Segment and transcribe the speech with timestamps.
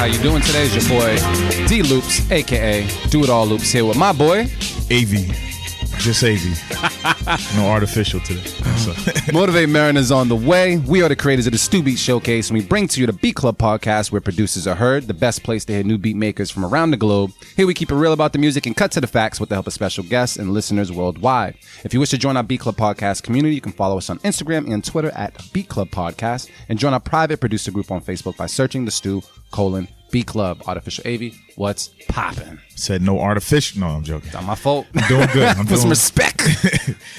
[0.00, 0.64] How you doing today?
[0.64, 4.46] It's your boy D Loops, aka Do It All Loops, here with my boy
[4.90, 5.49] AV.
[6.00, 7.56] Just AV.
[7.56, 8.42] no artificial today.
[8.78, 8.94] So,
[9.34, 10.78] Motivate Mariners on the way.
[10.78, 13.12] We are the creators of the Stu Beat Showcase, and we bring to you the
[13.12, 16.50] Beat Club podcast where producers are heard, the best place to hear new beat makers
[16.50, 17.32] from around the globe.
[17.54, 19.56] Here we keep it real about the music and cut to the facts with the
[19.56, 21.58] help of special guests and listeners worldwide.
[21.84, 24.20] If you wish to join our Beat Club podcast community, you can follow us on
[24.20, 28.38] Instagram and Twitter at Beat Club Podcast, and join our private producer group on Facebook
[28.38, 29.20] by searching the Stu
[29.50, 31.32] colon Beat Club Artificial AV.
[31.56, 32.60] What's poppin'?
[32.74, 33.80] said no artificial.
[33.80, 34.30] No, I'm joking.
[34.32, 34.86] Not my fault.
[34.94, 35.48] I'm doing good.
[35.56, 36.42] I'm Put some respect.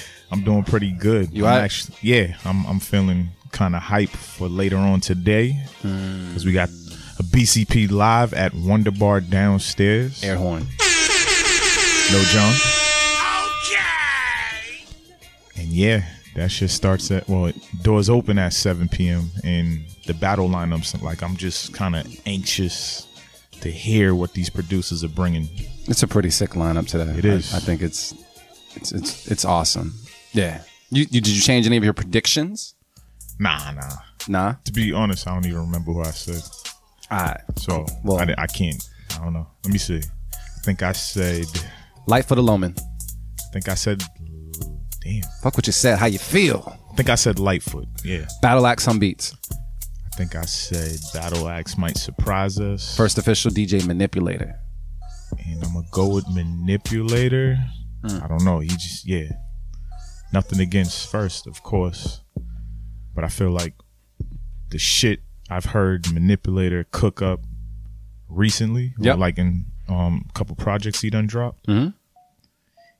[0.30, 1.32] I'm doing pretty good.
[1.32, 1.64] You I'm alright?
[1.64, 6.28] actually, yeah, I'm I'm feeling kind of hype for later on today Hmm.
[6.28, 6.70] because we got
[7.18, 10.24] a BCP live at Wonder Bar downstairs.
[10.24, 10.66] Air horn.
[12.10, 12.54] No John.
[15.56, 19.30] And yeah, that shit starts at well, doors open at 7 p.m.
[19.44, 23.06] and the battle lineups like I'm just kind of anxious
[23.60, 25.48] to hear what these producers are bringing.
[25.86, 27.16] It's a pretty sick lineup today.
[27.18, 27.52] It is.
[27.54, 28.14] I, I think it's
[28.74, 29.94] it's it's it's awesome.
[30.32, 30.62] Yeah.
[30.90, 32.74] You, you did you change any of your predictions?
[33.38, 33.90] Nah, nah.
[34.28, 34.54] Nah.
[34.64, 36.42] To be honest, I don't even remember who I said.
[37.10, 37.40] All right.
[37.56, 38.82] So Well- I, I can't.
[39.14, 39.46] I don't know.
[39.64, 40.00] Let me see.
[40.34, 41.46] I think I said.
[42.06, 42.74] Light for the Loman.
[42.78, 44.02] I think I said.
[45.02, 45.22] Damn.
[45.42, 45.98] Fuck what you said.
[45.98, 46.78] How you feel?
[46.92, 47.88] I think I said Lightfoot.
[48.04, 48.26] Yeah.
[48.40, 49.34] Battle Axe on beats.
[50.12, 52.96] I think I said Battle Axe might surprise us.
[52.96, 54.58] First official DJ manipulator.
[55.46, 57.56] and I'm gonna go with manipulator.
[58.06, 58.22] Hmm.
[58.22, 58.58] I don't know.
[58.60, 59.30] He just yeah.
[60.32, 62.20] Nothing against first, of course,
[63.14, 63.74] but I feel like
[64.70, 67.40] the shit I've heard manipulator cook up
[68.28, 69.18] recently, Yep.
[69.18, 71.66] like in um a couple projects he done dropped.
[71.66, 71.94] Mhm.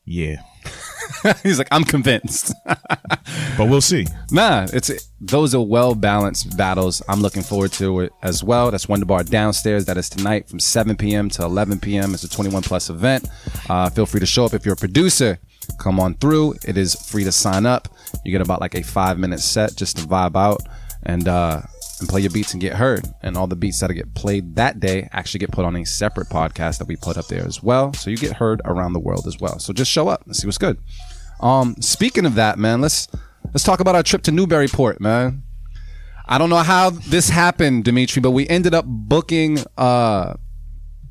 [0.06, 0.42] Yeah,
[1.42, 2.52] He's like, I'm convinced.
[2.64, 4.06] but we'll see.
[4.30, 4.90] nah, it's
[5.20, 7.02] those are well balanced battles.
[7.08, 8.70] I'm looking forward to it as well.
[8.70, 9.84] That's Wonder Bar downstairs.
[9.84, 11.28] That is tonight from 7 p.m.
[11.30, 12.14] to 11 p.m.
[12.14, 13.28] It's a 21 plus event.
[13.68, 15.38] Uh, feel free to show up if you're a producer.
[15.78, 16.54] Come on through.
[16.66, 17.88] It is free to sign up.
[18.24, 20.62] You get about like a five minute set just to vibe out
[21.04, 21.62] and uh,
[22.02, 23.06] and play your beats and get heard.
[23.22, 26.28] And all the beats that get played that day actually get put on a separate
[26.28, 27.94] podcast that we put up there as well.
[27.94, 29.58] So you get heard around the world as well.
[29.58, 30.78] So just show up and see what's good.
[31.40, 33.08] Um, speaking of that, man, let's
[33.46, 35.42] let's talk about our trip to Newburyport, man.
[36.26, 40.34] I don't know how this happened, Dimitri, but we ended up booking uh,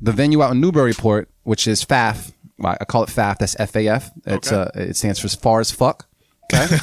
[0.00, 2.32] the venue out in Newburyport, which is FAF.
[2.64, 3.38] I call it FAF.
[3.38, 4.10] That's F A F.
[4.26, 6.06] It's uh, it stands for as far as fuck.
[6.52, 6.76] Okay.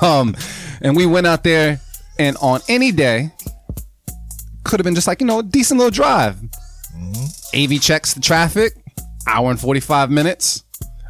[0.06, 0.36] um,
[0.80, 1.80] and we went out there,
[2.18, 3.30] and on any day,
[4.64, 6.36] could have been just like you know a decent little drive.
[6.96, 7.74] Mm-hmm.
[7.74, 8.74] AV checks the traffic,
[9.26, 10.64] hour and forty five minutes.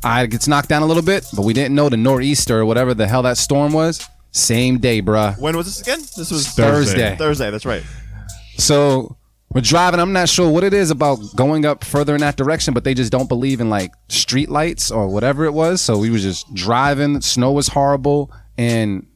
[0.04, 2.64] I it gets knocked down a little bit, but we didn't know the nor'easter or
[2.64, 4.08] whatever the hell that storm was.
[4.30, 5.38] Same day, bruh.
[5.38, 6.00] When was this again?
[6.16, 7.16] This was Thursday.
[7.16, 7.50] Thursday.
[7.50, 7.82] That's right.
[8.58, 9.16] So
[9.50, 10.00] we're driving.
[10.00, 12.92] I'm not sure what it is about going up further in that direction, but they
[12.92, 15.80] just don't believe in like street lights or whatever it was.
[15.80, 17.20] So we was just driving.
[17.22, 19.06] Snow was horrible, and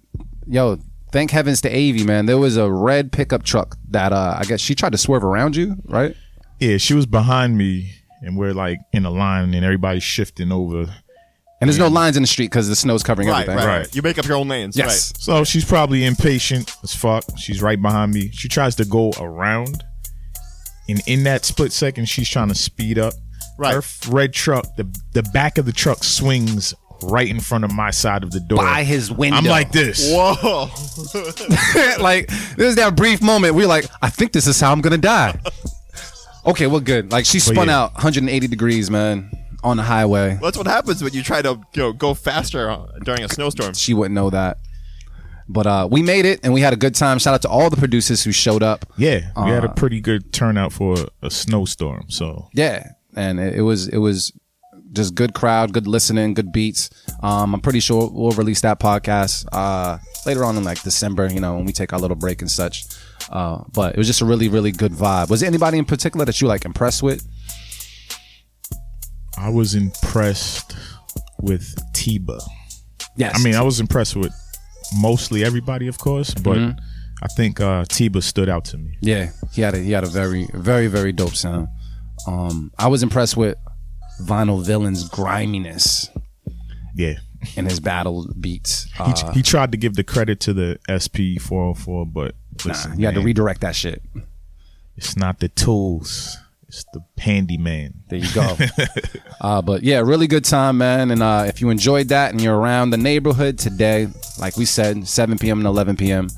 [0.46, 0.78] yo,
[1.12, 2.26] thank heavens to Avi, man.
[2.26, 5.56] There was a red pickup truck that uh, I guess she tried to swerve around
[5.56, 6.14] you, right?
[6.58, 10.86] Yeah, she was behind me, and we're like in a line, and everybody's shifting over.
[11.62, 13.66] And there's no lines in the street because the snow's covering Right, everything.
[13.68, 13.94] right, Right.
[13.94, 14.78] You make up your own lanes.
[14.78, 15.12] Yes.
[15.18, 17.22] So she's probably impatient as fuck.
[17.36, 18.30] She's right behind me.
[18.32, 19.84] She tries to go around.
[20.88, 23.12] And in that split second, she's trying to speed up.
[23.58, 23.74] Right.
[23.74, 26.72] Her red truck, the the back of the truck swings
[27.02, 28.58] right in front of my side of the door.
[28.58, 29.38] By his window.
[29.38, 30.12] I'm like this.
[30.12, 30.68] Whoa.
[32.02, 34.98] like there's that brief moment we are like, I think this is how I'm gonna
[34.98, 35.40] die.
[36.46, 37.10] okay, well, good.
[37.12, 37.80] Like she spun yeah.
[37.80, 39.30] out 180 degrees, man,
[39.62, 40.38] on the highway.
[40.40, 43.74] That's what happens when you try to you know, go faster uh, during a snowstorm.
[43.74, 44.58] She wouldn't know that.
[45.48, 47.18] But uh, we made it and we had a good time.
[47.18, 48.86] Shout out to all the producers who showed up.
[48.96, 52.04] Yeah, we had a Uh, pretty good turnout for a, a snowstorm.
[52.08, 54.32] So Yeah, and it, it was it was
[54.92, 56.90] just good crowd, good listening, good beats.
[57.22, 61.28] Um, I'm pretty sure we'll release that podcast uh, later on in like December.
[61.28, 62.84] You know, when we take our little break and such.
[63.30, 65.30] Uh, but it was just a really really good vibe.
[65.30, 67.26] Was there anybody in particular that you like impressed with?
[69.38, 70.76] I was impressed
[71.40, 72.40] with Tiba.
[73.16, 74.32] Yes, I mean, I was impressed with
[74.98, 76.78] mostly everybody, of course, but Mm-hmm.
[77.22, 78.96] I think uh, Tiba stood out to me.
[79.02, 81.68] Yeah, he had a he had a very very very dope sound.
[82.26, 83.56] Um, I was impressed with
[84.20, 86.10] Vinyl Villain's griminess
[86.94, 87.14] Yeah.
[87.56, 88.84] in his battle beats.
[88.96, 92.34] He, Uh, he tried to give the credit to the SP 404, but
[92.64, 94.02] listen, nah, you had to redirect that shit.
[94.96, 96.36] it's not the tools,
[96.68, 97.94] it's the handyman.
[98.10, 98.56] There you go.
[99.40, 101.10] uh, but yeah, really good time, man.
[101.10, 104.08] And uh, if you enjoyed that and you're around the neighborhood today,
[104.38, 105.58] like we said, 7 p.m.
[105.58, 106.28] and 11 p.m.,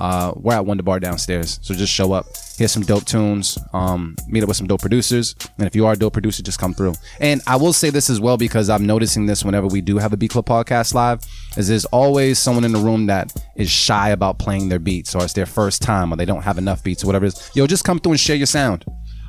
[0.00, 1.58] uh, we're at Wonder Bar downstairs.
[1.62, 5.34] So just show up hear some dope tunes, um, meet up with some dope producers.
[5.58, 6.94] And if you are a dope producer, just come through.
[7.20, 10.12] And I will say this as well because I'm noticing this whenever we do have
[10.12, 11.20] a Beat Club podcast live,
[11.56, 15.24] is there's always someone in the room that is shy about playing their beats or
[15.24, 17.50] it's their first time or they don't have enough beats or whatever it is.
[17.54, 18.84] Yo, just come through and share your sound.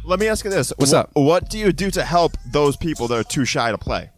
[0.05, 1.11] Let me ask you this: What's Wh- up?
[1.13, 4.09] What do you do to help those people that are too shy to play?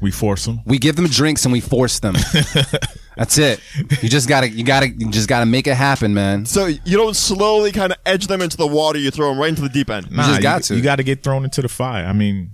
[0.00, 0.60] We force them.
[0.64, 2.14] We give them drinks and we force them.
[3.18, 3.60] That's it.
[4.00, 6.46] You just gotta, you gotta, you just gotta make it happen, man.
[6.46, 9.48] So you don't slowly kind of edge them into the water; you throw them right
[9.48, 10.10] into the deep end.
[10.12, 10.28] Nah.
[10.28, 10.76] just got to.
[10.76, 12.06] You got to get thrown into the fire.
[12.06, 12.52] I mean,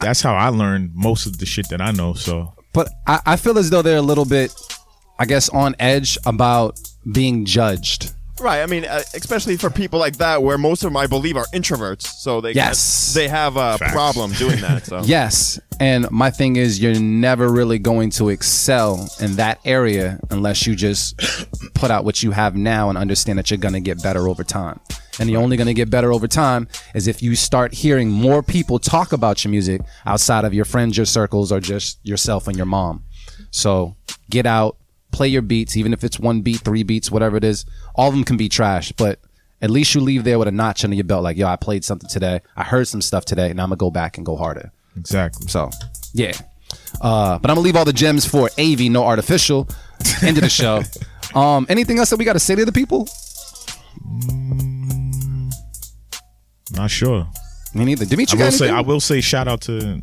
[0.00, 2.14] that's how I learned most of the shit that I know.
[2.14, 4.54] So But I, I feel as though they're a little bit,
[5.18, 6.80] I guess, on edge about
[7.12, 8.12] being judged.
[8.40, 8.62] Right.
[8.62, 11.46] I mean, uh, especially for people like that, where most of them, I believe, are
[11.52, 13.12] introverts, so they Yes.
[13.14, 13.92] they have a Facts.
[13.92, 14.86] problem doing that.
[14.86, 15.58] So Yes.
[15.80, 20.74] And my thing is, you're never really going to excel in that area unless you
[20.74, 21.14] just
[21.74, 24.42] put out what you have now and understand that you're going to get better over
[24.42, 24.80] time.
[25.20, 28.42] And you're only going to get better over time is if you start hearing more
[28.42, 32.56] people talk about your music outside of your friends, your circles, or just yourself and
[32.56, 33.02] your mom.
[33.50, 33.96] So
[34.30, 34.76] get out,
[35.18, 37.64] play your beats, even if it's one beat, three beats, whatever it is.
[37.96, 39.18] All of them can be trash, but
[39.60, 41.24] at least you leave there with a notch under your belt.
[41.24, 42.40] Like, yo, I played something today.
[42.56, 44.70] I heard some stuff today, and I'm gonna go back and go harder.
[44.96, 45.48] exactly.
[45.48, 45.70] So,
[46.14, 46.32] yeah.
[47.00, 49.68] Uh, but I'm gonna leave all the gems for AV, no artificial.
[50.22, 50.82] End of the show.
[51.34, 53.06] Um, anything else that we got to say to the people?
[56.72, 57.28] Not sure.
[57.74, 58.06] Me neither.
[58.06, 60.00] Dimitri, I will say I will say shout out to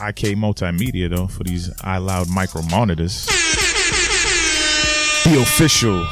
[0.00, 3.28] IK Multimedia though for these iLoud micro monitors.
[5.24, 6.06] The official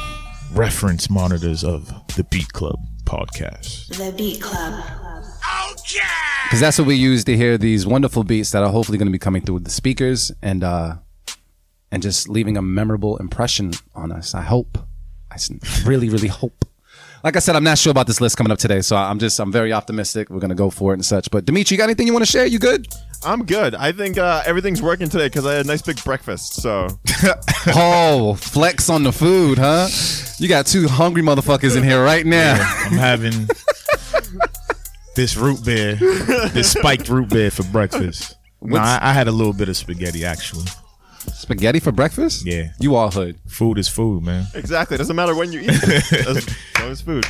[0.53, 3.87] reference monitors of the Beat Club podcast.
[3.97, 4.83] The Beat Club.
[6.43, 9.11] because that's what we use to hear these wonderful beats that are hopefully going to
[9.11, 10.95] be coming through the speakers and uh
[11.91, 14.35] and just leaving a memorable impression on us.
[14.35, 14.77] I hope.
[15.31, 15.37] I
[15.85, 16.65] really, really hope.
[17.23, 19.39] Like I said, I'm not sure about this list coming up today, so I'm just
[19.39, 20.29] I'm very optimistic.
[20.29, 21.29] We're gonna go for it and such.
[21.29, 22.45] But Dimitri, you got anything you want to share?
[22.45, 22.87] You good?
[23.25, 23.75] I'm good.
[23.75, 26.53] I think uh, everything's working today because I had a nice big breakfast.
[26.61, 26.87] So
[27.67, 29.89] Oh, flex on the food, huh?
[30.37, 32.53] You got two hungry motherfuckers in here right now.
[32.85, 33.49] I'm having
[35.15, 38.37] this root beer, this spiked root beer for breakfast.
[38.61, 40.65] No, I, I had a little bit of spaghetti actually.
[41.33, 42.45] Spaghetti for breakfast?
[42.45, 42.71] Yeah.
[42.79, 43.39] You all hood.
[43.47, 44.45] Food is food, man.
[44.53, 46.27] exactly, doesn't matter when you eat it.
[46.27, 46.47] as
[46.79, 47.25] long as food.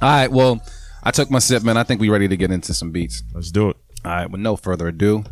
[0.00, 0.60] All right, well,
[1.02, 1.76] I took my sip, man.
[1.76, 3.22] I think we ready to get into some beats.
[3.34, 3.76] Let's do it.
[4.04, 5.24] All right, with no further ado.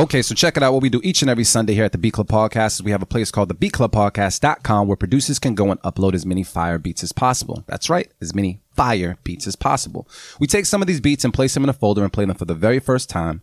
[0.00, 0.72] Okay, so check it out.
[0.72, 2.90] What we do each and every Sunday here at the Beat Club Podcast is we
[2.90, 6.78] have a place called the beatclubpodcast.com where producers can go and upload as many fire
[6.78, 7.64] beats as possible.
[7.66, 10.08] That's right, as many fire beats as possible.
[10.38, 12.34] We take some of these beats and place them in a folder and play them
[12.34, 13.42] for the very first time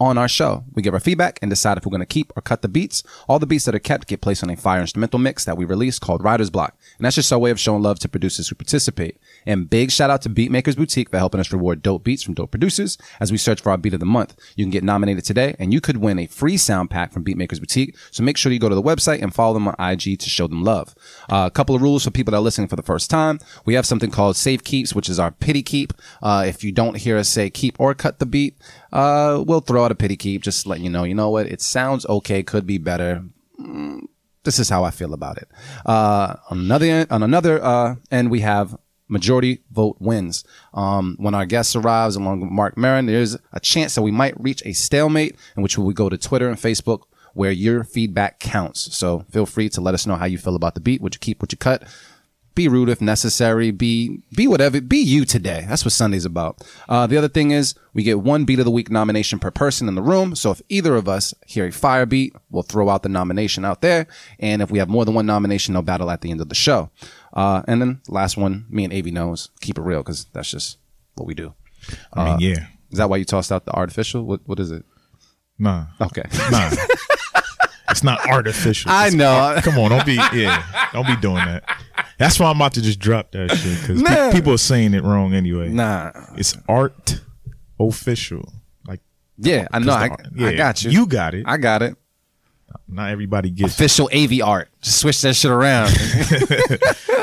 [0.00, 0.64] on our show.
[0.74, 3.04] We give our feedback and decide if we're going to keep or cut the beats.
[3.28, 5.64] All the beats that are kept get placed on a fire instrumental mix that we
[5.64, 6.76] release called Writer's Block.
[6.98, 9.20] And that's just our way of showing love to producers who participate.
[9.46, 12.50] And big shout out to Beatmakers Boutique for helping us reward dope beats from dope
[12.50, 14.36] producers as we search for our beat of the month.
[14.56, 17.60] You can get nominated today and you could win a free sound pack from Beatmakers
[17.60, 17.96] Boutique.
[18.10, 20.46] So make sure you go to the website and follow them on IG to show
[20.46, 20.94] them love.
[21.30, 23.38] Uh, a couple of rules for people that are listening for the first time.
[23.64, 25.92] We have something called Safe Keeps, which is our pity keep.
[26.22, 28.56] Uh, if you don't hear us say keep or cut the beat,
[28.92, 31.60] uh, we'll throw out a pity keep, just letting you know, you know what, it
[31.60, 33.24] sounds okay, could be better.
[33.60, 34.02] Mm,
[34.44, 35.48] this is how I feel about it.
[35.84, 38.76] Uh, on another on another uh, we have
[39.08, 40.44] majority vote wins.
[40.72, 44.38] Um, when our guest arrives along with Mark Marin, there's a chance that we might
[44.40, 47.02] reach a stalemate in which we go to Twitter and Facebook
[47.34, 48.96] where your feedback counts.
[48.96, 51.18] So feel free to let us know how you feel about the beat, what you
[51.18, 51.82] keep, what you cut
[52.54, 53.70] be rude if necessary.
[53.70, 54.80] Be be whatever.
[54.80, 55.64] Be you today.
[55.68, 56.62] That's what Sunday's about.
[56.88, 59.88] Uh, the other thing is we get one beat of the week nomination per person
[59.88, 60.34] in the room.
[60.34, 63.80] So if either of us hear a fire beat, we'll throw out the nomination out
[63.80, 64.06] there.
[64.38, 66.54] And if we have more than one nomination, they'll battle at the end of the
[66.54, 66.90] show.
[67.32, 69.50] Uh, and then last one, me and Avi knows.
[69.60, 70.78] Keep it real because that's just
[71.14, 71.54] what we do.
[72.12, 72.66] I mean, yeah.
[72.90, 74.22] Is that why you tossed out the artificial?
[74.22, 74.84] What what is it?
[75.58, 75.86] Nah.
[76.00, 76.22] Okay.
[76.50, 76.70] Nah.
[78.04, 78.90] not artificial.
[78.90, 79.32] I It's know.
[79.32, 81.64] art- Come on, don't be yeah, don't be doing that.
[82.18, 84.30] That's why I'm about to just drop that shit because Nah.
[84.30, 85.68] people are saying it wrong anyway.
[85.70, 86.12] nah.
[86.36, 87.20] It's art
[87.80, 88.52] official.
[88.86, 89.00] Like
[89.38, 89.92] Yeah, I know.
[89.92, 90.90] I, art- I got you.
[90.92, 91.44] You got it.
[91.46, 91.96] I got it.
[92.86, 93.74] not everybody gets.
[93.74, 94.68] official AV art.
[94.82, 95.88] Just switch that shit around.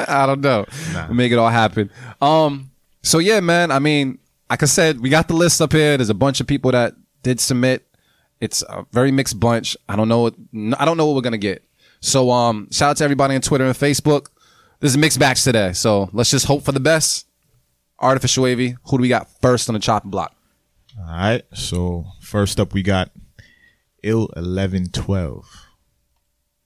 [0.07, 0.65] I don't know.
[1.09, 1.89] Make it all happen.
[2.21, 2.71] Um.
[3.03, 3.71] So yeah, man.
[3.71, 4.19] I mean,
[4.49, 5.97] like I said, we got the list up here.
[5.97, 7.87] There's a bunch of people that did submit,
[8.41, 9.77] It's a very mixed bunch.
[9.87, 10.21] I don't know.
[10.21, 10.35] What,
[10.77, 11.63] I don't know what we're gonna get.
[12.01, 14.27] So um, shout out to everybody on Twitter and Facebook.
[14.79, 15.73] This is a mixed batch today.
[15.73, 17.27] So let's just hope for the best.
[17.99, 18.75] Artificial wavy.
[18.85, 20.35] Who do we got first on the chopping block?
[20.99, 21.43] All right.
[21.53, 23.11] So first up, we got
[24.01, 25.45] ill eleven twelve.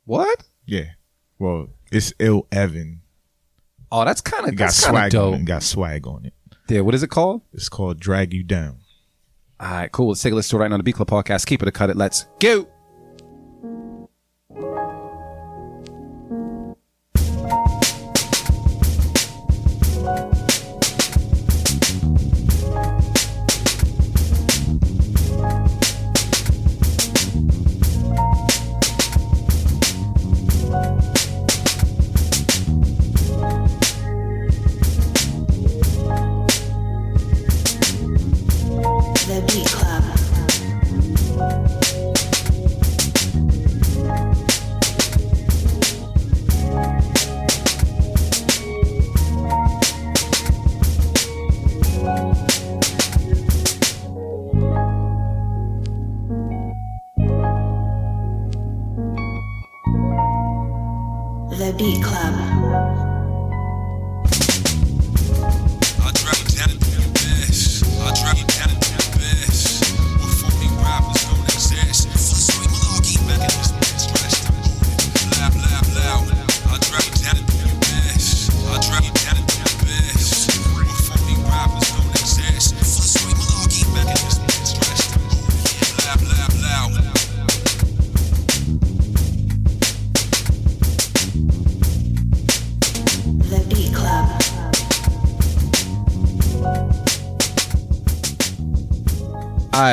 [0.05, 0.45] What?
[0.65, 0.91] Yeah.
[1.37, 3.01] Well, it's ill Evan.
[3.91, 5.45] Oh, that's kind of got that's kind of swag on it.
[5.45, 6.33] Got swag on it.
[6.69, 6.81] Yeah.
[6.81, 7.41] What is it called?
[7.51, 8.77] It's called Drag You Down.
[9.59, 10.09] All right, cool.
[10.09, 11.45] Let's take a listen to it right now on the B Club podcast.
[11.45, 11.95] Keep it a cut it.
[11.95, 12.67] Let's go.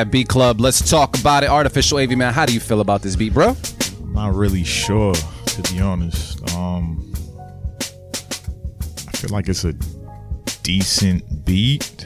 [0.02, 0.60] Right, B Club.
[0.60, 1.48] Let's talk about it.
[1.48, 2.32] Artificial AV man.
[2.32, 3.54] How do you feel about this beat, bro?
[4.02, 6.42] I'm not really sure, to be honest.
[6.56, 7.12] Um,
[7.80, 9.74] I feel like it's a
[10.64, 12.04] decent beat.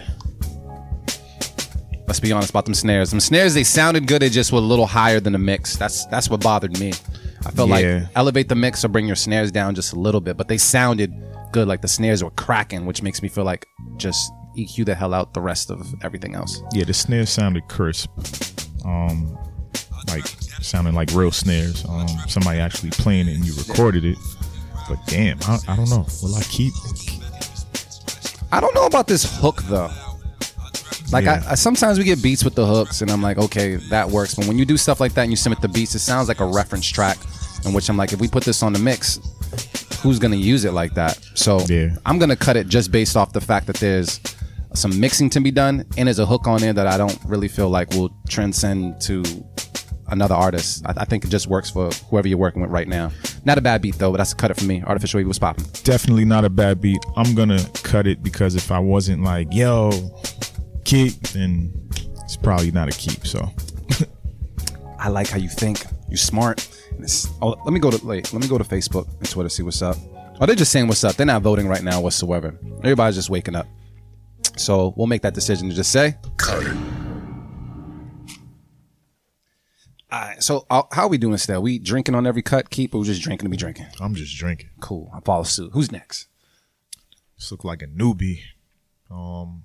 [2.06, 3.08] Let's be honest about them snares.
[3.12, 4.20] Them snares, they sounded good.
[4.20, 5.78] They just were a little higher than the mix.
[5.78, 6.92] That's that's what bothered me.
[7.46, 10.36] I felt like elevate the mix or bring your snares down just a little bit,
[10.36, 11.14] but they sounded
[11.50, 11.66] good.
[11.66, 15.34] Like the snares were cracking, which makes me feel like just EQ the hell out
[15.34, 16.60] the rest of everything else.
[16.72, 18.10] Yeah, the snare sounded crisp.
[18.84, 19.36] Um,
[20.08, 20.26] like
[20.62, 21.84] sounding like real snares.
[21.88, 24.18] Um, somebody actually playing it and you recorded it.
[24.88, 26.06] But damn, I, I don't know.
[26.22, 26.72] Will I keep?
[28.52, 29.90] I don't know about this hook though.
[31.12, 31.42] Like Yeah.
[31.46, 34.34] I, I sometimes we get beats with the hooks, and I'm like, okay, that works.
[34.34, 36.40] But when you do stuff like that and you submit the beats, it sounds like
[36.40, 37.18] a reference track,
[37.64, 39.18] in which I'm like, if we put this on the mix,
[40.02, 41.18] who's gonna use it like that?
[41.34, 41.96] So Yeah.
[42.06, 44.18] I'm gonna cut it just based off the fact that there's
[44.76, 47.48] some mixing to be done, and there's a hook on there that I don't really
[47.48, 49.22] feel like will transcend to
[50.08, 50.84] another artist.
[50.86, 53.10] I, I think it just works for whoever you're working with right now.
[53.44, 54.82] Not a bad beat though, but that's a cut it for me.
[54.84, 55.64] Artificial Wave was popping.
[55.82, 56.98] Definitely not a bad beat.
[57.16, 59.90] I'm gonna cut it because if I wasn't like, yo,
[60.84, 61.72] keep, then
[62.24, 63.26] it's probably not a keep.
[63.26, 63.48] So
[64.98, 65.84] I like how you think.
[66.08, 66.60] You're smart.
[66.98, 69.62] It's- Oh, let me go to wait, let me go to Facebook and Twitter see
[69.62, 69.96] what's up.
[70.40, 71.16] Oh, they're just saying what's up.
[71.16, 72.58] They're not voting right now whatsoever.
[72.78, 73.66] Everybody's just waking up.
[74.56, 76.16] So we'll make that decision to just say.
[76.36, 76.76] Cut it.
[80.10, 80.42] All right.
[80.42, 81.38] So uh, how are we doing?
[81.46, 83.86] There, we drinking on every cut, keep, or we just drinking to be drinking?
[84.00, 84.70] I'm just drinking.
[84.80, 85.10] Cool.
[85.14, 85.70] I follow suit.
[85.72, 86.28] Who's next?
[87.36, 88.40] This look like a newbie.
[89.10, 89.64] Um,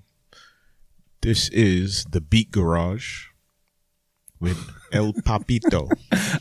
[1.21, 3.27] this is the Beat Garage
[4.39, 5.91] with El Papito.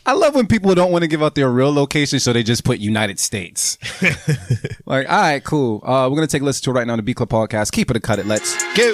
[0.06, 2.64] I love when people don't want to give out their real location, so they just
[2.64, 3.78] put United States.
[4.86, 5.82] like, all right, cool.
[5.84, 7.72] Uh, we're gonna take a listen to it right now on the B Club podcast.
[7.72, 8.26] Keep it a cut it.
[8.26, 8.92] Let's go.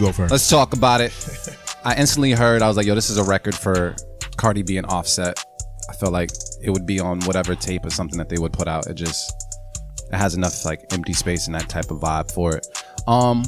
[0.00, 0.32] Go first.
[0.32, 1.12] Let's talk about it.
[1.84, 3.94] I instantly heard, I was like, yo, this is a record for
[4.36, 5.42] Cardi B and Offset.
[5.88, 6.30] I felt like
[6.62, 8.86] it would be on whatever tape or something that they would put out.
[8.86, 9.32] It just
[10.12, 12.66] it has enough like empty space and that type of vibe for it.
[13.06, 13.42] Um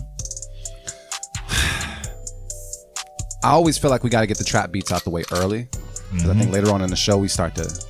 [3.45, 5.69] I always feel like we gotta get the trap beats out the way early.
[6.13, 7.87] Because I think later on in the show we start to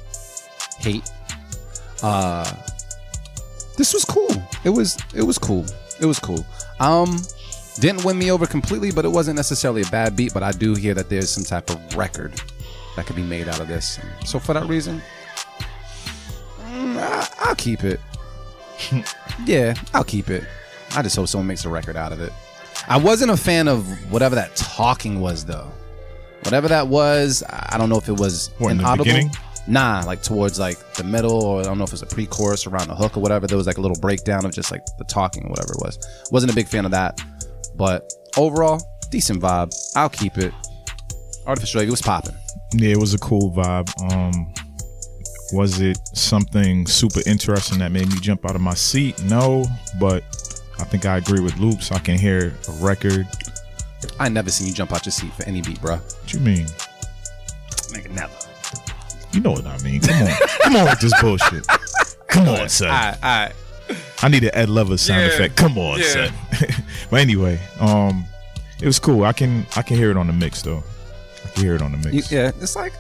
[0.79, 1.11] hate.
[2.03, 2.51] Uh
[3.77, 4.31] this was cool.
[4.65, 5.65] It was it was cool.
[6.01, 6.45] It was cool.
[6.79, 7.19] Um
[7.83, 10.33] didn't win me over completely, but it wasn't necessarily a bad beat.
[10.33, 12.33] But I do hear that there's some type of record
[12.97, 13.99] that could be made out of this.
[14.25, 15.03] So for that reason,
[16.61, 18.01] mm, I, I'll keep it.
[19.45, 20.45] yeah, I'll keep it.
[20.95, 22.33] I just hope someone makes a record out of it.
[22.89, 25.71] I wasn't a fan of whatever that talking was, though.
[26.45, 29.05] Whatever that was, I don't know if it was What, in the inaudible.
[29.05, 29.31] beginning?
[29.69, 32.67] Nah, like towards like the middle, or I don't know if it was a pre-chorus
[32.67, 33.47] around the hook or whatever.
[33.47, 35.99] There was like a little breakdown of just like the talking or whatever it was.
[36.33, 37.21] Wasn't a big fan of that,
[37.77, 39.75] but overall, decent vibe.
[39.97, 40.53] I'll keep it.
[41.47, 42.37] Artificial Wave, it was popping.
[42.75, 43.91] Yeah, it was a cool vibe.
[44.13, 44.53] Um,
[45.53, 49.23] was it something super interesting that made me jump out of my seat?
[49.25, 49.65] No,
[50.01, 50.23] but
[50.79, 51.93] I think I agree with Loops.
[51.93, 53.27] I can hear a record.
[54.19, 55.97] I never seen you jump out your seat for any beat, bro.
[55.97, 56.67] What you mean?
[57.91, 58.33] Nigga, never.
[59.33, 60.01] You know what I mean?
[60.01, 61.67] Come on, come on with this bullshit.
[62.29, 62.89] Come on, son.
[62.89, 63.53] Alright, alright.
[64.23, 65.29] I need an Ed Lover sound Yeah.
[65.29, 65.57] effect.
[65.57, 66.07] Come on, Yeah.
[66.07, 66.33] son.
[67.11, 68.25] but anyway, um,
[68.81, 69.25] it was cool.
[69.25, 70.83] I can I can hear it on the mix though.
[71.45, 72.31] I can hear it on the You- mix.
[72.33, 72.93] yeah, it's like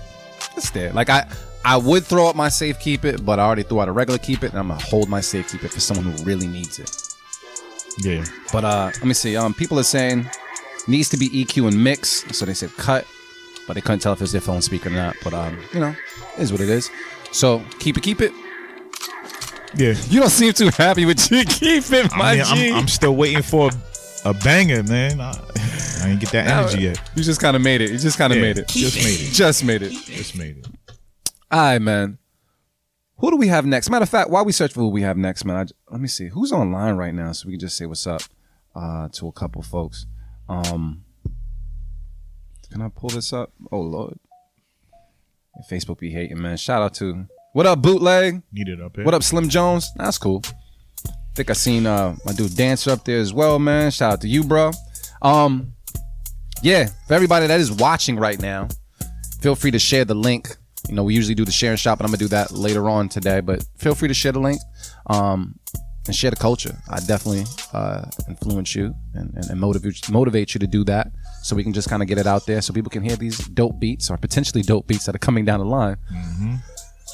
[0.56, 0.92] it's there.
[0.92, 1.26] Like I,
[1.64, 4.18] I would throw out my safe keep it, but I already threw out a regular
[4.18, 6.78] keep it, and I'm gonna hold my safe keep it for someone who really needs
[6.78, 6.90] it.
[7.98, 8.24] Yeah.
[8.52, 9.36] But uh, let me see.
[9.36, 10.28] Um, people are saying
[10.88, 13.06] needs to be EQ and mix, so they said cut,
[13.68, 15.14] but they couldn't tell if it's their phone speaker or not.
[15.22, 15.94] But um, you know,
[16.36, 16.90] it is what it is.
[17.32, 18.32] So keep it, keep it.
[19.76, 19.94] Yeah.
[20.08, 22.70] You don't seem too happy with your keep it, my I mean, G.
[22.70, 23.70] I'm, I'm still waiting for
[24.24, 25.20] a, a banger, man.
[25.20, 25.32] I,
[26.02, 27.00] I ain't get that energy yet.
[27.14, 27.90] You just kind of made it.
[27.90, 28.68] You just kind of Yeah, made it.
[28.68, 29.32] Just made it.
[29.32, 29.92] Just made it.
[29.92, 30.66] Just made it.
[31.50, 32.18] All right, man.
[33.18, 33.88] Who do we have next?
[33.88, 36.00] Matter of fact, while we search for who we have next, man, I j let
[36.00, 38.22] me see who's online right now, so we can just say what's up
[38.74, 40.06] uh, to a couple folks.
[40.48, 41.04] Um,
[42.70, 43.52] can I pull this up?
[43.70, 44.18] Oh Lord,
[45.70, 46.56] Facebook be hating, man.
[46.56, 48.42] Shout out to what up, bootleg.
[48.52, 49.04] Need it up here.
[49.04, 49.90] What up, Slim Jones?
[49.96, 50.42] That's cool.
[51.06, 53.90] I think I seen uh my dude Dancer up there as well, man.
[53.90, 54.70] Shout out to you, bro.
[55.22, 55.74] Um,
[56.62, 58.68] yeah, for everybody that is watching right now,
[59.40, 60.48] feel free to share the link.
[60.88, 62.88] You know, we usually do the share and shop, and I'm gonna do that later
[62.88, 63.40] on today.
[63.40, 64.60] But feel free to share the link,
[65.06, 65.58] um,
[66.06, 66.76] and share the culture.
[66.90, 71.12] I definitely uh, influence you and, and, and motivate motivate you to do that,
[71.42, 73.38] so we can just kind of get it out there, so people can hear these
[73.38, 75.96] dope beats or potentially dope beats that are coming down the line.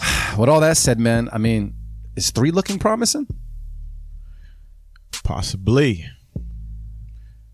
[0.39, 1.75] With all that said, man, I mean,
[2.17, 3.27] is three looking promising?
[5.25, 6.07] Possibly.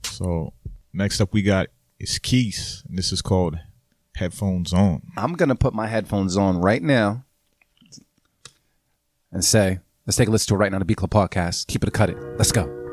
[0.05, 0.53] So
[0.93, 3.59] next up we got is Keys, and this is called
[4.17, 5.03] Headphones On.
[5.17, 7.25] I'm gonna put my headphones on right now
[9.33, 10.79] and say, let's take a listen to it right now.
[10.79, 11.67] The B Club podcast.
[11.67, 12.17] Keep it, a cut it.
[12.39, 12.85] Let's go.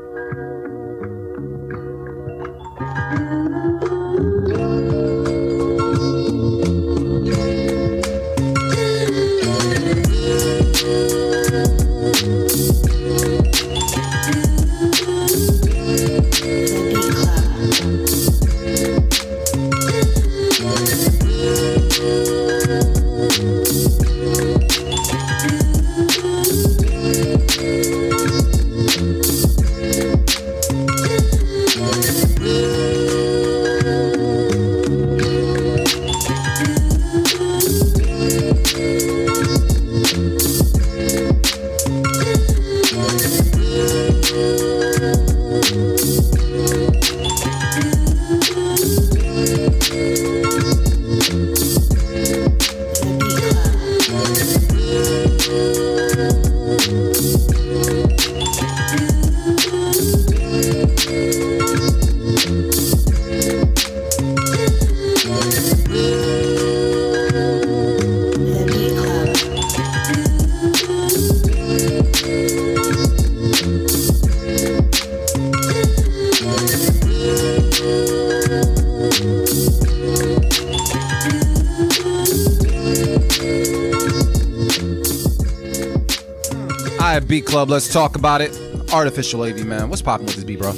[87.22, 87.70] Right, Beat Club.
[87.70, 88.50] Let's talk about it.
[88.92, 89.88] Artificial AV, man.
[89.88, 90.72] What's popping with this beat, bro?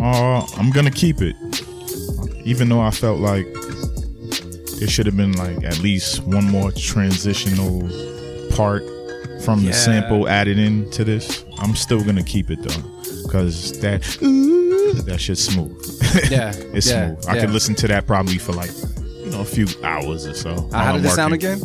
[0.00, 1.36] Uh, I'm gonna keep it,
[2.46, 3.46] even though I felt like
[4.78, 7.82] there should have been like at least one more transitional
[8.54, 8.82] part
[9.42, 9.68] from Yeah.
[9.68, 11.44] the sample added into this.
[11.58, 14.02] I'm still gonna keep it though, because that
[15.06, 15.76] that shit's smooth.
[16.30, 17.26] Yeah, it's yeah, smooth.
[17.28, 17.40] I yeah.
[17.42, 18.70] could listen to that probably for like
[19.18, 20.52] you know a few hours or so.
[20.72, 21.60] Uh, how did it sound again?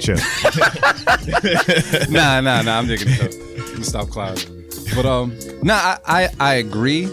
[0.00, 0.16] Chill.
[2.10, 2.78] nah, nah, nah.
[2.78, 3.36] I'm digging it.
[3.76, 3.82] Though.
[3.82, 4.64] Stop clouding.
[4.94, 7.08] But um, nah, I, I I agree.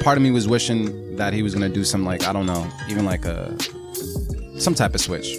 [0.00, 2.66] Part of me was wishing that he was gonna do some like I don't know,
[2.88, 3.56] even like a
[4.58, 5.36] some type of switch.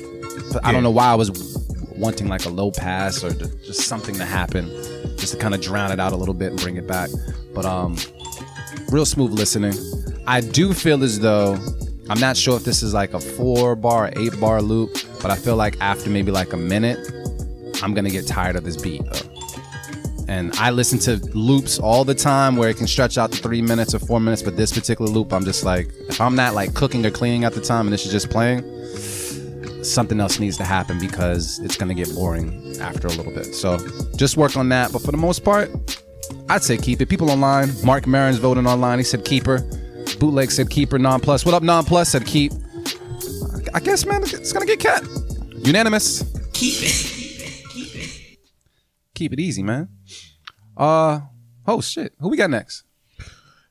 [0.51, 1.31] But I don't know why I was
[1.95, 4.67] wanting like a low pass or to, just something to happen,
[5.17, 7.09] just to kind of drown it out a little bit and bring it back.
[7.53, 7.97] But um,
[8.91, 9.73] real smooth listening.
[10.27, 11.57] I do feel as though
[12.09, 15.35] I'm not sure if this is like a four bar, eight bar loop, but I
[15.35, 16.97] feel like after maybe like a minute,
[17.83, 19.01] I'm gonna get tired of this beat.
[20.27, 23.61] And I listen to loops all the time where it can stretch out to three
[23.61, 26.73] minutes or four minutes, but this particular loop, I'm just like, if I'm not like
[26.73, 28.63] cooking or cleaning at the time and this is just playing,
[29.83, 33.53] something else needs to happen because it's gonna get boring after a little bit.
[33.53, 33.77] So
[34.15, 34.91] just work on that.
[34.91, 35.69] But for the most part,
[36.49, 37.07] I'd say keep it.
[37.07, 38.97] People online, Mark Marin's voting online.
[38.97, 39.63] He said keeper.
[40.19, 40.99] Bootleg said keeper.
[40.99, 41.45] Non plus.
[41.45, 42.09] What up, non plus?
[42.09, 42.51] Said keep.
[43.73, 45.03] I guess, man, it's gonna get cut.
[45.65, 46.21] Unanimous.
[46.53, 47.65] Keep it.
[47.69, 48.37] Keep it.
[49.15, 49.89] Keep it easy, man.
[50.75, 51.21] Uh
[51.67, 52.13] oh shit.
[52.19, 52.83] Who we got next?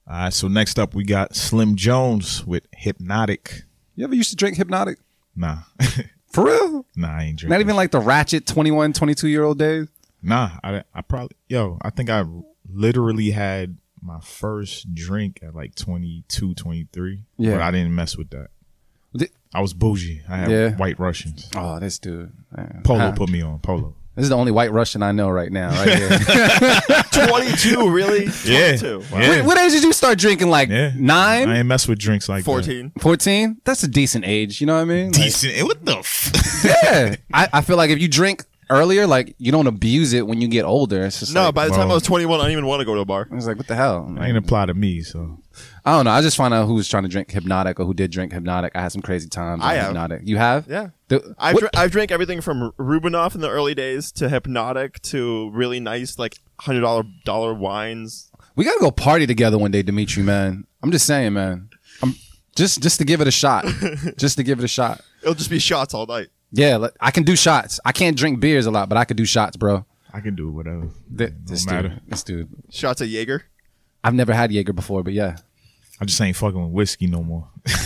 [0.07, 0.33] All right.
[0.33, 3.63] So next up we got Slim Jones with Hypnotic.
[3.95, 4.97] You ever used to drink Hpnotiq?
[5.35, 5.59] Nah,
[6.33, 6.85] For real?
[6.97, 7.51] nah, I ain't drinking.
[7.51, 9.87] Not even like the ratchet 21, 22 year old days?
[10.23, 11.79] Nah, I, I probably yo.
[11.83, 12.25] I think I
[12.71, 17.23] literally had my first drink at like 22, 23.
[17.37, 17.53] Yeah.
[17.53, 18.49] but I didn't mess with that.
[19.17, 20.23] Di- I was bougie.
[20.29, 20.71] I had Yeah.
[20.77, 21.49] white Russians.
[21.57, 22.33] Oh, this dude.
[22.57, 22.83] man.
[22.85, 23.59] Polo Ah, put me on.
[23.61, 23.95] Polo.
[24.15, 26.19] This is the only white Russian I know right now, right here.
[27.29, 28.25] 22, really?
[28.45, 28.77] Yeah.
[28.77, 29.05] 22.
[29.13, 29.43] Yeah.
[29.47, 30.51] what age did you start drinking?
[30.51, 30.93] Like Yeah.
[30.97, 31.49] nine?
[31.49, 32.51] I ain't mess with drinks like that.
[32.51, 32.93] 14.
[33.01, 33.59] 14?
[33.65, 35.11] That's a decent age, you know what I mean?
[35.13, 35.55] Decent.
[35.57, 35.99] Eh, What the?
[35.99, 37.17] F- yeah.
[37.33, 40.49] I, I feel like if you drink earlier, like you don't abuse it when you
[40.49, 41.05] get older.
[41.05, 42.85] It's just No, like, by the time I was 21, I didn't even want to
[42.85, 43.27] go to a bar.
[43.31, 44.15] I was like, what the hell?
[44.19, 45.03] I ain't apply to me.
[45.03, 45.39] So
[45.85, 46.11] I don't know.
[46.11, 48.73] I just found out who was trying to drink hypnotic or who did drink hypnotic.
[48.75, 49.63] I had some crazy times.
[49.63, 49.85] I on have.
[49.87, 50.21] hypnotic.
[50.25, 50.67] You have?
[50.69, 50.89] Yeah.
[51.09, 55.01] The- I've, what- dr- I've drank everything from Rubinoff in the early days to Hypnotic
[55.03, 58.31] to really nice, like, $100 dollar wines.
[58.57, 60.23] we gotta go party together one day, Dimitri.
[60.23, 61.71] Man, I'm just saying, man.
[62.03, 62.15] I'm
[62.57, 63.65] just just to give it a shot.
[64.19, 65.01] just to give it a shot.
[65.23, 66.29] It'll just be shots all night.
[66.53, 67.79] Yeah, like, I can do shots.
[67.85, 69.85] I can't drink beers a lot, but I could do shots, bro.
[70.13, 70.89] I can do whatever.
[71.17, 71.89] Th- Don't this matter.
[71.89, 72.49] dude, this dude.
[72.71, 73.45] Shots of Jaeger.
[74.03, 75.37] I've never had Jaeger before, but yeah.
[76.01, 77.49] I just ain't fucking with whiskey no more.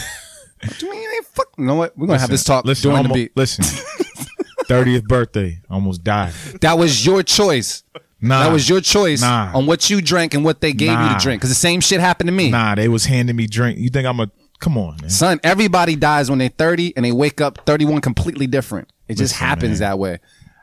[0.64, 1.09] What do you mean?
[1.16, 1.48] Ain't fuck.
[1.59, 1.98] You know what?
[1.98, 3.37] We're gonna have this talk Listen, during the almo- beat.
[3.37, 3.64] Listen,
[4.66, 6.33] thirtieth birthday, almost died.
[6.61, 7.83] That was your choice.
[8.20, 9.51] Nah, That was your choice Nah.
[9.53, 11.18] on what you drank and what they gave you Nah.
[11.18, 11.40] to drink.
[11.40, 12.51] Because the same shit happened to me.
[12.53, 13.79] Nah, they was handing me drink.
[13.81, 14.31] You think I'm a?
[14.62, 15.11] Come on, man.
[15.11, 18.92] Son, everybody dies when they're 30 and they wake up 31 completely different.
[19.09, 19.90] It just Listen, happens man.
[19.90, 20.20] that way.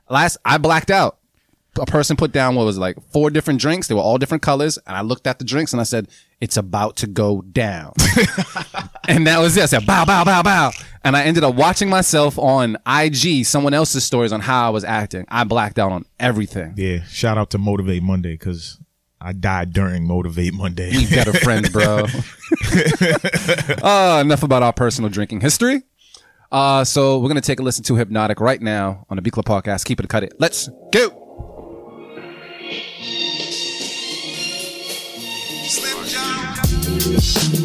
[0.09, 1.17] Last, I blacked out.
[1.77, 3.87] A person put down what was like four different drinks.
[3.87, 4.79] They were all different colors.
[4.87, 6.07] And I looked at the drinks and I said,
[6.39, 7.91] it's about to go down.
[9.09, 9.63] and that was it.
[9.63, 10.71] I said, bow, bow, bow, bow.
[11.03, 14.85] And I ended up watching myself on IG, someone else's stories on how I was
[14.85, 15.25] acting.
[15.27, 16.73] I blacked out on everything.
[16.77, 18.79] Yeah, shout out to Motivate Monday because
[19.21, 20.91] I died during Motivate Monday.
[20.91, 22.05] We better friends, bro.
[23.83, 25.83] uh, enough about our personal drinking history.
[26.51, 29.45] Uh, so we're gonna take a listen to Hypnotic right now on the B Club
[29.45, 29.85] podcast.
[29.85, 30.33] Keep it, cut it.
[30.39, 31.09] Let's go.
[35.67, 37.59] Slim Jones.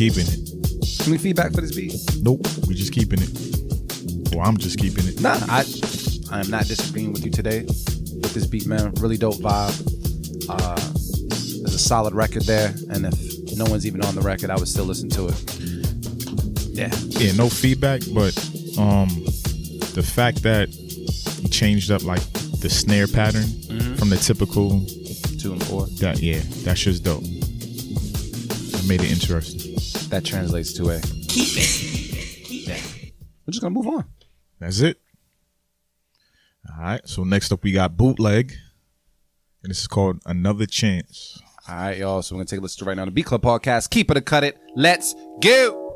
[0.00, 1.06] Keeping it.
[1.06, 1.92] Any feedback for this beat?
[2.22, 4.34] Nope, we just keeping it.
[4.34, 5.20] Well, I'm just keeping it.
[5.20, 5.62] Nah, I
[6.32, 8.94] I am not disagreeing with you today with this beat, man.
[8.94, 9.76] Really dope vibe.
[10.48, 10.74] Uh,
[11.60, 14.68] there's a solid record there, and if no one's even on the record, I would
[14.68, 15.36] still listen to it.
[16.72, 18.32] Yeah, Yeah, no feedback, but
[18.78, 19.08] um,
[19.92, 22.22] the fact that he changed up like
[22.62, 23.94] the snare pattern Mm-hmm.
[23.96, 24.70] from the typical
[25.38, 25.86] two and four.
[26.00, 27.22] that yeah, that's just dope.
[27.22, 29.69] That made it interesting.
[30.10, 31.00] That translates to a.
[31.00, 32.44] Keep it.
[32.44, 33.12] Keep it.
[33.46, 34.04] We're just gonna move on.
[34.58, 34.98] That's it.
[36.68, 37.08] All right.
[37.08, 38.52] So next up we got bootleg,
[39.62, 41.40] and this is called Another Chance.
[41.68, 42.22] All right, y'all.
[42.22, 43.90] So we're gonna take a listen to right now the B Club podcast.
[43.90, 44.58] Keep it or cut it.
[44.74, 45.89] Let's go.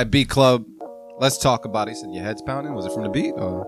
[0.00, 0.64] Right, B Club.
[1.18, 1.92] Let's talk about it.
[1.92, 2.74] You said your head's pounding.
[2.74, 3.32] Was it from the beat?
[3.32, 3.66] Or?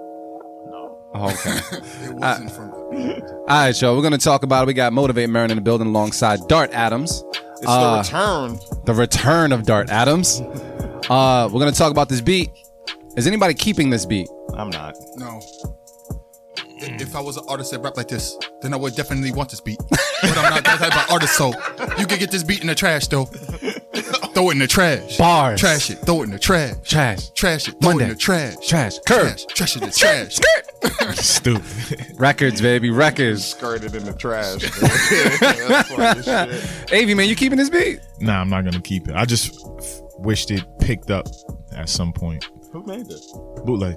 [0.66, 0.98] No.
[1.14, 1.58] Oh, okay.
[2.06, 3.96] It wasn't from the All right, y'all.
[3.96, 4.66] We're gonna talk about it.
[4.68, 7.22] We got Motivate Marin in the building alongside Dart Adams.
[7.58, 8.58] It's Uh, the return.
[8.86, 10.40] the return of Dart Adams.
[11.10, 12.50] Uh, we're gonna talk about this beat.
[13.16, 14.28] Is anybody keeping this beat?
[14.56, 14.96] I'm not.
[15.16, 15.40] No.
[16.84, 19.60] If I was an artist that rap like this, then I would definitely want this
[19.60, 19.78] beat.
[20.22, 21.48] But I'm not that type of artist, so
[21.98, 23.28] you can get this beat in the trash, though.
[24.42, 25.18] Throw it in the trash.
[25.18, 25.60] Bars.
[25.60, 25.98] Trash it.
[25.98, 26.74] Throw it in the trash.
[26.82, 27.30] Trash.
[27.30, 27.76] Trash it.
[27.80, 28.56] Throw it in the trash.
[28.66, 28.98] Trash.
[29.06, 29.28] Curb.
[29.28, 29.44] Trash.
[29.46, 29.94] Trash it in the
[31.14, 31.14] trash.
[31.24, 32.06] Stupid.
[32.18, 32.90] Records, baby.
[32.90, 33.44] Records.
[33.44, 34.56] Skirted in the trash.
[35.96, 36.92] That's shit.
[37.04, 38.00] Avi, man, you keeping this beat?
[38.18, 39.14] nah, I'm not gonna keep it.
[39.14, 41.28] I just f- wished it picked up
[41.70, 42.50] at some point.
[42.72, 43.30] Who made this?
[43.64, 43.94] Bootleg.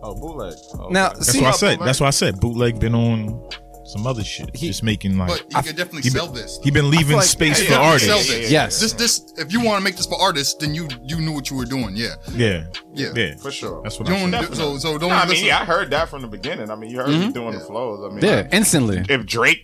[0.00, 0.54] Oh, bootleg.
[0.78, 1.14] Oh, Now, okay.
[1.16, 1.80] That's see, what I said.
[1.80, 2.38] That's what I said.
[2.38, 3.48] Bootleg been on
[3.88, 4.52] some other shit.
[4.54, 6.58] Just making like But you can definitely he sell been, this.
[6.62, 8.08] he been leaving like- space Yeah, for you can artists.
[8.08, 8.50] sell this.
[8.50, 8.80] Yes.
[8.80, 11.50] This, this, if you want to make this for artists, then you you knew what
[11.50, 11.96] you were doing.
[11.96, 12.14] Yeah.
[12.32, 12.66] Yeah.
[12.94, 13.12] Yeah.
[13.14, 13.36] Yeah.
[13.36, 13.82] For sure.
[13.82, 15.90] That's what You I don't do, so so don't Nah, I mean, yeah, I heard
[15.90, 16.70] that from the beginning.
[16.70, 17.32] I mean, you heard me mm-hmm.
[17.32, 18.00] doing the flows.
[18.04, 19.04] I mean, Yeah, like, instantly.
[19.08, 19.62] if Drake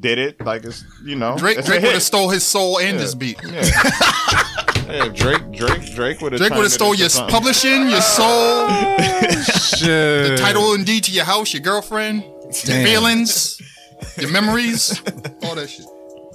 [0.00, 3.02] did it, like it's you know, Drake Drake would have stole his soul and Yeah.
[3.02, 3.38] this beat.
[3.44, 3.62] Yeah.
[4.88, 6.40] yeah, Drake, Drake, Drake would have.
[6.40, 8.68] Drake would have stole your publishing, your soul,
[9.78, 10.30] Shit.
[10.30, 12.24] The title and deed to your house, your girlfriend,
[12.66, 13.60] your feelings,
[14.18, 15.00] your memories,
[15.44, 15.86] all that shit.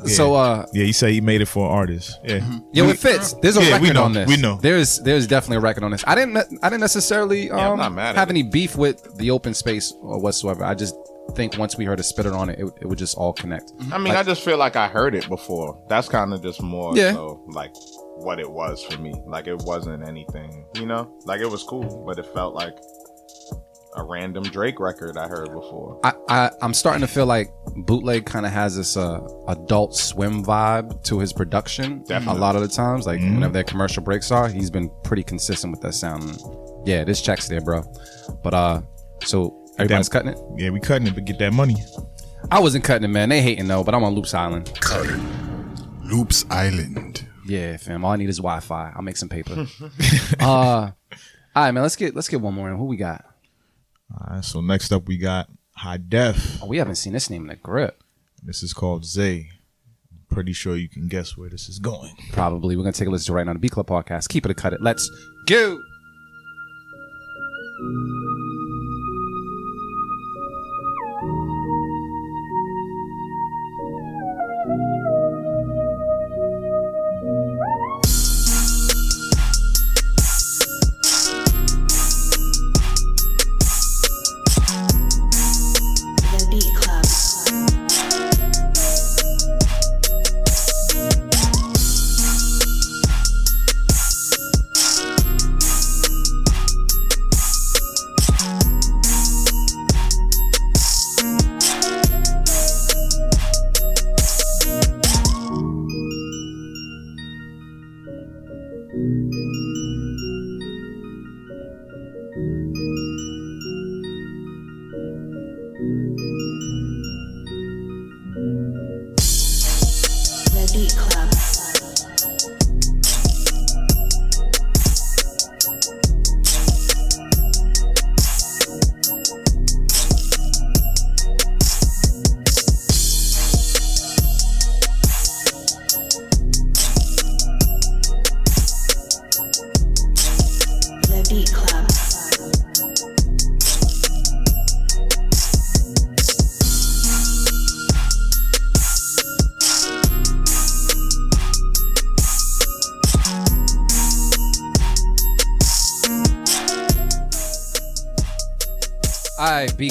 [0.05, 2.19] So, uh, Yeah, you say he made it for artists.
[2.23, 2.47] Yeah.
[2.71, 3.33] yo, it fits.
[3.41, 4.03] There's a Yeah, record we know.
[4.03, 4.27] on this.
[4.29, 4.57] We know.
[4.61, 6.03] There's there's definitely a record on this.
[6.05, 8.31] I didn't I didn't necessarily um, I'm not have it.
[8.31, 10.63] any beef with the open space or whatsoever.
[10.63, 10.93] I just
[11.35, 13.73] think once we heard a spitter on it, it, it would just all connect.
[13.91, 15.83] I mean, I just feel like I heard it before.
[15.89, 17.13] That's kind of just more Yeah.
[17.13, 17.73] so like
[18.17, 19.13] what it was for me.
[19.25, 21.11] Like it wasn't anything, you know.
[21.25, 22.77] Like it was cool, but it felt like
[23.97, 25.99] a random Drake record I heard before.
[26.03, 30.43] I, I I'm starting to feel like bootleg kind of has this uh, adult swim
[30.43, 32.03] vibe to his production.
[32.03, 32.37] Definitely.
[32.37, 35.71] A lot of the times, like whenever their commercial breaks are, he's been pretty consistent
[35.71, 36.39] with that sound.
[36.85, 37.83] Yeah, this checks there, bro.
[38.43, 38.81] But uh,
[39.23, 40.39] so everybody's cutting it.
[40.57, 41.75] Yeah, we cutting it, but get that money.
[42.51, 43.29] I wasn't cutting it, man.
[43.29, 44.71] They hating though, but I'm on Loops Island.
[44.79, 45.21] Cutting
[46.03, 47.27] Loops Island.
[47.45, 48.03] Yeah, fam.
[48.05, 48.91] All I need is Wi-Fi.
[48.95, 49.65] I'll make some paper.
[50.39, 50.91] uh, all
[51.55, 51.81] right, man.
[51.81, 52.69] Let's get let's get one more.
[52.69, 52.77] in.
[52.77, 53.25] Who we got?
[54.11, 56.61] All right, so next up we got High Def.
[56.63, 58.03] Oh, we haven't seen this name in the grip.
[58.41, 59.49] This is called Zay.
[60.29, 62.13] Pretty sure you can guess where this is going.
[62.31, 62.75] Probably.
[62.75, 63.51] We're gonna take a listen to it right now.
[63.51, 64.29] on The Beat Club podcast.
[64.29, 64.81] Keep it or cut it.
[64.81, 65.09] Let's
[65.47, 65.79] go.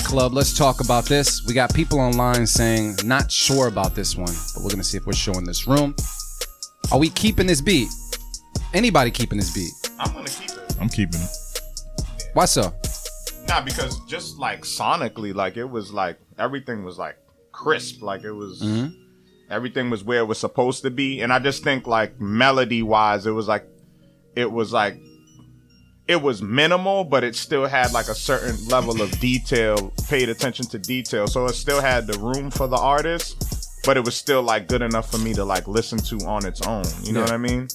[0.06, 1.44] Club, let's talk about this.
[1.44, 5.04] We got people online saying not sure about this one, but we're gonna see if
[5.04, 5.96] we're showing this room.
[6.92, 7.88] Are we keeping this beat?
[8.72, 9.72] Anybody keeping this beat?
[9.98, 10.76] I'm gonna keep it.
[10.80, 11.60] I'm keeping it.
[12.34, 12.72] Why so?
[13.48, 17.18] Nah, because just like sonically, like it was like everything was like
[17.50, 18.94] crisp, like it was mm-hmm.
[19.50, 23.26] everything was where it was supposed to be, and I just think like melody wise,
[23.26, 23.66] it was like
[24.36, 25.00] it was like
[26.08, 30.66] it was minimal, but it still had like a certain level of detail, paid attention
[30.66, 34.42] to detail, so it still had the room for the artist, but it was still
[34.42, 36.84] like good enough for me to like listen to on its own.
[37.02, 37.24] You know Yeah.
[37.26, 37.68] what I mean?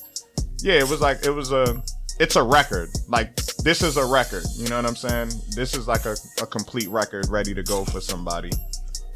[0.62, 1.82] Yeah, it was like it was a
[2.20, 2.90] it's a record.
[3.08, 4.44] Like this is a record.
[4.56, 5.32] You know what I'm saying?
[5.56, 8.52] This is like a, a complete record ready to go for somebody.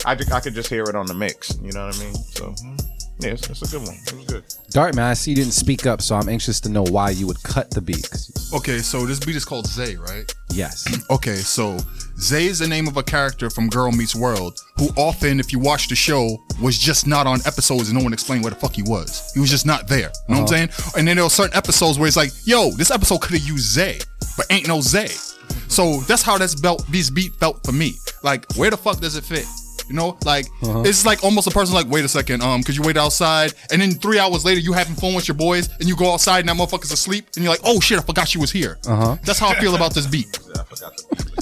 [0.05, 1.57] I, I could just hear it on the mix.
[1.61, 2.13] You know what I mean?
[2.15, 2.75] So mm-hmm.
[3.19, 3.97] Yeah, it's, it's a good one.
[4.07, 4.43] It was good.
[4.71, 7.27] Dart man, I see you didn't speak up, so I'm anxious to know why you
[7.27, 8.09] would cut the beat.
[8.53, 10.33] Okay, so this beat is called Zay, right?
[10.53, 10.85] Yes.
[11.15, 11.77] Okay, so
[12.19, 15.59] Zay is the name of a character from Girl Meets World who often, if you
[15.59, 18.73] watch the show, was just not on episodes and no one explained where the fuck
[18.75, 19.31] he was.
[19.33, 20.11] He was just not there.
[20.27, 20.71] You know what I'm uh-huh.
[20.71, 20.93] saying?
[20.97, 23.65] And then there were certain episodes where it's like, yo, this episode could have used
[23.65, 23.99] Zay,
[24.35, 25.09] but ain't no Zay.
[25.67, 27.93] So that's how this belt this beat felt for me.
[28.23, 29.45] Like, where the fuck does it fit?
[29.87, 32.83] You know, like it's like almost a person like, wait a second, um, because you
[32.83, 35.95] wait outside, and then three hours later you having fun with your boys, and you
[35.95, 38.51] go outside and that motherfucker's asleep, and you're like, oh shit, I forgot she was
[38.51, 38.77] here.
[38.87, 39.17] Uh-huh.
[39.23, 40.39] That's how I feel about this beat.
[40.57, 40.63] I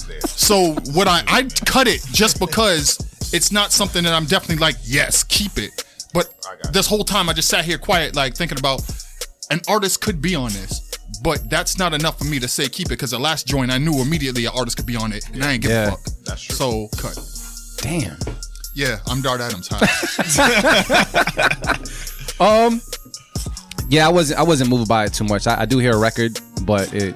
[0.08, 0.22] beat.
[0.28, 2.98] So what I I cut it just because
[3.32, 5.84] it's not something that I'm definitely like yes keep it.
[6.12, 6.32] But
[6.72, 8.82] this whole time I just sat here quiet like thinking about
[9.50, 12.86] an artist could be on this, but that's not enough for me to say keep
[12.86, 15.42] it because the last joint I knew immediately an artist could be on it and
[15.42, 15.88] I ain't give Yeah.
[15.88, 16.00] a fuck.
[16.24, 16.56] That's true.
[16.56, 17.18] So cut.
[17.84, 18.16] Damn.
[18.72, 19.68] Yeah, I'm Dart Adams.
[19.70, 19.84] Hi.
[22.40, 22.80] Um.
[23.88, 24.40] Yeah, I wasn't.
[24.40, 25.46] I wasn't moved by it too much.
[25.46, 27.14] I, I do hear a record, but it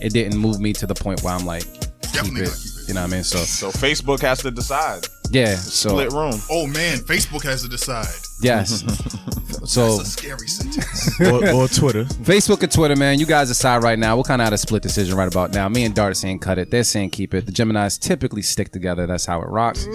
[0.00, 2.46] it didn't move me to the point where I'm like, keep Definitely
[2.90, 2.94] it.
[2.94, 2.94] not keep it.
[2.94, 3.24] You know what I mean?
[3.24, 5.06] So So Facebook has to decide.
[5.30, 5.54] yeah.
[5.56, 6.34] So Split room.
[6.50, 8.06] oh man, Facebook has to decide.
[8.40, 8.80] yes.
[9.64, 11.20] so That's a scary sentence.
[11.20, 12.04] Or, or Twitter.
[12.24, 14.16] Facebook and Twitter, man, you guys decide right now.
[14.16, 15.68] We're kind of at a split decision right about now.
[15.68, 16.70] Me and Dart are saying cut it.
[16.70, 17.46] They're saying keep it.
[17.46, 19.06] The Geminis typically stick together.
[19.06, 19.86] That's how it rocks.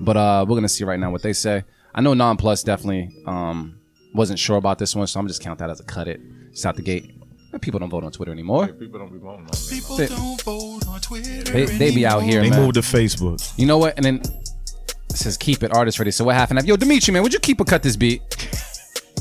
[0.00, 1.64] But uh, we're gonna see right now what they say.
[1.94, 3.76] I know Non Plus definitely um
[4.14, 6.20] wasn't sure about this one, so I'm just count that as a cut it.
[6.50, 7.14] It's out the gate.
[7.60, 8.68] People don't vote on Twitter anymore.
[8.68, 9.50] People don't be voting on me.
[9.80, 11.42] People They- don't vote on Twitter.
[11.52, 12.60] They, they be out here, They man.
[12.60, 13.52] moved to Facebook.
[13.58, 13.94] You know what?
[13.96, 15.74] And then it says keep it.
[15.74, 16.10] Artist ready.
[16.12, 16.66] So what happened?
[16.66, 18.22] Yo, Dimitri, man, would you keep or cut this beat?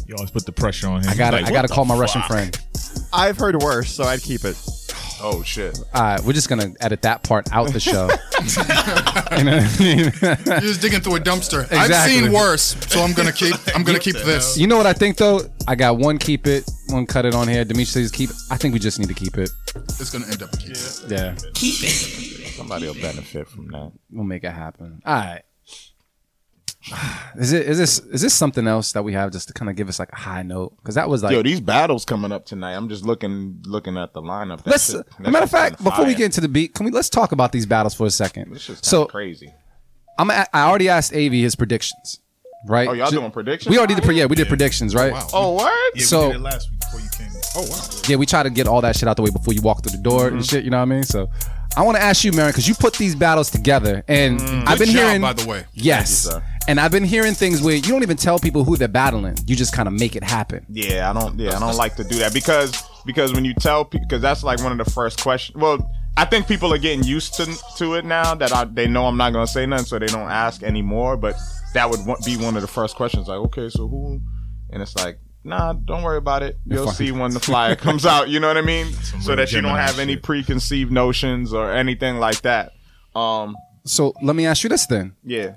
[0.08, 1.10] You always put the pressure on him.
[1.10, 2.58] I got to Like, I got to the call my Russian friend.
[3.12, 4.56] I've heard worse, so I'd keep it.
[5.22, 5.78] Oh shit.
[5.94, 8.08] All right, we're just gonna edit that part out the show.
[9.38, 10.00] you know what I mean?
[10.46, 11.64] You're just digging through a dumpster.
[11.72, 12.20] I've Exactly.
[12.20, 13.56] seen worse, so I'm gonna keep.
[13.76, 14.58] I'm gonna keep this.
[14.58, 15.42] You know what I think though?
[15.68, 17.64] I got one keep it, one cut it on here.
[17.66, 18.30] Dimitri says keep.
[18.50, 19.50] I think we just need to keep it.
[19.76, 20.58] It's gonna end up.
[20.58, 21.02] Keep it.
[21.10, 22.48] Yeah, Keep it.
[22.56, 23.92] Somebody will benefit from that.
[24.12, 25.02] we'll make it happen.
[25.06, 25.42] All right.
[27.38, 29.76] Is it is this is this something else that we have just to kind of
[29.76, 30.76] give us like a high note?
[30.78, 32.74] Because that was like Yo, these battles coming up tonight.
[32.76, 34.64] I'm just looking looking at the lineup.
[34.64, 34.92] That let's.
[34.92, 37.32] shit- that matter of fact, before we get into the beat, can we let's talk
[37.32, 38.52] about these battles for a second?
[38.54, 39.54] this shit's So so crazy.
[40.18, 42.20] I'm a- I already asked Av his predictions,
[42.68, 42.88] right?
[42.90, 43.72] Oh, y'all Ju- doing predictions?
[43.72, 44.04] We already did.
[44.04, 45.14] pre- Yeah, we did predictions, right?
[45.14, 45.28] Wow.
[45.34, 45.96] Oh, what?
[45.96, 47.42] Yeah, So- we did it last week before you came.
[47.56, 48.02] Oh wow.
[48.08, 49.96] Yeah, we try to get all that shit out the way before you walk through
[49.98, 50.36] the door Mm-hmm.
[50.38, 50.64] and shit.
[50.64, 51.04] You know what I mean?
[51.04, 51.30] So,
[51.78, 54.86] I want to ask you, Marin, because you put these battles together, and I've Good
[54.86, 55.66] been job, hearing, by the way.
[55.74, 56.32] yes, Mm.
[56.32, 56.64] Thank you, sir.
[56.68, 59.38] and I've been hearing things where you don't even tell people who they're battling.
[59.46, 60.66] You just kind of make it happen.
[60.70, 61.38] Yeah, I don't.
[61.40, 62.74] Yeah, I don't like to do that because
[63.06, 65.58] because when you tell people, because that's like one of the first questions.
[65.58, 65.78] Well,
[66.18, 67.46] I think people are getting used to
[67.78, 70.30] to it now that I they know I'm not gonna say nothing, so they don't
[70.30, 71.18] ask anymore.
[71.18, 71.36] But
[71.76, 73.28] that would be one of the first questions.
[73.28, 74.20] Like, okay, so who?
[74.72, 76.60] And it's like, nah, don't worry about it.
[76.66, 76.96] You'll fine.
[76.96, 78.30] see when the flyer comes out.
[78.30, 78.92] You know what I mean?
[79.22, 82.72] So that you don't Gemini have any preconceived notions or anything like that.
[83.16, 85.56] Um, So let me ask you this then: yeah,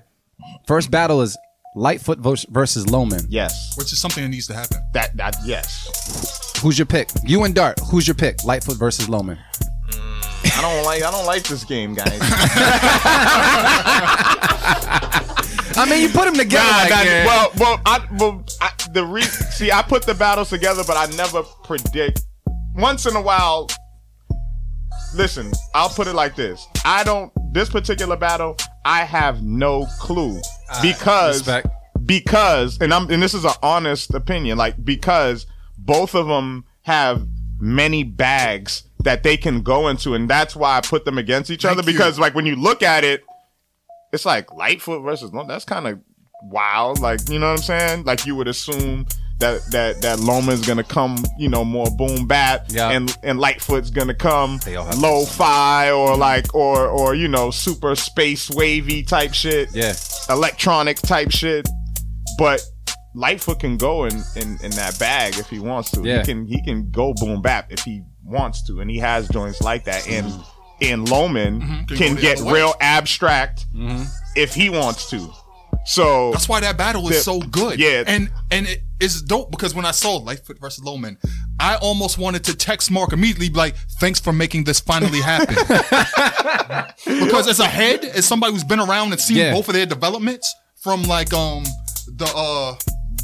[0.67, 1.37] first battle is
[1.75, 3.21] Lightfoot versus Loman.
[3.29, 4.79] yes, Which is something that needs to happen.
[4.95, 6.59] that that yes.
[6.61, 7.09] Who's your pick?
[7.25, 7.81] You and Dart.
[7.91, 8.45] Who's your pick?
[8.45, 9.39] Lightfoot versus Loman.
[10.45, 12.21] I don't like I don't like this game, guys.
[15.83, 16.71] I mean, you put them together.
[16.71, 17.27] Nah, like, nah, yeah.
[17.27, 21.07] well, well, I, well, I, the re- see, I put the battles together, but I
[21.17, 22.23] never predict.
[22.77, 23.69] Once in a while,
[25.15, 27.33] listen, I'll put it like this: I don't.
[27.53, 30.41] This particular battle, I have no clue
[30.81, 31.67] because respect.
[32.07, 35.47] because, and I'm, and this is an honest opinion, like because
[35.79, 37.27] both of them have
[37.61, 41.63] many bags that they can go into, and that's why I put them against each
[41.63, 41.95] Thank other you.
[41.95, 43.25] because like when you look at it,
[44.13, 45.49] it's like Lightfoot versus Loma.
[45.49, 46.01] That's kind of
[46.45, 47.01] wild.
[47.01, 48.05] Like you know what I'm saying?
[48.05, 49.07] Like you would assume
[49.39, 52.91] that that that Loma's gonna come, you know, more boom bap, Yeah.
[52.91, 57.29] and and Lightfoot's gonna come They all have low fi or like or or you
[57.29, 59.95] know super space wavy type shit, Yeah.
[60.29, 61.69] electronic type shit.
[62.39, 62.63] But
[63.15, 66.03] Lightfoot can go in, in in that bag if he wants to.
[66.03, 66.19] Yeah.
[66.19, 69.61] He can he can go boom bap if he wants to, and he has joints
[69.61, 70.09] like that.
[70.09, 70.47] And mm.
[70.83, 73.67] And Loman Can can, get real abstract
[74.37, 75.31] if he wants to.
[75.85, 77.79] So That's why that battle is The- so good.
[77.81, 78.05] yeah.
[78.07, 81.19] And and it is dope because when I saw Lightfoot versus Lowman,
[81.59, 85.57] I almost wanted to text Mark immediately, like, thanks for making this finally happen.
[87.05, 89.53] because as a head, as somebody who's been around and seen Yeah.
[89.55, 91.65] both of their developments from like um
[92.17, 92.75] the uh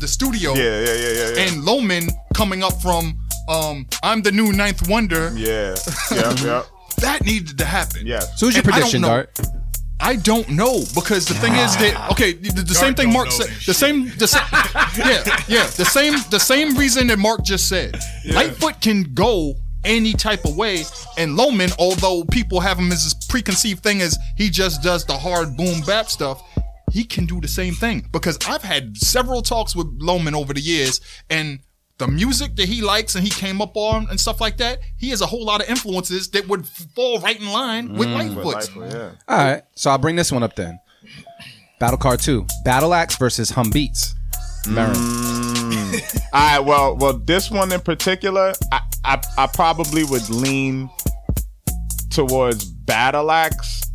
[0.01, 1.43] the studio yeah, yeah, yeah, yeah, yeah.
[1.49, 5.77] and Lowman coming up from um I'm the new ninth wonder, yeah,
[6.13, 6.63] yeah, yeah,
[7.01, 8.07] that needed to happen.
[8.07, 8.21] yeah.
[8.21, 9.09] So who's your And prediction, know.
[9.09, 9.39] Dart?
[10.01, 13.49] I don't know because the thing is that okay, the, the same thing Mark said.
[13.49, 14.43] this The same, the same,
[14.97, 17.99] yeah, yeah, the same, the same reason that Mark just said.
[18.27, 20.85] Lightfoot can go any type of way,
[21.17, 25.17] and Loman, although people have him as this preconceived thing as he just does the
[25.19, 26.43] hard boom bap stuff,
[26.93, 28.09] he can do the same thing.
[28.13, 31.59] Because I've had several talks with Loman over the years, and
[31.99, 35.11] the music that he likes and he came up on and stuff like that, he
[35.11, 38.77] has a whole lot of influences that would fall right in line with mm, Lightfoot's.
[38.77, 39.11] Lightfoot, yeah.
[39.29, 39.63] All right.
[39.75, 40.79] So I'll bring this one up then.
[41.81, 42.47] Battle Card 2.
[42.65, 44.15] Battle Axe versus Hum Beats.
[44.69, 44.95] Marin.
[44.95, 46.23] Mm.
[46.33, 46.59] All right.
[46.61, 50.91] Well, well, this one in particular, I, I, I probably would lean
[52.11, 53.88] towards Battle Axe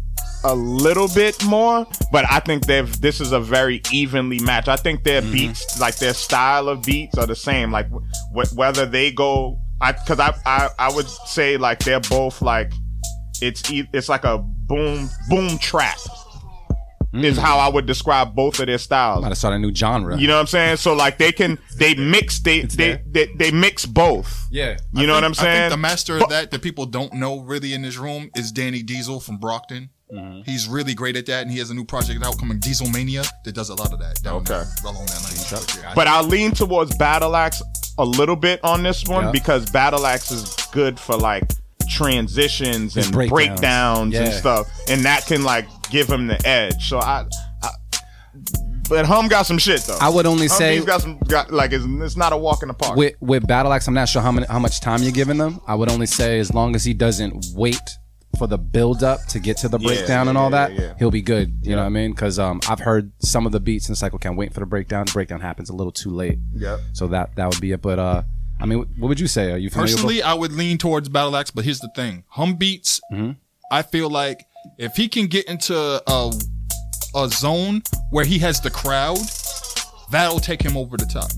[0.46, 3.00] a little bit more, but I think they've.
[3.02, 4.68] This is a very evenly matched.
[4.68, 5.32] I think their mm-hmm.
[5.32, 7.72] beats, like their style of beats, are the same.
[7.72, 12.42] Like wh- whether they go, I because I, I I would say like they're both
[12.42, 12.72] like
[13.42, 15.98] it's e- it's like a boom boom trap.
[17.14, 17.26] Mm.
[17.26, 19.22] Is how I would describe both of their styles.
[19.22, 20.18] Might have started a new genre.
[20.18, 20.78] You know what I'm saying?
[20.78, 24.48] So like they can they mix they they, they they mix both.
[24.50, 24.78] yeah.
[24.94, 25.62] You know what I'm I saying?
[25.70, 28.52] think the master But- of that that people don't know really in this room is
[28.52, 29.92] Danny Diesel from Brockton.
[30.14, 30.42] Mm-hmm.
[30.44, 33.24] He's really great at that, and he has a new project out coming, Diesel Mania,
[33.46, 34.22] that does a lot of that.
[34.22, 34.64] Down Okay.
[34.84, 35.34] along that line.
[35.50, 37.62] But yeah, But I'll lean towards Battle Axe
[37.98, 39.32] a little bit on this one Yeah.
[39.32, 41.44] because Battle Axe is good for like
[41.90, 43.32] transitions and breakdowns.
[43.32, 46.90] breakdowns, and stuff, and that can like give him the edge.
[46.90, 47.26] So I,
[47.62, 47.70] I
[48.90, 49.98] but Hum got some shit though.
[50.00, 52.62] I would only Hum say he's got some got like it's, it's not a walk
[52.62, 52.96] in the park.
[52.98, 55.60] with with Battle Axe, I'm not sure how many how much time you're giving them.
[55.68, 57.80] I would only say as long as he doesn't wait
[58.38, 60.94] for the build up to get to the Yeah, breakdown and all yeah, that, yeah.
[60.98, 61.58] he'll be good.
[61.62, 62.12] You know what I mean?
[62.12, 64.60] Because um, I've heard some of the beats and it's like, okay, I'm waiting for
[64.60, 65.06] the breakdown.
[65.06, 66.40] The breakdown happens a little too late.
[66.56, 66.80] Yep.
[66.94, 67.82] So that that would be it.
[67.82, 68.24] But uh,
[68.60, 69.52] I mean, what would you say?
[69.52, 72.24] Are you familiar with personally, I would lean towards Battle Axe, but here's the thing:
[72.30, 73.00] Hum Beats.
[73.72, 74.46] I feel like
[74.78, 76.32] if he can get into a
[77.16, 79.20] a zone where he has the crowd,
[80.12, 81.32] that'll take him over the top.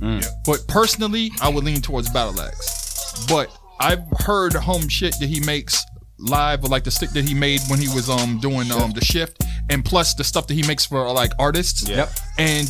[0.46, 3.26] But personally, I would lean towards Battle Axe.
[3.28, 5.84] But I've heard Hum shit that he makes
[6.18, 9.04] live, or like the stick that he made when he was um doing um the
[9.04, 11.88] shift, and plus the stuff that he makes for like artists.
[11.88, 12.10] Yep.
[12.38, 12.68] And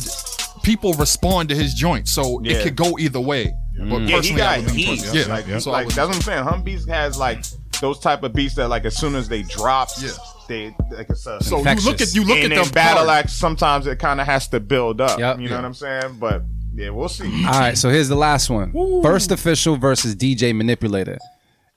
[0.62, 2.56] people respond to his joints, so Yeah.
[2.56, 3.54] it could go either way.
[3.78, 5.00] But Yeah, he personally, I got would lean heat.
[5.02, 5.58] towards- yeah, like, yeah.
[5.58, 6.44] So I like would- that's what I'm saying.
[6.44, 7.44] Humbeats has like
[7.80, 10.10] those type of beats that like as soon as they drop, Yeah.
[10.48, 13.04] they like it's a So you look at you look and at in the battle
[13.04, 13.24] card.
[13.26, 13.32] axe.
[13.34, 15.18] Sometimes it kind of has to build up.
[15.18, 15.40] Yep.
[15.40, 15.56] you know Yeah.
[15.60, 16.16] what I'm saying?
[16.18, 16.42] But
[16.74, 17.44] yeah, we'll see.
[17.46, 18.72] All right, so here's the last one.
[19.02, 21.18] First official versus DJ Manipulator.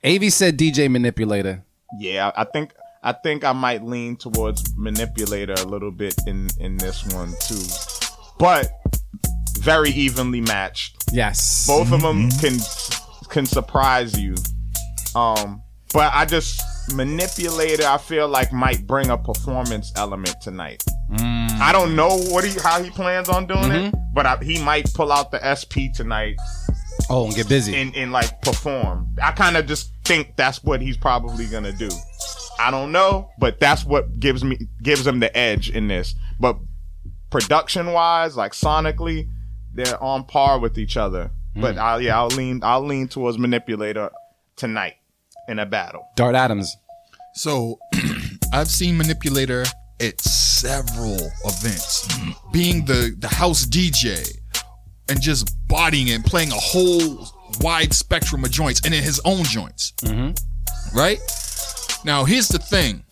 [0.02, 1.62] Avi said DJ Manipulator.
[1.98, 2.72] yeah, I think
[3.02, 7.62] I think I might lean towards manipulator a little bit in in this one too,
[8.38, 8.70] but
[9.58, 10.96] very evenly matched.
[11.12, 11.66] Yes.
[11.66, 12.40] both of them mm-hmm.
[12.40, 14.34] can can surprise you.
[15.14, 16.62] Um but i just
[16.94, 20.82] manipulator i feel like might bring a performance element tonight.
[21.10, 21.50] Mm.
[21.60, 24.14] I don't know what he how he plans on doing it mm-hmm.
[24.14, 26.36] but I, he might pull out the sp tonight
[27.10, 27.74] Oh, and get busy.
[27.76, 29.16] and, and like perform.
[29.22, 31.90] I kind of just think that's what he's probably gonna do.
[32.58, 36.14] I don't know but that's what gives me gives him the edge in this.
[36.38, 36.58] But
[37.30, 39.28] production wise like sonically
[39.72, 41.30] they're on par with each other.
[41.56, 41.60] Mm.
[41.60, 44.10] But I'll, yeah i'll lean i'll lean towards manipulator
[44.56, 44.96] tonight
[45.48, 46.06] in a battle.
[46.16, 46.76] Dart Adams.
[47.34, 47.78] So
[48.52, 49.64] I've seen Manipulator
[50.00, 52.52] at several events, mm.
[52.52, 54.39] being the the house DJ
[55.10, 57.28] and just bodying it, and playing a whole
[57.60, 59.92] wide spectrum of joints and in his own joints.
[60.02, 60.96] Mm-hmm.
[60.96, 61.18] Right
[62.04, 63.04] now, here's the thing: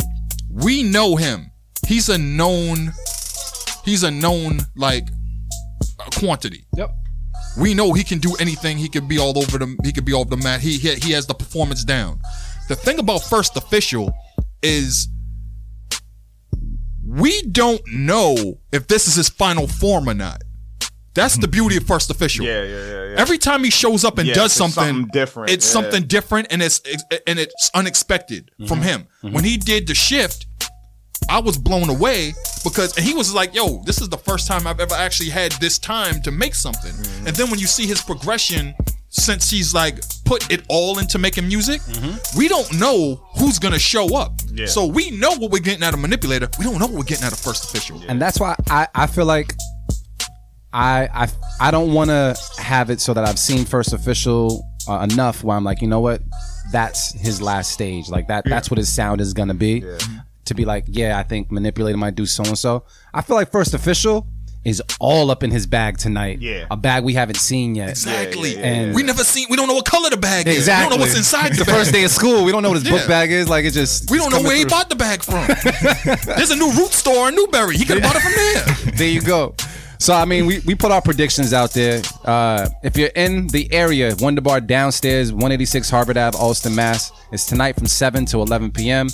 [0.50, 1.50] we know him.
[1.86, 2.92] He's a known.
[3.84, 5.08] He's a known like
[6.18, 6.66] quantity.
[6.76, 6.90] Yep.
[7.58, 8.78] We know he can do anything.
[8.78, 9.76] He could be all over the.
[9.84, 10.60] He could be all over the mat.
[10.60, 12.20] He he, he has the performance down.
[12.68, 14.12] the thing about first official
[14.62, 15.08] is
[17.04, 20.42] we don't know if this is his final form or not.
[21.22, 22.44] That's the beauty of first official.
[22.46, 23.14] Yeah, yeah, yeah, yeah.
[23.24, 25.72] Every time he shows up and Yeah, does something, something different, It's yeah.
[25.80, 26.80] something different, and it's
[27.28, 28.66] and it's unexpected Mm-hmm.
[28.66, 29.06] from him.
[29.34, 30.46] When he did the shift,
[31.28, 32.32] I was blown away
[32.64, 35.50] because and he was like, "Yo, this is the first time I've ever actually had
[35.60, 37.26] this time to make something." Mm-hmm.
[37.26, 38.74] And then when you see his progression
[39.10, 39.96] since he's like
[40.26, 41.80] put it all into making music,
[42.36, 44.32] we don't know who's gonna show up.
[44.36, 44.58] Mm-hmm.
[44.58, 44.66] Yeah.
[44.66, 46.48] So we know what we're getting out of manipulator.
[46.58, 48.00] We don't know what we're getting out of first official.
[48.08, 49.54] and that's why I, I feel like
[50.72, 51.28] I I
[51.60, 55.56] I don't want to have it so that I've seen first official uh, enough where
[55.56, 56.22] I'm like, you know what,
[56.72, 58.08] that's his last stage.
[58.08, 59.84] Like that that's what his sound is gonna be.
[60.46, 62.84] To be like, yeah, I think manipulator might do so and so.
[63.12, 64.26] I feel like first official
[64.64, 66.40] is all up in his bag tonight.
[66.40, 66.66] Yeah.
[66.70, 67.90] a bag we haven't seen yet.
[67.90, 68.56] Exactly.
[68.56, 68.94] yeah, yeah.
[68.94, 69.46] We never seen.
[69.50, 70.56] We don't know what color the bag is.
[70.58, 70.84] Exactly.
[70.86, 71.58] We don't know what's inside the, bag.
[71.58, 71.74] the bag.
[71.76, 72.44] first day of school.
[72.44, 72.98] We don't know what his Yeah.
[72.98, 73.48] book bag is.
[73.48, 75.46] Like it just We don't know coming where he bought the bag from.
[76.36, 77.76] There's a new root store in Newbury.
[77.76, 78.32] He could have bought it from
[78.84, 78.92] there.
[78.96, 79.54] there you go.
[80.00, 82.02] So I mean, we, we put our predictions out there.
[82.24, 87.10] Uh, if you're in the area, Wonder Bar downstairs, 186 Harvard Ave, Allston, Mass.
[87.32, 89.08] It's tonight from 7 to 11 p.m.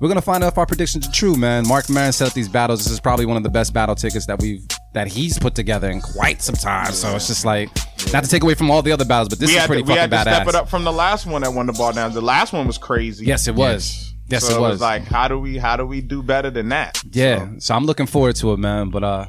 [0.00, 1.68] We're gonna find out if our predictions are true, man.
[1.68, 2.82] Mark Maron set up these battles.
[2.82, 5.90] This is probably one of the best battle tickets that we've that he's put together
[5.90, 6.92] in quite some time.
[6.92, 7.68] So it's just like
[8.12, 9.88] not to take away from all the other battles, but this we is pretty to,
[9.88, 10.34] we fucking had to badass.
[10.36, 12.12] step it up from the last one that won the ball down.
[12.12, 13.26] The last one was crazy.
[13.26, 14.14] Yes, it was.
[14.28, 14.80] Yes, so it was.
[14.80, 17.02] like, how do we how do we do better than that?
[17.12, 18.88] Yeah, so I'm looking forward to it, man.
[18.88, 19.26] But uh,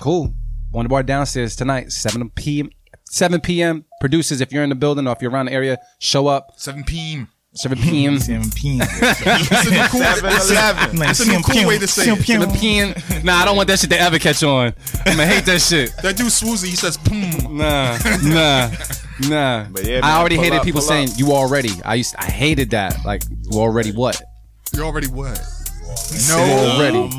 [0.00, 0.32] cool.
[0.74, 2.68] Wonder Bar downstairs tonight, 7 p.m.
[3.04, 3.84] 7 p.m.
[4.00, 6.54] Producers, if you're in the building or if you're around the area, show up.
[6.56, 7.28] 7 p.m.
[7.54, 8.18] 7 p.m.
[8.18, 8.80] 7 p.m.
[8.82, 11.02] It's a new cool, it's a, Eleven.
[11.02, 12.20] it's a new cool way to say it.
[12.26, 12.92] 7 p.m.
[13.24, 14.74] Nah, I don't want that shit to ever catch on.
[15.06, 15.92] I'm gonna hate that shit.
[16.02, 18.70] That dude Swoozy, he says, "Boom." Nah, nah,
[19.28, 19.66] nah.
[19.70, 21.18] But yeah, I already hated up, people saying up.
[21.18, 21.70] you already.
[21.84, 23.04] I used, I hated that.
[23.04, 24.20] Like you already what?
[24.72, 25.40] You're already what?
[26.12, 27.10] You already.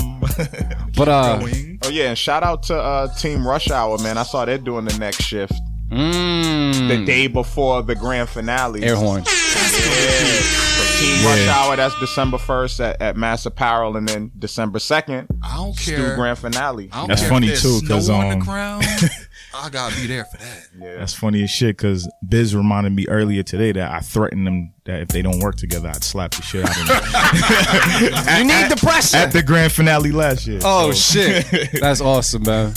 [0.96, 1.40] But uh,
[1.84, 4.18] Oh yeah, and shout out to uh, Team Rush Hour, man.
[4.18, 5.54] I saw they're doing the next shift
[5.90, 8.84] mm, the day before the grand finale.
[8.84, 9.24] air horn.
[9.26, 9.32] Yeah.
[9.32, 15.28] So Team Rush Hour, that's December first at, at Mass Apparel, and then December second,
[15.44, 16.16] I don't Stu care.
[16.16, 16.90] Grand Finale.
[16.92, 18.86] I don't That's care funny, if there's too, 'cause, on um, the ground.
[19.58, 20.68] I gotta be there for that.
[20.78, 20.96] Yeah.
[20.98, 25.00] That's funny as shit because Biz reminded me earlier today that I threatened them that
[25.02, 26.96] if they don't work together, I'd slap the shit out of them.
[28.38, 29.16] You need the pressure.
[29.18, 30.60] At the grand finale last year.
[30.64, 32.74] Oh So, shit, that's awesome, man.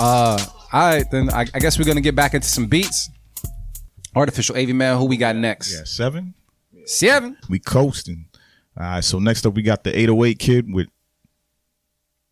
[0.00, 3.10] Uh, all right, then I, I guess we're gonna get back into some beats.
[4.14, 5.72] Artificial AV man, who we got next?
[5.74, 6.34] yeah, seven.
[6.86, 7.36] Seven.
[7.50, 8.26] We coasting.
[8.78, 10.86] All right, so next up we got the 808 kid with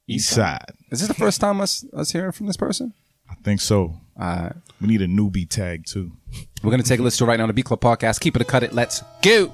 [0.06, 0.64] East Side.
[0.90, 2.92] Is this the first time us us hearing from this person?
[3.30, 3.80] I think so.
[3.80, 6.12] All right, We need a newbie tag too.
[6.62, 8.20] we're gonna take a listen to it right now on the Beat Club podcast.
[8.20, 8.72] Keep it a cut it.
[8.72, 9.52] Let's go.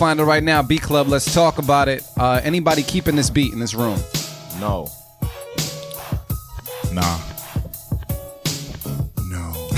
[0.00, 0.62] Find it right now.
[0.62, 1.08] Beat Club.
[1.08, 2.02] Let's talk about it.
[2.16, 3.98] Uh, anybody keeping this beat in this room?
[4.58, 4.88] no.
[6.90, 7.18] Nah.
[9.28, 9.68] No.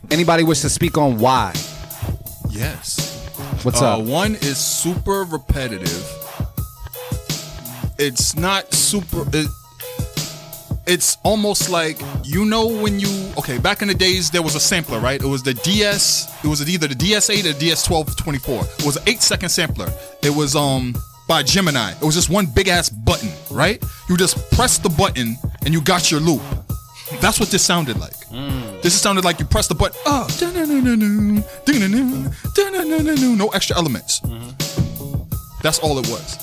[0.12, 1.52] Anybody wish to speak on why?
[2.50, 3.26] yes.
[3.64, 4.04] What's Uh, up?
[4.04, 6.06] one is super repetitive.
[7.98, 9.24] It's not super.
[9.32, 9.48] It,
[10.88, 14.60] it's almost like you know when you okay back in the days there was a
[14.60, 18.86] sampler right it was the ds it was either the ds8 or the ds1224 it
[18.86, 19.88] was an eight second sampler
[20.22, 20.94] it was um
[21.28, 25.36] by gemini it was just one big ass button right you just press the button
[25.64, 26.42] and you got your loop
[27.22, 28.12] That's what this sounded like.
[28.82, 29.96] This sounded like you press the button.
[30.04, 30.26] Oh,
[33.34, 34.20] no extra elements.
[35.62, 36.36] That's all it was.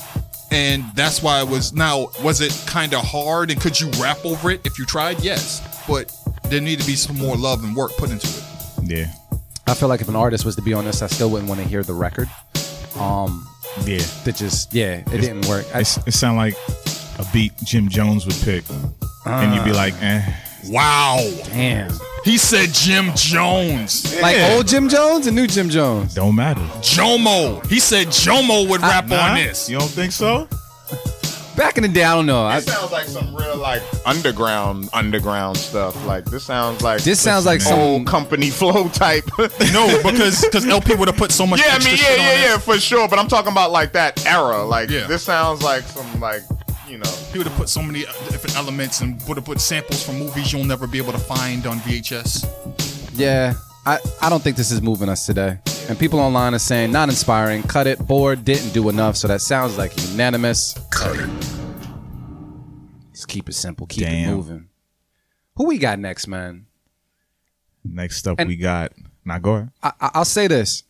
[0.50, 4.18] And that's why it was now, was it kind of hard and could you rap
[4.24, 5.20] over it if you tried?
[5.22, 5.60] Yes.
[5.88, 6.12] But
[6.44, 8.44] there needed to be some more love and work put into it.
[8.84, 9.12] Yeah.
[9.66, 11.60] I feel like if an artist was to be on this, I still wouldn't want
[11.60, 12.30] to hear the record.
[12.98, 13.46] Um,
[13.84, 13.98] Yeah.
[14.24, 15.66] that just yeah, it didn't work.
[15.74, 16.54] I, It's, it sounded like
[17.18, 18.64] a beat Jim Jones would pick.
[19.26, 20.22] and you'd be like, eh.
[20.68, 21.18] Wow.
[21.46, 21.90] damn,
[22.26, 24.20] He said Jim Jones.
[24.20, 24.54] like Yeah.
[24.56, 26.12] old Jim Jones and new Jim Jones.
[26.14, 26.60] Don't matter.
[26.82, 27.64] Jomo.
[27.68, 29.70] He said Jomo would rap Nah, on this.
[29.70, 30.48] You don't think so?
[31.56, 32.44] Back in the day, I don't know.
[32.44, 35.94] I, It sounds like some real like underground underground stuff.
[36.04, 39.24] Like this sounds like this sounds like some old company flow type.
[39.72, 41.60] No, because because El-P would have put so much.
[41.60, 42.40] yeah, I extra mean, yeah, shit on yeah, it.
[42.42, 43.08] yeah, for sure.
[43.08, 44.64] But I'm talking about like that era.
[44.64, 45.06] Like Yeah.
[45.06, 46.42] this sounds like some like
[46.88, 47.10] you know.
[47.32, 50.52] He would have put so many different elements and would have put samples from movies
[50.52, 52.46] you'll never be able to find on VHS.
[53.14, 55.58] Yeah, I, I don't think this is moving us today.
[55.88, 59.16] And people online are saying not inspiring, cut it, bored, didn't do enough.
[59.16, 60.76] So that sounds like unanimous.
[60.90, 61.28] Cut it.
[63.08, 64.68] Let's keep it simple, keep it moving.
[65.56, 66.66] Who we got next, man?
[67.84, 68.92] Next up, And- we got.
[69.24, 69.68] Now go.
[69.82, 70.82] I, I- I'll say this: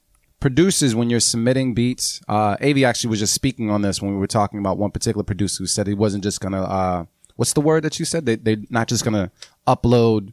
[0.47, 4.16] producers, when you're submitting beats, uh, Avi actually was just speaking on this when we
[4.16, 6.62] were talking about one particular producer who said he wasn't just gonna.
[6.62, 8.26] Uh, what's the word that you said?
[8.26, 9.32] They they're not just gonna
[9.66, 10.32] upload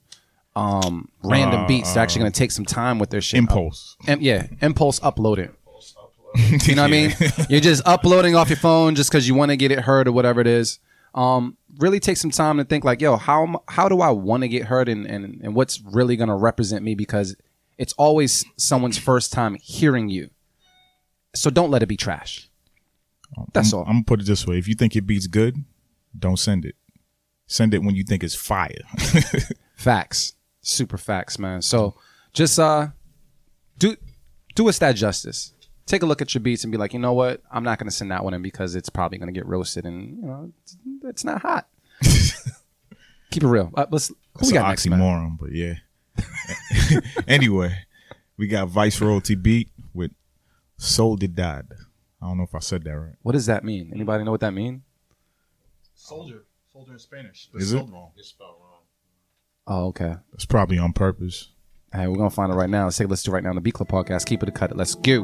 [0.55, 1.95] um, random beats.
[1.95, 3.39] They're actually gonna take some time with their shit.
[3.39, 3.97] Impulse.
[4.07, 5.51] Im- yeah, impulse upload it.
[6.67, 7.15] You know what I mean?
[7.49, 10.11] You're just uploading off your phone just because you want to get it heard or
[10.11, 10.79] whatever it is.
[11.15, 14.47] Um, really take some time to think like, yo, how how do I want to
[14.47, 17.35] get heard and, and and what's really gonna represent me because
[17.77, 20.29] it's always someone's first time hearing you.
[21.35, 22.49] So don't let it be trash.
[23.53, 23.85] That's I'm, all.
[23.85, 25.63] I'm gonna put it this way: if you think your beat's good,
[26.17, 26.75] don't send it.
[27.47, 28.81] Send it when you think it's fire.
[29.75, 30.33] Facts.
[30.61, 31.61] Super facts, man.
[31.61, 31.95] So
[32.31, 32.87] just uh
[33.79, 33.97] do
[34.55, 35.53] do us that justice.
[35.85, 37.41] Take a look at your beats and be like, you know what?
[37.51, 40.21] I'm not gonna send that one in because it's probably gonna get roasted and you
[40.25, 41.67] know it's, it's not hot.
[43.31, 43.71] Keep it real.
[43.75, 44.99] Uh, let's who It's we an got man?
[44.99, 45.73] oxymoron, but yeah.
[47.27, 47.85] anyway,
[48.37, 50.11] we got Vice Royalty beat with
[50.77, 51.65] Soul Did Died.
[52.21, 53.15] I don't know if I said that right.
[53.21, 53.91] What does that mean?
[53.93, 54.83] Anybody know what that mean?
[55.95, 57.49] Soldier, soldier in Spanish.
[57.53, 57.77] Is it?
[57.77, 58.11] Wrong.
[58.17, 58.81] It's spelled wrong.
[59.67, 60.15] Oh, okay.
[60.33, 61.49] It's probably on purpose.
[61.93, 62.85] Hey, we're gonna find it right now.
[62.85, 64.25] Let's take a listen to it right now on the Beat Club podcast.
[64.25, 64.75] Keep it a cut.
[64.75, 65.23] Let's go.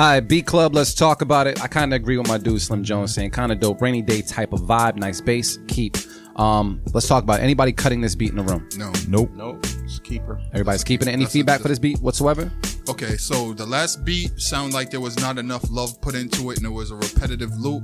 [0.00, 1.62] All right, Beat Club, let's talk about it.
[1.62, 4.22] I kind of agree with my dude Slim Jones saying kind of dope, rainy day
[4.22, 5.98] type of vibe, nice bass, keep.
[6.36, 7.42] Um, let's talk about it.
[7.42, 8.66] anybody cutting this beat in the room.
[8.78, 8.90] No.
[9.08, 9.30] Nope.
[9.34, 10.40] Nope, it's keeper.
[10.54, 11.10] Everybody's keeping it.
[11.10, 12.50] Any That's a- feedback for this beat whatsoever?
[12.88, 16.56] Okay, so the last beat sounded like there was not enough love put into it
[16.56, 17.82] and it was a repetitive loop.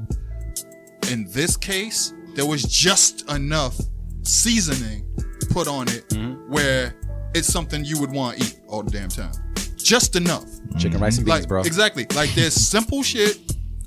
[1.12, 3.78] In this case, there was just enough
[4.22, 5.06] seasoning
[5.50, 6.10] put on it
[6.48, 6.94] where
[7.34, 9.32] it's something you would want to eat all the damn time.
[9.87, 10.45] Just enough.
[10.78, 11.62] Chicken, rice, and beans, Like bro.
[11.62, 12.07] exactly.
[12.16, 13.39] Like there's simple shit,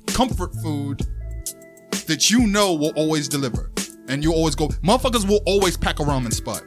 [0.08, 1.02] comfort food
[2.08, 3.70] that you know will always deliver.
[4.08, 6.64] And you always go, motherfuckers will always pack a ramen spot.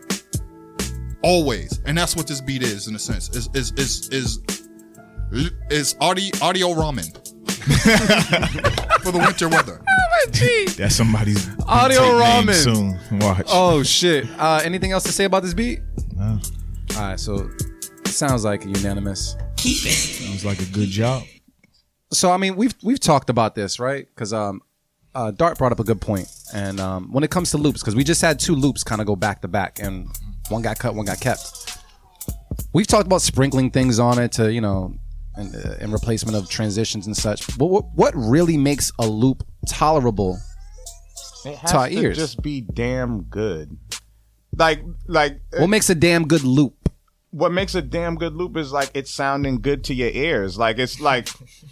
[1.22, 1.80] Always.
[1.86, 3.30] And that's what this beat is in a sense.
[3.34, 4.38] Is is is is
[5.70, 7.08] is audio audio ramen.
[9.02, 9.80] For the winter weather.
[10.76, 12.54] That's somebody's Audio ramen.
[12.54, 13.18] soon.
[13.18, 13.46] Watch.
[13.48, 14.26] Oh shit.
[14.38, 15.80] Uh, anything else to say about this beat?
[16.14, 16.38] No.
[16.96, 17.71] All right, so it
[18.12, 19.36] sounds like a unanimous.
[19.56, 19.92] Keep it.
[19.92, 21.24] Sounds like a good job.
[22.12, 24.06] So I mean, we've we've talked about this, right?
[24.06, 24.60] Because um,
[25.14, 27.94] uh, Dart brought up a good point, and um, when it comes to loops, because
[27.96, 30.08] we just had two loops kind of go back to back, and
[30.48, 31.78] one got cut, one got kept.
[32.74, 34.94] We've talked about sprinkling things on it to you know,
[35.38, 37.56] in, uh, in replacement of transitions and such.
[37.58, 40.38] But what what really makes a loop tolerable?
[41.44, 42.16] It has To our to ears.
[42.16, 43.76] just be damn good.
[44.56, 46.81] Like, like What makes a damn good loop?
[47.32, 50.56] What makes a damn good loop is like it's sounding good to your ears.
[50.58, 51.28] Like it's like,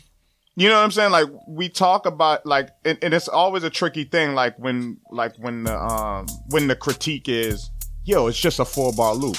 [0.56, 1.12] you know what I'm saying?
[1.12, 4.34] Like we talk about like, and, and it's always a tricky thing.
[4.34, 7.70] Like when, like when the um when the critique is,
[8.04, 9.36] yo, it's just a four bar loop.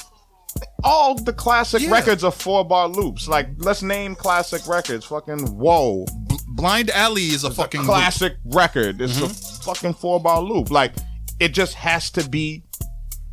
[0.83, 1.91] All the classic Yeah.
[1.91, 3.27] records are four bar loops.
[3.27, 5.05] Like let's name classic records.
[5.05, 9.01] Fucking whoa, B- Blind Alley is a fucking classic record.
[9.01, 9.29] It's a
[9.63, 10.69] fucking four bar loop.
[10.69, 10.93] Like
[11.39, 12.63] it just has to be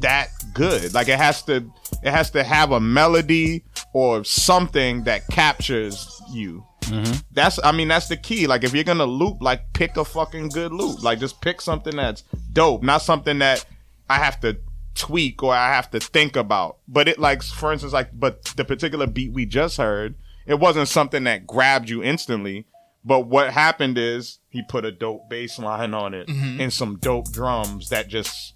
[0.01, 0.95] that good.
[0.95, 1.69] Like it has to
[2.03, 6.65] it has to have a melody or something that captures you.
[6.83, 7.19] Mm-hmm.
[7.33, 8.47] That's I mean that's the key.
[8.47, 11.03] Like if you're gonna loop, like pick a fucking good loop.
[11.03, 12.23] Like just pick something that's
[12.53, 13.65] dope, not something that
[14.09, 14.59] I have to
[14.95, 16.79] tweak or I have to think about.
[16.87, 20.15] But it like for instance like but the particular beat we just heard,
[20.47, 22.67] it wasn't something that grabbed you instantly.
[23.05, 26.61] But what happened is he put a dope bass line on it mm-hmm.
[26.61, 28.55] and some dope drums that just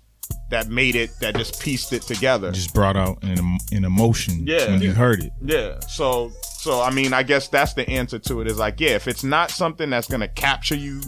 [0.50, 2.52] that made it that just pieced it together.
[2.52, 4.70] Just brought out an, an emotion Yeah.
[4.70, 5.32] when you heard it.
[5.44, 5.80] Yeah.
[5.80, 9.08] So so I mean I guess that's the answer to it is like yeah if
[9.08, 11.00] it's not something that's gonna capture you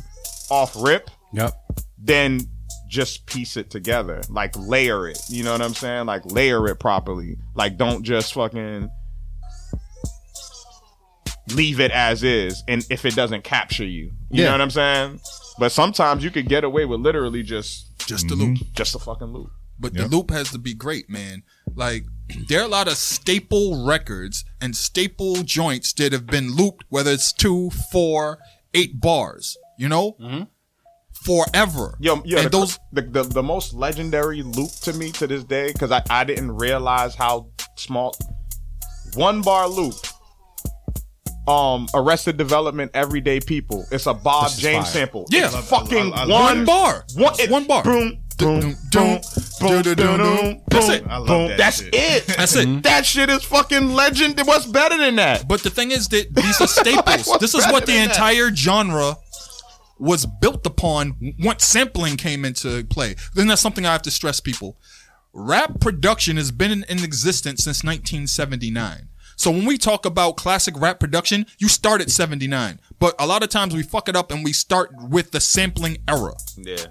[0.50, 1.52] off rip Yep.
[1.98, 2.40] then
[2.88, 6.76] just piece it together like layer it you know what I'm saying like layer it
[6.76, 8.88] properly like don't just fucking
[11.54, 14.46] leave it as is and if it doesn't capture you you Yeah.
[14.46, 15.20] know what I'm saying
[15.58, 18.58] but sometimes you could get away with literally just just a loop.
[18.72, 20.02] just a fucking loop But Yep.
[20.02, 21.42] the loop has to be great, man.
[21.74, 22.04] Like
[22.48, 27.10] there are a lot of staple records and staple joints that have been looped, whether
[27.10, 28.38] it's two, four,
[28.72, 29.56] eight bars.
[29.78, 30.44] You know, mm-hmm.
[31.12, 31.96] forever.
[31.98, 35.42] Yo, yo, and the, those the, the the most legendary loop to me to this
[35.44, 38.14] day because I, I didn't realize how small
[39.14, 39.94] one bar loop.
[41.46, 43.86] Um, Arrested Development, Everyday People.
[43.90, 44.92] It's a Bob James fire.
[44.92, 45.26] sample.
[45.30, 45.46] Yeah.
[45.46, 47.82] it's I love- fucking I love- I one, love one bar, One, it- one bar.
[47.82, 49.20] Boom, boom, boom, boom,
[49.60, 51.04] boom, boom, boom, That's it.
[51.06, 51.48] I love boom.
[51.48, 51.94] that That's shit.
[51.94, 52.26] it.
[52.28, 52.82] That's it.
[52.84, 54.40] That shit is fucking legend.
[54.44, 55.46] What's better than that?
[55.46, 57.04] But the thing is that these are staples.
[57.26, 58.14] What's this is what the than that?
[58.16, 59.16] entire genre
[59.98, 63.16] was built upon once sampling came into play.
[63.34, 64.78] Then that's something I have to stress people.
[65.34, 69.08] Rap production has been in, in existence since 1979.
[69.36, 72.80] So when we talk about classic rap production, you start at 79.
[72.98, 75.98] But a lot of times we fuck it up and we start with the sampling
[76.08, 76.34] era.
[76.56, 76.86] Yeah.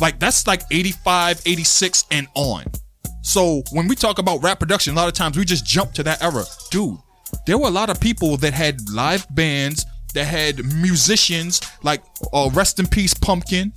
[0.00, 2.64] Like that's like 85, 86 and on.
[3.22, 6.02] So when we talk about rap production, a lot of times we just jump to
[6.02, 6.44] that era.
[6.70, 6.98] Dude,
[7.46, 12.50] there were a lot of people that had live bands, that had musicians, like uh,
[12.52, 13.72] rest in peace Pumpkin.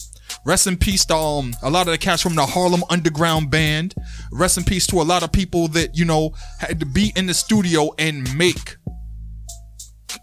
[0.46, 3.96] Rest in peace to um, a lot of the cats from the Harlem Underground Band.
[4.32, 7.26] Rest in peace to a lot of people that, you know, had to be in
[7.26, 8.78] the studio and make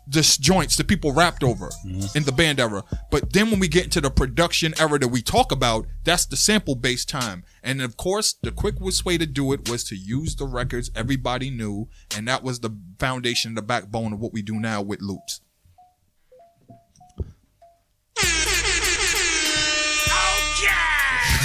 [0.09, 1.71] just joints that people rapped over
[2.15, 2.83] in the band era.
[3.11, 6.37] But then when we get into the production era that we talk about, that's the
[6.37, 7.45] sample based time.
[7.63, 11.51] And of course, the quickest way to do it was to use the records everybody
[11.51, 15.41] knew, and that was the foundation, the backbone of what we do now with loops.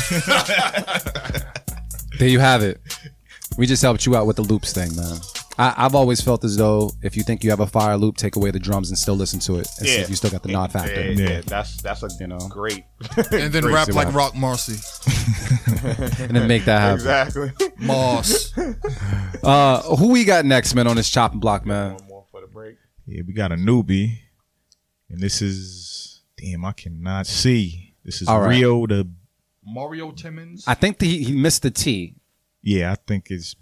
[2.18, 2.82] There you have it.
[3.58, 5.20] We just helped you out with the loops thing, man.
[5.58, 8.36] I, I've always felt as though if you think you have a fire loop, take
[8.36, 9.68] away the drums and still listen to it.
[9.80, 11.02] And see if you still got the nod factor.
[11.02, 11.30] Yeah, Yeah.
[11.30, 12.40] yeah, that's that's a You know.
[12.50, 12.84] great.
[13.32, 14.16] And then Great rap like rap.
[14.16, 14.76] Rock Marcy.
[16.20, 16.96] And then make that happen.
[16.96, 17.52] exactly.
[17.78, 18.52] Moss.
[19.44, 21.94] Uh, who we got next, man, on this chopping block, man?
[21.94, 22.76] One more for the break.
[23.06, 24.18] Yeah, we got a newbie,
[25.10, 26.66] and this is damn.
[26.66, 27.96] I cannot see.
[28.04, 28.50] This is All right.
[28.50, 29.10] Rio the.
[29.74, 30.64] Mario Timmons.
[30.68, 32.16] I think the, he missed the T.
[32.62, 33.56] Yeah, I think it's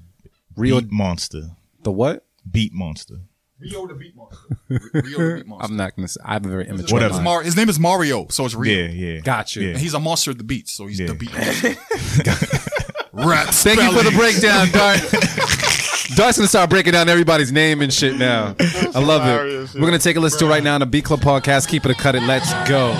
[0.55, 1.51] Rio, Beat Monster.
[1.83, 2.25] the what?
[2.49, 3.15] Beat Monster.
[3.59, 4.39] Rio the Beat Monster.
[4.93, 5.65] Rio the Beat Monster.
[5.65, 6.07] I'm not gonna.
[6.07, 7.15] Say, I have a very immature Whatever.
[7.15, 7.23] His.
[7.23, 8.85] Mar- his name is Mario, so it's Rio.
[8.87, 9.19] Yeah, yeah.
[9.21, 9.63] Got you.
[9.63, 9.69] Yeah.
[9.71, 11.07] And he's a monster of the beats, so he's Yeah.
[11.07, 11.69] the beat monster.
[13.13, 14.99] Rap Thank you for the breakdown, Dart.
[16.15, 18.55] Dart's gonna start breaking down everybody's name and shit now.
[18.59, 19.81] I love hilarious, it.
[19.81, 21.67] We're gonna take a listen to it right now on the Beat Club podcast.
[21.67, 22.23] Keep it a cut it.
[22.23, 22.93] Let's go.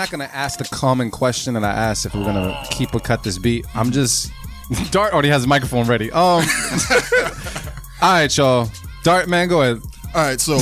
[0.00, 3.22] Not gonna ask the common question that I asked if we're gonna keep or cut
[3.22, 3.66] this beat.
[3.74, 4.32] I'm just
[4.90, 6.10] Dart already has the microphone ready.
[6.10, 6.42] Um,
[8.00, 8.70] all right, y'all.
[9.02, 9.82] Dart, man, go ahead.
[10.14, 10.58] All right, so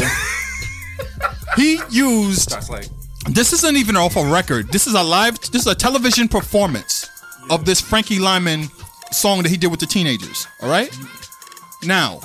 [1.55, 2.51] he used.
[2.51, 2.89] That's like
[3.29, 4.73] This isn't even off a record.
[4.73, 5.39] This is a live.
[5.53, 7.09] This is a television performance
[7.49, 8.69] of this Frankie Lymon
[9.13, 10.49] song that he did with the teenagers.
[10.61, 10.91] All right.
[11.85, 12.19] Now,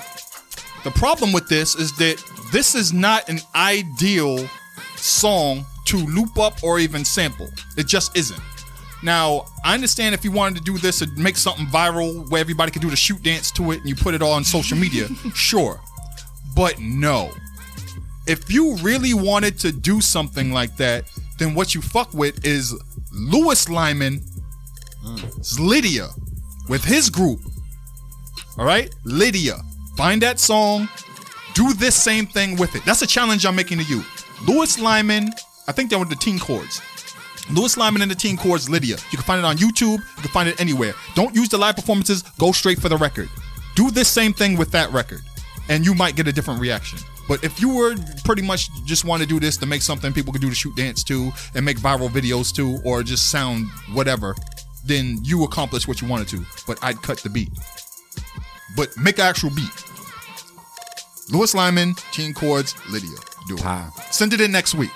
[0.84, 4.50] the problem with this is that this is not an ideal
[4.96, 7.50] song to loop up or even sample.
[7.78, 8.42] It just isn't.
[9.04, 12.72] Now, I understand if you wanted to do this and make something viral where everybody
[12.72, 15.08] could do the shoot dance to it and you put it all on social media,
[15.36, 15.82] sure.
[16.56, 17.32] But no.
[18.28, 21.06] If you really wanted to do something like that,
[21.38, 22.74] then what you fuck with is
[23.12, 24.22] Lewis Lymon,
[25.04, 25.60] mm.
[25.60, 26.08] Lydia,
[26.70, 27.42] with his group.
[28.58, 28.94] All right?
[29.04, 29.62] Lydia.
[29.98, 30.88] Find that song,
[31.54, 32.86] do this same thing with it.
[32.86, 34.04] That's a challenge I'm making to you.
[34.48, 35.32] Lewis Lymon,
[35.68, 36.82] I think they're with the Teen Chords.
[37.52, 38.96] Lewis Lymon and the Teen Chords, Lydia.
[39.12, 39.98] You can find it on YouTube.
[39.98, 40.94] You can find it anywhere.
[41.16, 42.24] Don't use the live performances.
[42.38, 43.30] Go straight for the record.
[43.76, 45.22] Do this same thing with that record,
[45.70, 47.00] and you might get a different reaction.
[47.28, 47.96] But if you were
[48.26, 50.76] pretty much just want to do this to make something people could do to shoot
[50.76, 54.36] dance to and make viral videos to, or just sound whatever,
[54.86, 56.46] then you accomplished what you wanted to.
[56.68, 57.50] But I'd cut the beat.
[58.76, 59.84] But make an actual beat.
[61.32, 63.18] Lewis Lymon, Teen Chords, Lydia.
[63.48, 63.62] Do it.
[64.12, 64.92] Send it in next week.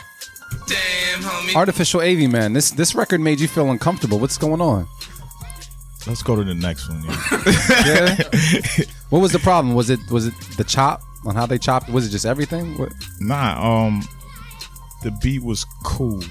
[0.67, 1.55] Damn, homie.
[1.55, 2.53] artificial AV man.
[2.53, 4.19] This this record made you feel uncomfortable.
[4.19, 4.87] What's going on?
[6.05, 7.03] Let's go to the next one.
[7.03, 8.15] Yeah.
[8.27, 8.85] Yeah.
[9.09, 9.75] what was the problem?
[9.75, 11.89] Was it was it the chop on how they chopped?
[11.89, 12.77] Was it just everything?
[12.77, 12.91] What?
[13.19, 14.07] Nah, um,
[15.03, 16.23] the beat was cool.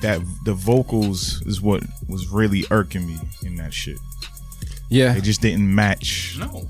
[0.00, 3.98] That the vocals is what was really irking me in that shit.
[4.90, 5.14] Yeah.
[5.16, 6.36] it just didn't match.
[6.38, 6.68] No,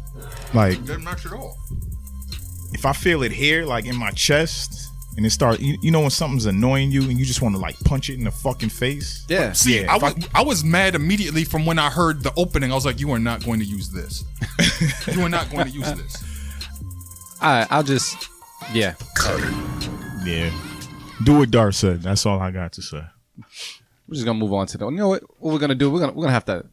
[0.54, 1.56] Like doesn't match at all.
[2.72, 4.87] if I feel it here, like in my chest,
[5.18, 7.60] and it start, you, you know, when something's annoying you and you just want to
[7.60, 9.26] like punch it in the fucking face.
[9.28, 9.52] Yeah.
[9.52, 12.32] See, Yeah, I if I- was, I was mad immediately from when I heard the
[12.36, 12.72] opening.
[12.72, 14.24] I was like, "You are not going to use this.
[15.14, 16.24] you are not going to use this."
[17.42, 17.66] All right.
[17.70, 18.28] I'll just.
[18.72, 18.94] Yeah.
[20.24, 20.50] Yeah.
[21.24, 22.02] Do what Dar said.
[22.02, 23.02] That's all I got to say.
[24.06, 24.84] We're just gonna move on to the.
[24.88, 25.22] You know what?
[25.40, 25.90] What we're gonna do?
[25.90, 26.64] We're gonna we're gonna have to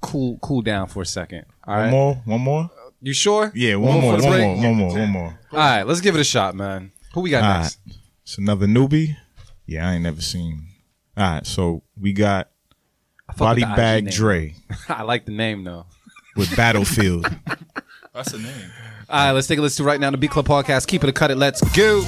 [0.00, 1.46] cool cool down for a second.
[1.66, 1.90] All One right.
[1.90, 2.14] more.
[2.26, 2.70] One more.
[3.02, 3.50] You sure?
[3.54, 3.76] Yeah.
[3.76, 4.14] One, more.
[4.16, 4.46] for the One break?
[4.46, 4.56] more.
[4.70, 4.98] One more.
[4.98, 5.38] One more.
[5.52, 5.82] All right.
[5.84, 6.92] Let's give it a shot, man.
[7.14, 7.78] Who we got All next?
[7.86, 7.96] right.
[8.22, 9.16] It's another newbie.
[9.66, 10.66] Yeah, I ain't never seen.
[11.16, 12.48] All right, so we got
[13.28, 14.12] I fuck Body the IG Bag name.
[14.14, 14.54] Dre
[14.88, 15.86] I like the name though.
[16.36, 17.24] with Battlefield.
[18.14, 18.70] That's the name.
[19.08, 20.86] All right, let's take a listen to right now the Beat Club podcast.
[20.86, 21.36] Keep it or cut it.
[21.36, 22.04] Let's go.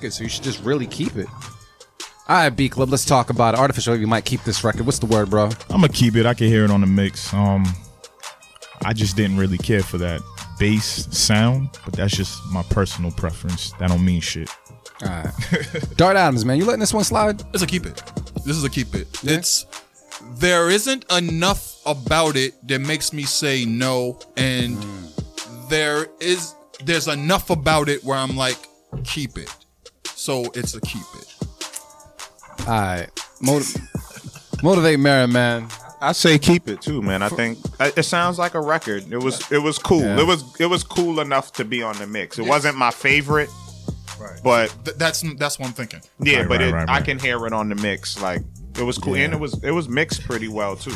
[0.00, 1.28] Record, so you should just really keep it.
[2.26, 3.60] All right, Beat Club, let's talk about it.
[3.60, 4.86] Artificial AV might keep this record.
[4.86, 5.50] What's the word, bro?
[5.68, 6.24] I'm gonna keep it.
[6.24, 7.34] I can hear it on the mix.
[7.34, 7.66] Um,
[8.82, 10.22] I just didn't really care for that
[10.58, 13.72] bass sound, but that's just my personal preference.
[13.72, 14.48] That don't mean shit.
[15.02, 15.32] All right.
[15.96, 17.42] Dart Adams, man, you letting this one slide?
[17.52, 18.02] It's a keep it.
[18.46, 19.06] This is a keep it.
[19.22, 19.66] It's
[20.38, 24.82] there isn't enough about it that makes me say no, and
[25.68, 28.56] there is there's enough about it where I'm like
[29.04, 29.54] keep it.
[30.20, 31.34] So it's a keep it.
[32.68, 33.08] All right.
[33.40, 33.80] Motiv-
[34.62, 35.66] motivate Mary, man.
[36.02, 37.22] I say keep it too, man.
[37.22, 39.10] I think it it sounds like a record.
[39.10, 40.02] It was it was cool.
[40.02, 40.20] Yeah.
[40.20, 42.38] It was it was cool enough to be on the mix.
[42.38, 43.48] It wasn't my favorite,
[44.20, 44.38] Right.
[44.44, 46.00] but Th- that's that's what I'm thinking.
[46.22, 48.20] yeah, Right, but right, it, right, I can hear it on the mix.
[48.20, 48.42] Like
[48.78, 50.92] it was cool, and it was it was mixed pretty well too.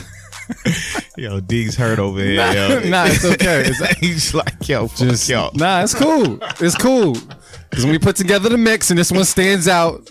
[1.16, 2.36] Yo, Diggs hurt over here.
[2.36, 2.80] Nah, yo.
[2.90, 3.60] nah, it's okay.
[3.70, 5.48] It's- He's like, yo, fuck Just yo.
[5.54, 6.38] nah, it's cool.
[6.60, 7.16] It's cool.
[7.74, 10.08] Because when we put together the mix and this one stands out,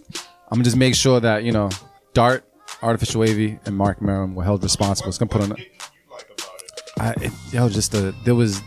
[0.51, 1.69] I'm gonna just make sure that you know,
[2.13, 2.43] Dart,
[2.81, 5.07] Artificial Wavy, and Mark Merrim were held responsible.
[5.07, 5.53] It's gonna put on.
[5.53, 8.59] A, I, it, yo, just the there was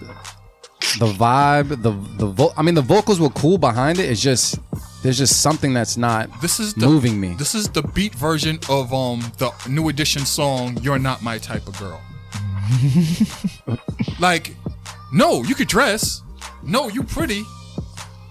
[0.98, 4.08] the vibe, the the vo- I mean, the vocals were cool behind it.
[4.08, 4.58] It's just
[5.02, 7.34] there's just something that's not This is the, moving me.
[7.34, 11.68] This is the beat version of um the New Edition song "You're Not My Type
[11.68, 12.00] of Girl."
[14.20, 14.56] like,
[15.12, 16.22] no, you could dress.
[16.62, 17.42] No, you pretty.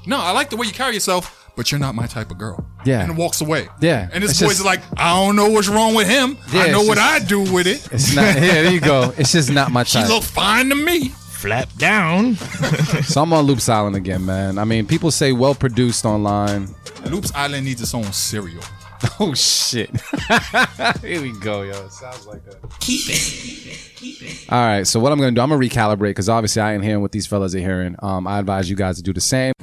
[0.08, 2.66] No, I like the way you carry yourself, but you're not my type of girl.
[2.86, 3.04] Yeah.
[3.04, 3.68] and walks away.
[3.82, 4.10] Yeah.
[4.14, 6.38] and this It's boy's just- like, I don't know what's wrong with him.
[6.54, 7.88] Yeah, I know what just- I do with it.
[7.92, 8.24] It's not.
[8.24, 9.12] Yeah, there you go.
[9.18, 9.88] It's just not my type.
[9.94, 10.10] She type.
[10.10, 11.10] look fine to me.
[11.10, 12.36] Flap down.
[13.04, 14.58] so I'm on Loops Island again, man.
[14.58, 16.74] I mean, people say well produced online.
[17.10, 18.64] Loops Island needs its own cereal.
[19.20, 19.92] Oh shit!
[21.02, 21.74] Here we go, yo.
[21.86, 22.56] It sounds like that.
[22.80, 23.92] Keep it.
[23.98, 24.46] Keep it.
[24.52, 27.02] All right, so what I'm gonna do, I'm gonna recalibrate because obviously I ain't hearing
[27.02, 27.96] what these fellas are hearing.
[28.00, 29.54] Um, I advise you guys to do the same.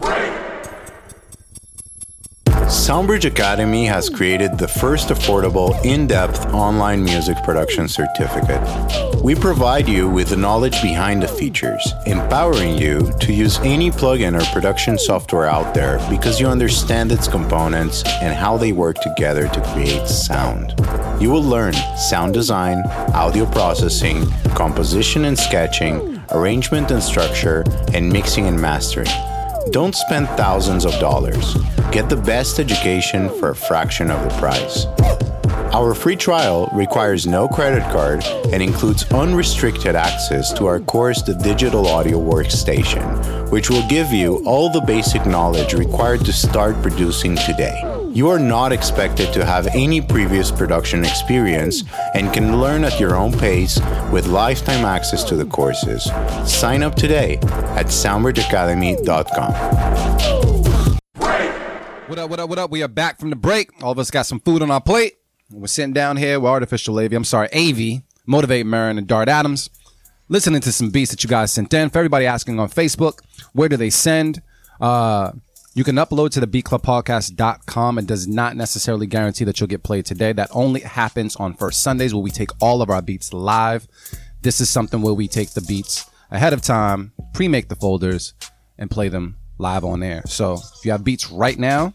[2.73, 8.63] Soundbridge Academy has created the first affordable, in depth online music production certificate.
[9.23, 14.41] We provide you with the knowledge behind the features, empowering you to use any plugin
[14.41, 19.49] or production software out there because you understand its components and how they work together
[19.49, 20.75] to create sound.
[21.21, 22.79] You will learn sound design,
[23.13, 29.09] audio processing, composition and sketching, arrangement and structure, and mixing and mastering.
[29.71, 31.57] Don't spend thousands of dollars.
[31.93, 34.87] Get the best education for a fraction of the price.
[35.73, 41.35] Our free trial requires no credit card and includes unrestricted access to our course, the
[41.35, 47.37] Digital Audio Workstation, which will give you all the basic knowledge required to start producing
[47.37, 47.92] today.
[48.15, 51.83] You are not expected to have any previous production experience
[52.15, 56.11] and can learn at your own pace with lifetime access to the courses.
[56.45, 57.39] Sign up today
[57.75, 59.53] at soundbridgeacademy.com.
[62.07, 62.29] What up?
[62.29, 62.51] What up?
[62.51, 62.71] What up?
[62.71, 63.83] We are back from the break.
[63.83, 65.15] All of us got some food on our plate.
[65.51, 67.17] We're sitting down here with Artificial Avy.
[67.17, 69.71] I'm sorry, AV, Motivate Marin, and Dart Adams,
[70.29, 71.89] listening to some beats that you guys sent in.
[71.89, 73.21] For everybody asking on Facebook,
[73.55, 74.43] where do they send?
[74.83, 75.33] Uh,
[75.75, 77.99] you can upload to the beatclubpodcast.com.
[77.99, 80.33] It does not necessarily guarantee that you'll get played today.
[80.33, 83.89] That only happens on first Sundays where we take all of our beats live.
[84.43, 88.35] This is something where we take the beats ahead of time, pre make the folders,
[88.79, 90.23] and play them live on air.
[90.27, 91.95] So if you have beats right now,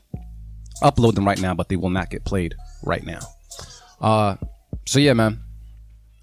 [0.82, 3.20] upload them right now, but they will not get played right now.
[4.02, 4.36] Uh,
[4.86, 5.42] so yeah, man.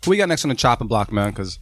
[0.05, 1.31] Who we got next on the chopping block, man?
[1.31, 1.59] Because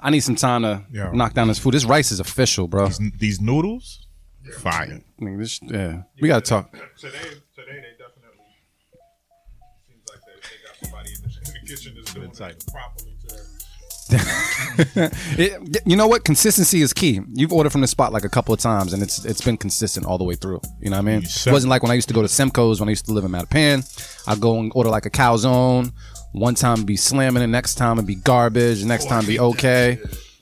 [0.00, 1.74] I need some time to knock down this food.
[1.74, 2.86] This rice is official, bro.
[2.86, 4.07] These, these noodles,
[4.54, 5.00] fire.
[5.20, 6.72] I mean, this, yeah, we gotta talk.
[6.96, 7.18] Today,
[7.54, 8.44] today they definitely
[9.86, 11.28] seems like they, they got somebody in the,
[11.58, 13.42] in the kitchen that's doing it properly today.
[15.38, 16.24] It- you know what?
[16.24, 17.20] Consistency is key.
[17.34, 20.06] You've ordered from the spot like a couple of times, and it's it's been consistent
[20.06, 20.60] all the way through.
[20.80, 21.22] You know what I mean?
[21.24, 23.24] It wasn't like when I used to go to Semco's when I used to live
[23.24, 23.84] in Mattapan.
[24.28, 25.92] I'd go and order like a calzone.
[26.32, 28.80] One time be slamming, and next time it'd be garbage.
[28.80, 29.98] The next time it'd be okay.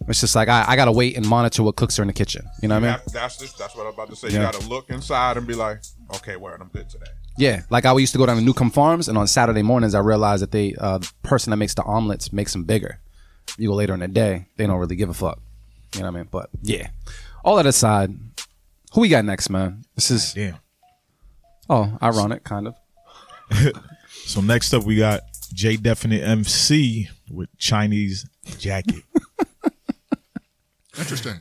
[0.08, 2.44] It's just like I, I gotta wait and monitor what cooks are in the kitchen.
[2.62, 3.00] You know what I mean?
[3.06, 4.28] That, that's just, that's what I'm about to say.
[4.28, 4.34] Yeah.
[4.34, 5.80] You got to look inside and be like,
[6.16, 7.10] okay, where I'm good today.
[7.38, 10.00] Yeah, like I used to go down to Newcomb Farms, and on Saturday mornings, I
[10.00, 12.98] realized that they, uh, the person that makes the omelets makes them bigger.
[13.58, 15.40] You go later in the day, they don't really give a fuck.
[15.94, 16.28] You know what I mean?
[16.30, 16.88] But yeah,
[17.44, 18.14] all that aside,
[18.94, 19.84] who we got next, man?
[19.94, 20.56] This is Damn.
[21.68, 22.74] oh, ironic, kind of.
[24.26, 25.20] So next up, we got
[25.54, 28.26] J Definite MC with Chinese
[28.58, 29.04] jacket.
[30.98, 31.40] Interesting.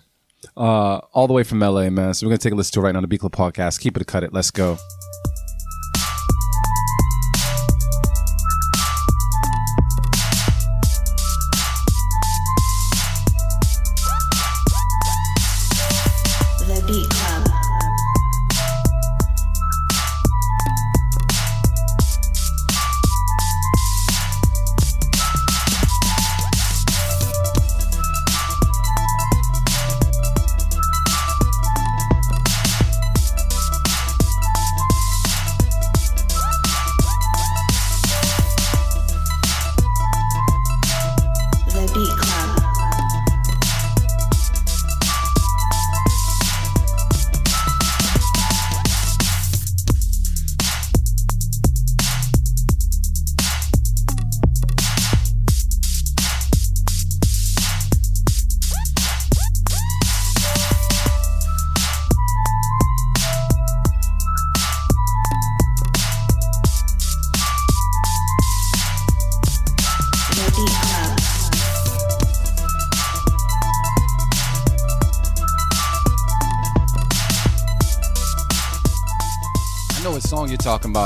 [0.56, 2.14] Uh, all the way from LA, man.
[2.14, 3.80] So we're gonna take a listen to it right now on the Beat Club podcast.
[3.80, 4.34] Keep it a cut it.
[4.34, 4.78] Let's go.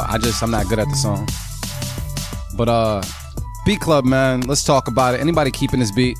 [0.09, 1.27] I just I'm not good at the song.
[2.57, 3.03] But uh,
[3.63, 4.41] Beat Club, man.
[4.41, 5.21] Let's talk about it.
[5.21, 6.17] Anybody keeping this beat?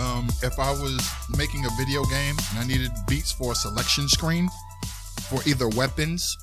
[0.00, 1.08] Um, if I was
[1.38, 4.48] making a video game and I needed beats for a selection screen
[5.28, 6.36] for either weapons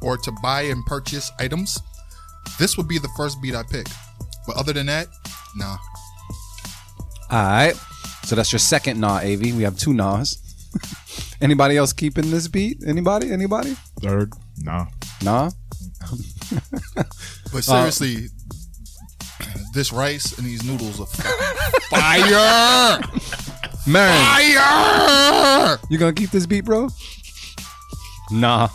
[0.00, 1.78] or to buy and purchase items,
[2.58, 3.86] this would be the first beat I pick.
[4.46, 5.08] But other than that,
[5.54, 5.76] nah.
[7.30, 7.74] All right.
[8.22, 9.40] So that's your second nah, Av.
[9.40, 10.38] We have two nahs.
[11.42, 12.82] Anybody else keeping this beat?
[12.86, 13.30] Anybody?
[13.30, 13.76] Anybody?
[14.00, 14.32] Third,
[14.62, 14.86] nah.
[15.22, 15.50] Nah.
[17.52, 18.28] But seriously,
[19.74, 21.06] this rice and these noodles are
[21.90, 23.00] fire.
[23.86, 25.78] Man, Fire!
[25.88, 26.88] you gonna keep this beat, bro?
[28.30, 28.68] Nah.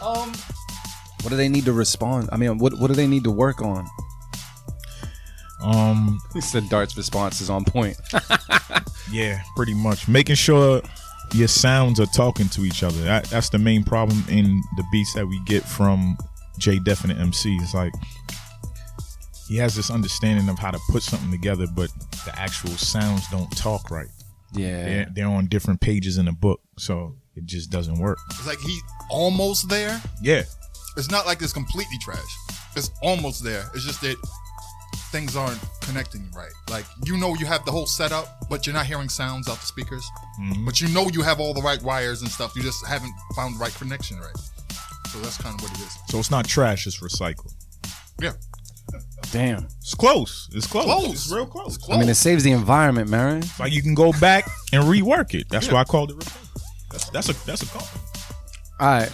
[0.00, 0.32] um,
[1.22, 2.28] what do they need to respond?
[2.32, 3.86] I mean, what what do they need to work on?
[5.60, 7.96] Um, He said Dart's response is on point.
[9.10, 10.80] yeah, pretty much making sure
[11.34, 13.00] your sounds are talking to each other.
[13.02, 16.16] That, that's the main problem in the beats that we get from
[16.58, 17.56] J Definite MC.
[17.56, 17.92] It's like
[19.48, 21.90] he has this understanding of how to put something together, but
[22.24, 24.08] the actual sounds don't talk right.
[24.52, 24.84] Yeah.
[24.84, 28.18] They're, they're on different pages in the book, so it just doesn't work.
[28.30, 28.78] It's like he
[29.10, 30.00] almost there.
[30.22, 30.42] Yeah,
[30.96, 32.22] It's not like it's completely trash.
[32.76, 33.64] It's almost there.
[33.74, 34.16] It's just that
[35.10, 36.52] things aren't connecting right.
[36.70, 39.66] Like you know you have the whole setup, but you're not hearing sounds out the
[39.66, 40.08] speakers.
[40.40, 40.64] Mm-hmm.
[40.64, 42.54] But you know you have all the right wires and stuff.
[42.56, 44.36] You just haven't found the right connection right.
[45.12, 45.98] So that's kind of what it is.
[46.08, 47.54] so it's not trash; it's recycled.
[48.20, 48.32] Yeah.
[49.32, 49.64] Damn.
[49.80, 50.48] It's close.
[50.54, 50.84] It's close.
[50.86, 51.10] Close.
[51.12, 51.76] It's real close.
[51.76, 51.96] Close.
[51.96, 53.42] I mean, it saves the environment, man.
[53.58, 55.48] Like you can go back and rework it.
[55.50, 55.74] That's Yeah.
[55.74, 56.32] why I called it.
[56.90, 57.86] That's that's a that's a call.
[58.80, 59.12] All right.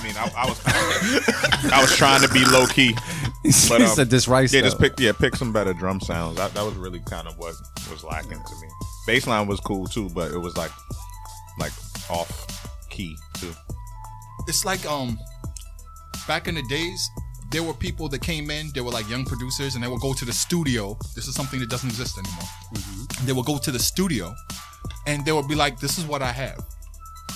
[0.00, 0.60] I mean, I, I was
[1.72, 2.94] I was trying to be low key.
[3.42, 4.52] He But, um, said this rice.
[4.52, 4.88] Yeah, just though.
[4.88, 6.36] pick yeah, pick some better drum sounds.
[6.36, 7.54] That, that was really kind of what
[7.90, 8.68] was lacking to me.
[9.08, 10.70] Bassline was cool too, but it was like
[11.58, 11.72] like
[12.08, 12.30] off
[12.90, 13.52] key too.
[14.48, 15.18] It's like um
[16.26, 17.08] back in the days,
[17.50, 20.12] there were people that came in, they were like young producers, and they would go
[20.14, 20.96] to the studio.
[21.14, 22.44] This is something that doesn't exist anymore.
[23.24, 24.34] They would go to the studio
[25.06, 26.60] and they would be like, This is what I have.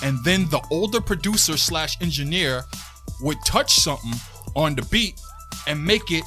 [0.03, 2.63] And then the older producer slash engineer
[3.21, 4.13] would touch something
[4.55, 5.19] on the beat
[5.67, 6.23] and make it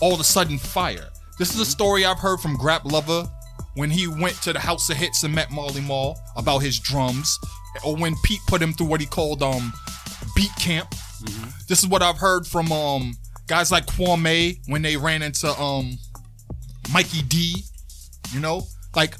[0.00, 1.08] all of a sudden fire.
[1.38, 3.30] This is a story I've heard from Grap Luva
[3.74, 7.38] when he went to the House of Hits and met Marley Marl about his drums,
[7.84, 9.72] or when Pete put him through what he called um
[10.36, 10.94] beat camp.
[11.68, 13.14] This is what I've heard from um
[13.46, 15.98] guys like Kwame when they ran into um
[16.92, 17.64] Mikey D.
[18.32, 18.62] You know,
[18.94, 19.16] like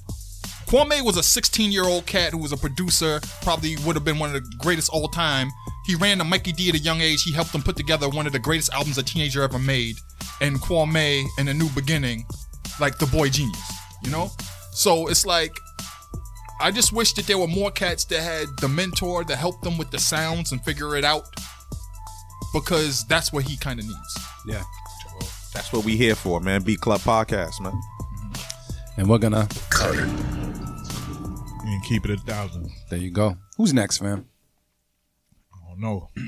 [0.66, 4.18] Kwame was a 16 year old cat who was a producer, probably would have been
[4.18, 5.50] one of the greatest all time.
[5.86, 7.22] He ran to Mikey D at a young age.
[7.22, 9.96] He helped him put together one of the greatest albums a teenager ever made.
[10.40, 12.26] And Kwame and A New Beginning,
[12.80, 13.72] like the boy genius,
[14.02, 14.30] you know?
[14.72, 15.52] So it's like,
[16.60, 19.76] I just wish that there were more cats that had the mentor that helped them
[19.76, 21.24] with the sounds and figure it out
[22.52, 24.18] because that's what he kind of needs.
[24.46, 24.62] Yeah.
[25.52, 26.62] That's what we here for, man.
[26.62, 27.78] Beat Club Podcast, man.
[28.96, 29.48] And we're gonna.
[29.70, 30.08] Cut it
[31.66, 32.70] and keep it a thousand.
[32.90, 33.36] There you go.
[33.56, 34.26] Who's next, fam?
[35.52, 36.10] I don't know.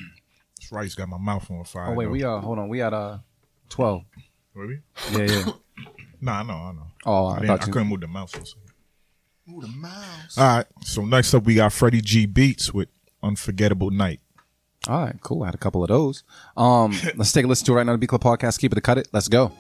[0.59, 1.91] This rice got my mouth on fire.
[1.91, 2.11] Oh wait, though.
[2.11, 2.69] we uh hold on.
[2.69, 3.19] We at uh
[3.69, 4.03] twelve.
[4.55, 4.79] Were we?
[5.13, 5.45] Yeah, yeah.
[6.21, 6.87] Nah, I know, I know.
[7.05, 7.73] Oh, I, I didn't- thought I you.
[7.73, 8.33] couldn't move the mouse.
[8.33, 8.63] for a second.
[9.51, 10.39] Ooh, the mouse.
[10.39, 10.67] All right.
[10.83, 12.89] So next up, we got Freddie G Beats with
[13.23, 14.19] "Unforgettable Night."
[14.89, 15.43] All right, cool.
[15.43, 16.25] I had a couple of those.
[16.57, 17.93] Um, let's take a listen to it right now.
[17.93, 18.59] The Beat Club Podcast.
[18.59, 19.09] Keep it to cut it.
[19.13, 19.53] Let's go.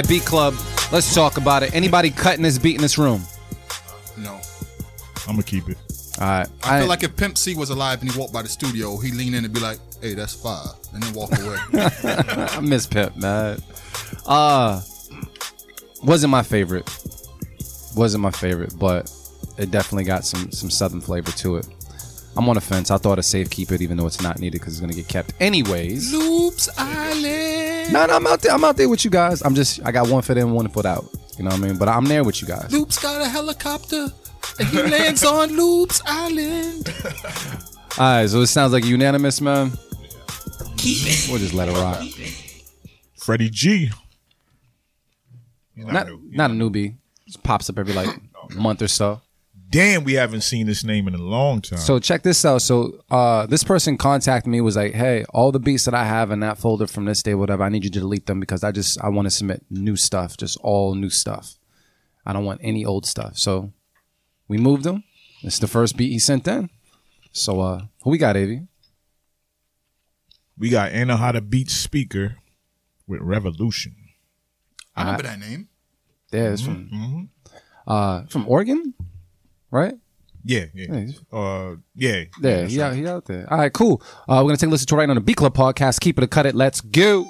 [0.00, 0.54] All right, beat club.
[0.92, 1.74] Let's talk about it.
[1.74, 3.22] Anybody cutting this beat in this room?
[4.16, 4.40] No.
[5.28, 5.76] I'm gonna keep it.
[6.18, 6.48] All right.
[6.62, 9.12] I, feel like if Pimp C was alive and he walked by the studio, he'd
[9.12, 11.58] lean in and be like, "Hey, that's five, and then walk away.
[11.74, 13.62] I miss Pimp, man.
[14.24, 14.80] Uh
[16.02, 16.88] wasn't my favorite.
[17.94, 19.12] Wasn't my favorite, but
[19.58, 21.68] it definitely got some some southern flavor to it.
[22.36, 22.90] I'm on the fence.
[22.90, 25.08] I thought a safe keep it, even though it's not needed because it's gonna get
[25.08, 26.12] kept anyways.
[26.12, 27.92] Loops Island.
[27.92, 28.52] No, no, I'm out there.
[28.52, 29.42] I'm out there with you guys.
[29.42, 31.06] I'm just I got one foot in, one foot out.
[31.36, 31.76] You know what I mean?
[31.76, 32.70] But I'm there with you guys.
[32.70, 34.08] Loops got a helicopter,
[34.58, 36.94] and he lands on Loops Island.
[37.98, 39.72] All right, so it sounds like unanimous, man.
[40.76, 41.26] Keep it.
[41.28, 42.00] We'll just let it rock.
[43.18, 43.90] Freddie G.
[45.76, 46.96] Not not a newbie.
[47.26, 48.08] Just pops up every like
[48.54, 49.20] month or so.
[49.70, 51.78] Damn, we haven't seen this name in a long time.
[51.78, 52.60] So check this out.
[52.62, 56.32] So uh, this person contacted me was like, "Hey, all the beats that I have
[56.32, 58.72] in that folder from this day, whatever, I need you to delete them because I
[58.72, 61.54] just I want to submit new stuff, just all new stuff.
[62.26, 63.72] I don't want any old stuff." So
[64.48, 65.04] we moved them.
[65.42, 66.68] It's the first beat he sent in.
[67.30, 68.62] So uh, who we got, Avi?
[70.60, 72.36] we got Anahata Beat Speaker
[73.06, 73.96] with Revolution.
[74.94, 75.68] I remember that name.
[76.30, 77.30] Yeah, it's from
[77.86, 78.94] uh from Oregon,
[79.70, 79.94] right?
[80.44, 81.06] Yeah, yeah.
[81.30, 82.24] Uh, yeah.
[82.40, 83.46] There, he out, he out there.
[83.50, 84.02] All right, cool.
[84.28, 86.00] Uh, we're gonna take a listen to it right on the Beat Club podcast.
[86.00, 86.54] Keep it or cut it.
[86.54, 87.26] Let's go.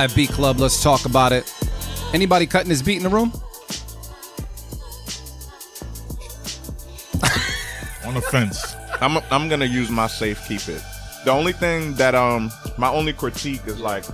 [0.00, 0.58] All right, beat club.
[0.58, 1.54] Let's talk about it.
[2.14, 3.34] Anybody cutting his beat in the room?
[8.06, 8.74] On the fence.
[9.02, 10.80] I'm I'm gonna use my safe keep it.
[11.26, 14.06] The only thing that um my only critique is like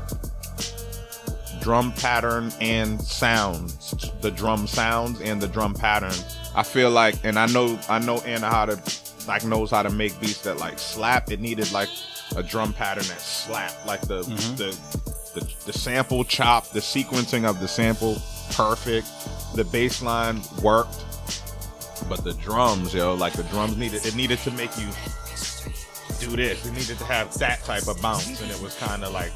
[1.61, 6.15] drum pattern and sounds, the drum sounds and the drum pattern.
[6.57, 10.43] I feel like, and I know I know Anahata like knows how to make beats
[10.43, 11.31] that like slap.
[11.31, 11.91] It needed like
[12.35, 14.23] a drum pattern that slap, like the
[14.57, 14.77] the,
[15.37, 18.21] the the sample chop, the sequencing of the sample
[18.53, 19.07] perfect.
[19.55, 21.05] The bass line worked.
[22.09, 24.87] But the drums, yo, like the drums needed it needed to make you
[26.21, 26.65] do this.
[26.65, 29.33] It needed to have that type of bounce, and it was kind of like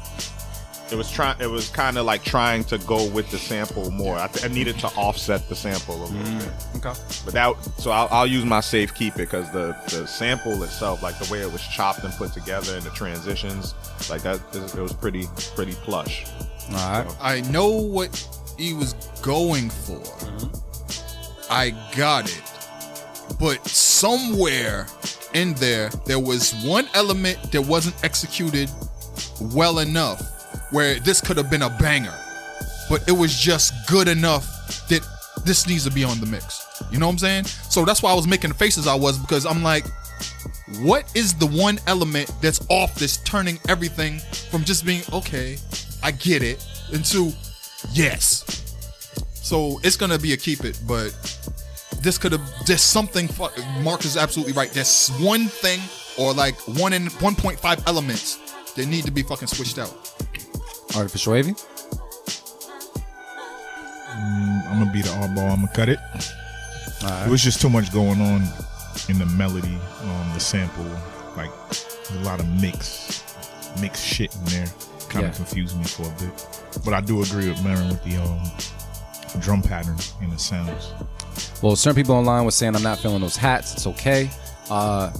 [0.91, 1.39] it was trying.
[1.39, 4.17] It was kind of like trying to go with the sample more.
[4.17, 6.85] I, th- I needed to offset the sample a little mm, bit.
[6.85, 6.99] Okay.
[7.23, 11.01] But that, so I'll, I'll use my safe keep it because the the sample itself,
[11.01, 13.73] like the way it was chopped and put together, and the transitions,
[14.09, 16.25] like that, it was pretty pretty plush.
[16.71, 17.15] All right.
[17.21, 18.15] I know what
[18.57, 19.99] he was going for.
[19.99, 21.51] Mm-hmm.
[21.51, 22.43] I got it.
[23.39, 24.87] But somewhere
[25.33, 28.69] in there, there was one element that wasn't executed
[29.53, 30.40] well enough
[30.71, 32.17] where this could have been a banger.
[32.89, 35.07] But it was just good enough that
[35.45, 36.83] this needs to be on the mix.
[36.91, 37.45] You know what I'm saying?
[37.45, 39.85] So that's why I was making the faces I was because I'm like,
[40.79, 44.19] what is the one element that's off that's turning everything
[44.49, 45.57] from just being okay,
[46.03, 47.31] I get it, into
[47.91, 48.45] yes.
[49.33, 51.11] So it's gonna be a keep it, but
[52.01, 53.29] this could have there's something
[53.81, 54.71] Mark is absolutely right.
[54.71, 55.79] There's one thing
[56.17, 58.37] or like one in 1.5 elements
[58.75, 60.13] that need to be fucking switched out.
[60.95, 61.55] Artificial wavy.
[64.13, 65.51] I'm gonna be the oddball.
[65.51, 65.99] I'm gonna cut it.
[67.25, 68.43] It was just too much going on
[69.09, 70.85] in the melody, um, the sample.
[71.35, 71.49] Like
[72.11, 73.23] a lot of mix,
[73.79, 74.67] mixed shit in there.
[75.09, 75.35] Kind of Yeah.
[75.37, 76.47] confused me for a bit.
[76.85, 80.91] But I do agree with Marin with the um, drum pattern and the sounds.
[81.61, 83.73] Well, certain people online were saying I'm not feeling those hats.
[83.73, 84.29] It's okay.
[84.69, 85.11] Uh,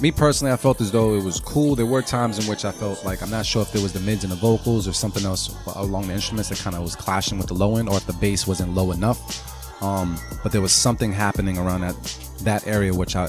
[0.00, 1.76] me personally, I felt as though it was cool.
[1.76, 4.00] There were times in which I felt like I'm not sure if there was the
[4.00, 7.38] mids and the vocals or something else along the instruments that kind of was clashing
[7.38, 9.82] with the low end, or if the bass wasn't low enough.
[9.82, 11.96] Um, but there was something happening around that
[12.40, 13.28] that area which I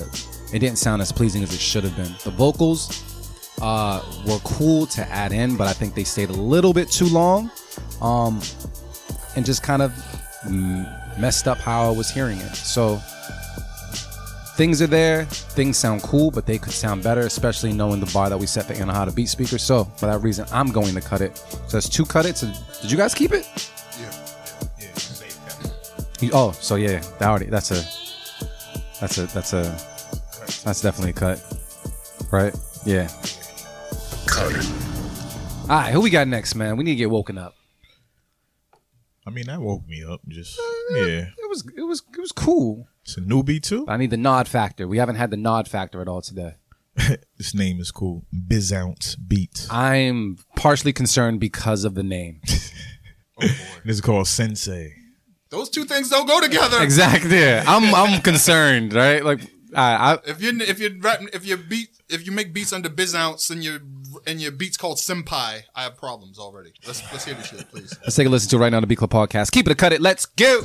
[0.54, 2.14] it didn't sound as pleasing as it should have been.
[2.24, 3.04] The vocals
[3.62, 7.08] uh, were cool to add in, but I think they stayed a little bit too
[7.08, 7.52] long,
[8.02, 8.42] um,
[9.36, 9.94] and just kind of
[11.18, 12.56] messed up how I was hearing it.
[12.56, 13.02] So
[14.56, 18.30] things are there, things sound cool, but they could sound better, especially knowing the bar
[18.30, 19.58] that we set for Anahata Beat Speaker.
[19.58, 21.38] So for that reason, I'm going to cut it.
[21.38, 22.38] So that's two cut it.
[22.38, 22.52] So
[22.82, 23.46] did you guys keep it?
[24.00, 24.12] Yeah.
[24.80, 24.88] Yeah.
[26.22, 27.84] You- oh, so yeah, that already that's a
[29.02, 29.64] that's a that's a
[30.64, 31.44] that's definitely a cut,
[32.32, 32.56] right?
[32.86, 33.10] Yeah.
[35.68, 36.78] All right, who we got next, man?
[36.78, 37.56] We need to get woken up.
[39.28, 40.22] I mean, that woke me up.
[40.28, 41.06] Just uh, yeah,
[41.38, 42.88] It was it was it was cool.
[43.04, 43.86] it's a newbie too.
[43.88, 44.88] I need the nod factor.
[44.88, 46.56] We haven't had the nod factor at all today.
[47.38, 48.24] This name is cool.
[48.34, 49.68] Bizounce Beats.
[49.70, 52.42] I'm partially concerned because of the name.
[53.84, 54.94] This is called Sensei.
[55.50, 56.82] Those two things don't go together.
[56.82, 57.44] exactly.
[57.46, 59.24] I'm I'm concerned, right?
[59.26, 59.42] Like
[59.76, 61.00] I, I If you if you
[61.34, 63.80] if you beat if you make beats under Bizounce and your
[64.26, 66.74] and your beats called Senpai, I have problems already.
[66.86, 67.98] Let's let's hear this shit, please.
[68.02, 69.52] let's take a listen to it right now on the Beat Club podcast.
[69.52, 70.02] Keep it a cut it.
[70.02, 70.62] Let's go.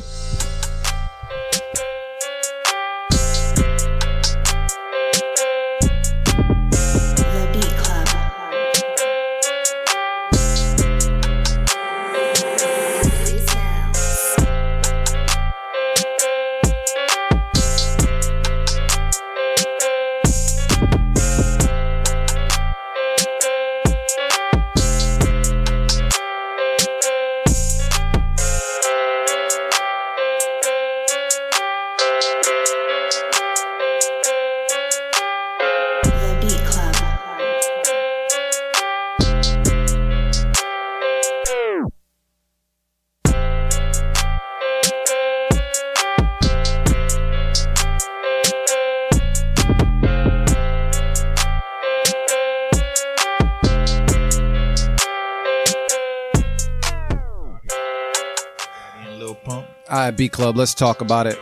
[60.21, 60.57] All right, Beat Club.
[60.59, 61.39] Let's talk about it.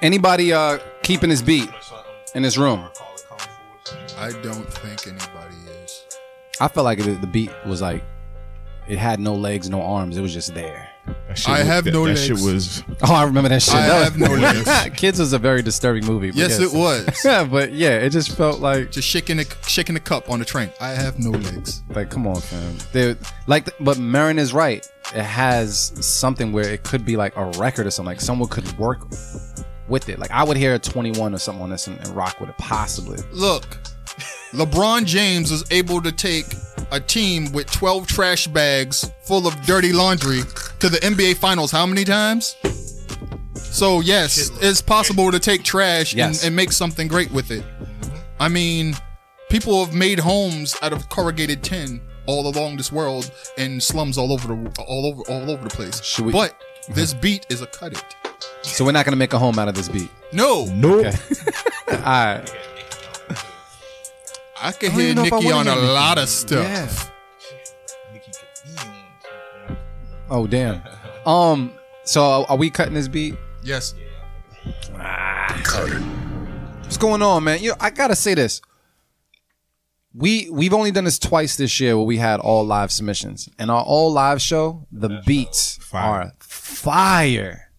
[0.00, 1.68] Anybody uh keeping his beat
[2.36, 2.88] in this room?
[4.16, 6.04] I don't think anybody is.
[6.60, 8.04] I felt like it, the beat was like
[8.86, 10.16] it had no legs, no arms.
[10.16, 10.88] It was just there.
[11.28, 12.24] That shit I have that, no that legs.
[12.26, 13.74] shit was Oh, I remember that shit.
[13.74, 14.68] I That have no legs.
[14.96, 16.30] Kids was a very disturbing movie.
[16.30, 17.06] but Yes, it was.
[17.24, 20.44] Yeah, but yeah, it just felt like Just shaking the shaking the cup on the
[20.44, 20.70] train.
[20.80, 21.82] I have no legs.
[21.90, 22.76] like come on, fam.
[22.92, 23.16] They're,
[23.46, 24.88] like, but Marin is right.
[25.14, 28.08] It has something where it could be like a record or something.
[28.10, 29.06] Like someone could work
[29.88, 30.18] with it.
[30.18, 32.58] Like I would hear a 21 or something on this and, and rock with it,
[32.58, 33.18] possibly.
[33.32, 33.64] Look,
[34.52, 36.46] LeBron James was able to take
[36.90, 40.40] a team with 12 trash bags full of dirty laundry
[40.80, 42.56] to the NBA Finals how many times?
[43.54, 46.40] So, yes, it's possible to take trash Yes.
[46.42, 47.64] and, and make something great with it.
[48.40, 48.94] I mean,
[49.50, 54.32] people have made homes out of corrugated tin all along this world and slums all
[54.32, 56.02] over the all over all over the place.
[56.02, 56.94] Should we- but mm-hmm.
[56.94, 58.16] this beat is a cut it.
[58.62, 60.10] So we're not gonna make a home out of this beat.
[60.32, 60.96] No, no.
[61.88, 62.54] All right.
[64.60, 65.92] I can don't hear even know if I Nicki wanna on a hear Nicki.
[65.94, 67.12] lot of stuff.
[70.30, 70.82] Oh damn.
[71.26, 71.72] Um.
[72.04, 73.34] So are we cutting this beat?
[73.62, 73.94] Yes.
[76.82, 77.60] What's going on, man?
[77.62, 78.60] You know, I gotta say this.
[80.14, 83.48] We we've only done this twice this year where we had all live submissions.
[83.58, 86.20] And our all live show, the beats fire.
[86.20, 87.70] are fire.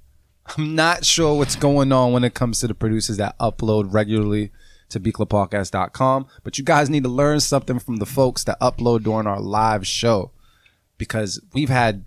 [0.57, 4.51] I'm not sure what's going on when it comes to the producers that upload regularly
[4.89, 9.27] to beatclubpodcast.com, but you guys need to learn something from the folks that upload during
[9.27, 10.31] our live show
[10.97, 12.05] because we've had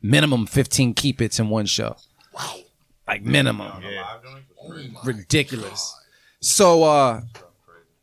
[0.00, 1.96] minimum 15 keep its in one show.
[2.34, 2.56] Wow.
[3.06, 3.82] Like minimum.
[5.04, 5.94] Ridiculous.
[6.40, 7.22] So uh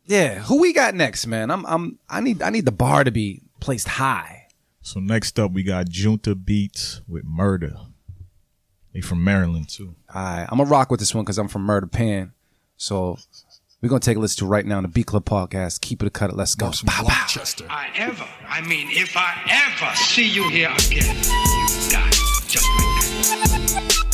[0.06, 1.52] yeah, who we got next, man?
[1.52, 4.48] I'm I'm I need I need the bar to be placed high.
[4.82, 7.76] So next up, we got Junta Beats with Murder.
[8.94, 9.96] They from Maryland too.
[10.14, 12.34] All right, I'm gonna rock with this one because I'm from Murder Pan.
[12.76, 13.18] So
[13.82, 15.82] we're gonna take a listen to right now on the Beat Club podcast.
[15.82, 16.30] Keep it a cut.
[16.32, 16.36] It.
[16.36, 16.72] Let's go.
[16.84, 17.26] Bow, bow.
[17.70, 22.10] I ever, I mean, if I ever see you here again, you die
[22.48, 24.09] just like that.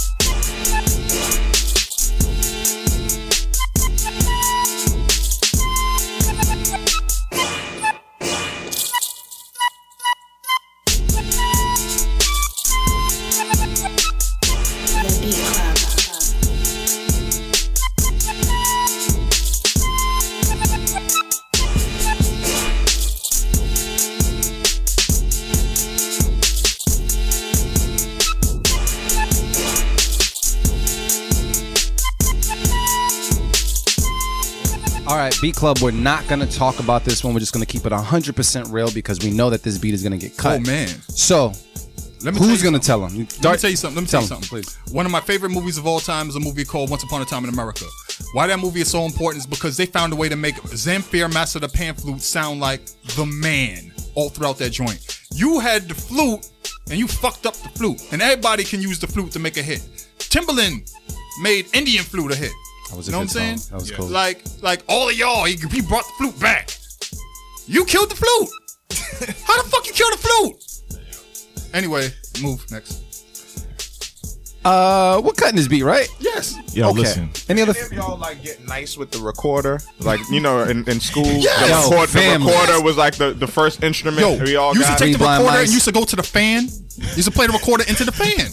[35.45, 37.35] Beat Club, we're not gonna talk about this one.
[37.35, 40.17] We're just gonna keep it 100% real because we know that this beat is gonna
[40.17, 40.55] get cut.
[40.55, 40.87] Oh man.
[40.87, 41.53] So,
[42.23, 43.15] Let me who's gonna tell him?
[43.15, 43.95] Let me tell you something.
[43.95, 44.49] Let me tell, you something.
[44.49, 44.75] please.
[44.91, 47.25] One of my favorite movies of all time is a movie called Once Upon a
[47.25, 47.85] Time in America.
[48.33, 51.31] Why that movie is so important is because they found a way to make Zamfir
[51.31, 52.83] Master the Pan Flute sound like
[53.15, 55.21] the man all throughout that joint.
[55.31, 56.49] You had the flute
[56.89, 59.61] and you fucked up the flute, and everybody can use the flute to make a
[59.61, 59.81] hit.
[60.17, 60.91] Timbaland
[61.43, 62.51] made Indian flute a hit.
[62.89, 63.57] That was a you know good what I'm saying?
[63.57, 63.77] song.
[63.77, 64.07] That was cool.
[64.07, 66.77] Like, like all of y'all, he, he brought the flute back.
[67.67, 68.49] You killed the flute.
[69.45, 70.61] How the fuck you killed the flute?
[71.73, 72.09] Anyway,
[72.41, 73.01] move next.
[74.63, 76.07] Uh, we're cutting this beat, right?
[76.19, 76.55] Yes.
[76.75, 76.99] Yo, Okay.
[77.01, 77.29] listen.
[77.49, 77.73] Any other?
[77.77, 81.59] If y'all like get nice with the recorder, like you know, in, in school, Yes.
[81.89, 84.79] the, Yo, record, the recorder was like the, the first instrument Yo, we all you
[84.79, 84.99] used to got.
[84.99, 85.65] take the recorder mice.
[85.67, 86.63] and used to go to the fan.
[86.63, 88.47] Used to play the recorder into the fan.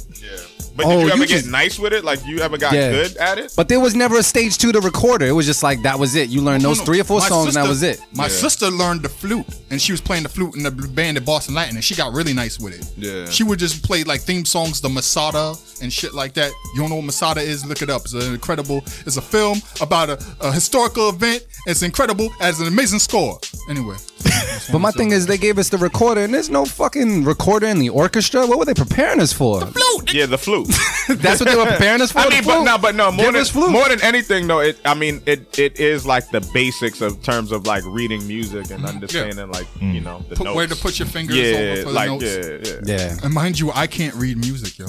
[0.76, 2.04] But Oh, did you ever you get just- nice with it?
[2.04, 2.90] Like you ever got Yeah.
[2.90, 3.52] good at it?
[3.56, 5.26] But there was never a stage two to the recorder.
[5.26, 6.28] It was just like that was it.
[6.30, 6.86] You learned oh, those No, no.
[6.86, 8.00] three or four My songs, and that was it.
[8.14, 8.28] My Yeah.
[8.30, 11.54] sister learned the flute, and she was playing the flute in the band at Boston
[11.54, 12.84] Latin, and she got really nice with it.
[12.96, 13.28] Yeah.
[13.30, 16.52] She would just play like theme songs, the Masada and shit like that.
[16.74, 17.64] You don't know what Masada is?
[17.64, 18.02] Look it up.
[18.02, 18.84] It's an incredible.
[19.06, 21.44] It's a film about a, a historical event.
[21.66, 23.38] It's incredible as an amazing score.
[23.68, 23.96] Anyway,
[24.70, 27.78] But my thing is, they gave us the recorder, and there's no fucking recorder in
[27.78, 28.46] the orchestra.
[28.46, 29.60] What were they preparing us for?
[29.60, 30.12] The flute.
[30.14, 30.61] Yeah, the flute.
[31.08, 32.20] That's what they were preparing us for.
[32.20, 33.70] I mean, but no, but no, more Give than flute.
[33.70, 34.60] more than anything, though.
[34.60, 38.70] It, I mean, it it is like the basics of terms of like reading music
[38.70, 40.04] and understanding, like you mm.
[40.04, 40.56] know, the Put, notes.
[40.56, 42.24] where to put your fingers yeah, over for the like notes.
[42.24, 42.98] yeah, yeah.
[42.98, 44.86] Yeah, And mind you, I can't read music, yo.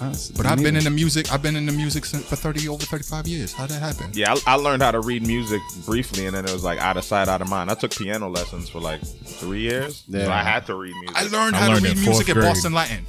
[0.00, 1.30] Us, But I've me been in the music.
[1.32, 3.52] I've been in the music since, for thirty over thirty five years.
[3.52, 4.10] How'd that happen?
[4.14, 6.96] Yeah, I, I learned how to read music briefly, and then it was like out
[6.96, 7.70] of sight, out of mind.
[7.70, 10.02] I took piano lessons for like three years.
[10.08, 10.24] Yeah.
[10.24, 11.16] so I had to read music.
[11.16, 12.42] I learned I how learned to read fourth music at.
[12.42, 13.04] Boston Latin.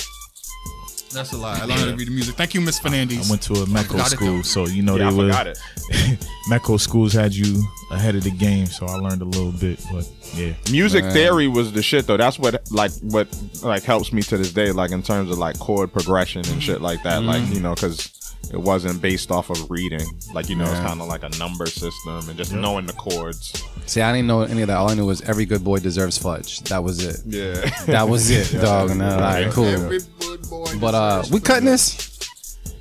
[1.14, 1.60] That's a lie.
[1.60, 2.36] I learned how to read the music.
[2.36, 3.28] Thank you, Miss Fernandez.
[3.28, 5.28] I went to a METCO forgot it, school, so you know Yeah, I they were
[5.28, 5.60] forgot it.
[6.50, 9.80] METCO schools had you ahead of the game, so I learned a little bit.
[9.92, 11.14] But yeah, Music Man.
[11.14, 12.18] theory was the shit though.
[12.18, 13.28] That's what like what
[13.62, 16.82] like helps me to this day, like in terms of like chord progression and shit
[16.82, 17.24] like that.
[17.24, 17.54] Like mm.
[17.56, 18.10] you know, because
[18.52, 20.06] it wasn't based off of reading.
[20.34, 23.64] Like you know, it's kind of like a number system and just knowing the chords.
[23.86, 24.78] See, I didn't know any of that.
[24.78, 26.62] All I knew was every good boy deserves fudge.
[26.64, 27.22] That was it.
[27.26, 27.70] Yeah.
[27.86, 28.92] That was it, dog.
[28.92, 29.66] And then, like, cool.
[29.66, 32.10] Every good boy But uh, we cutting this.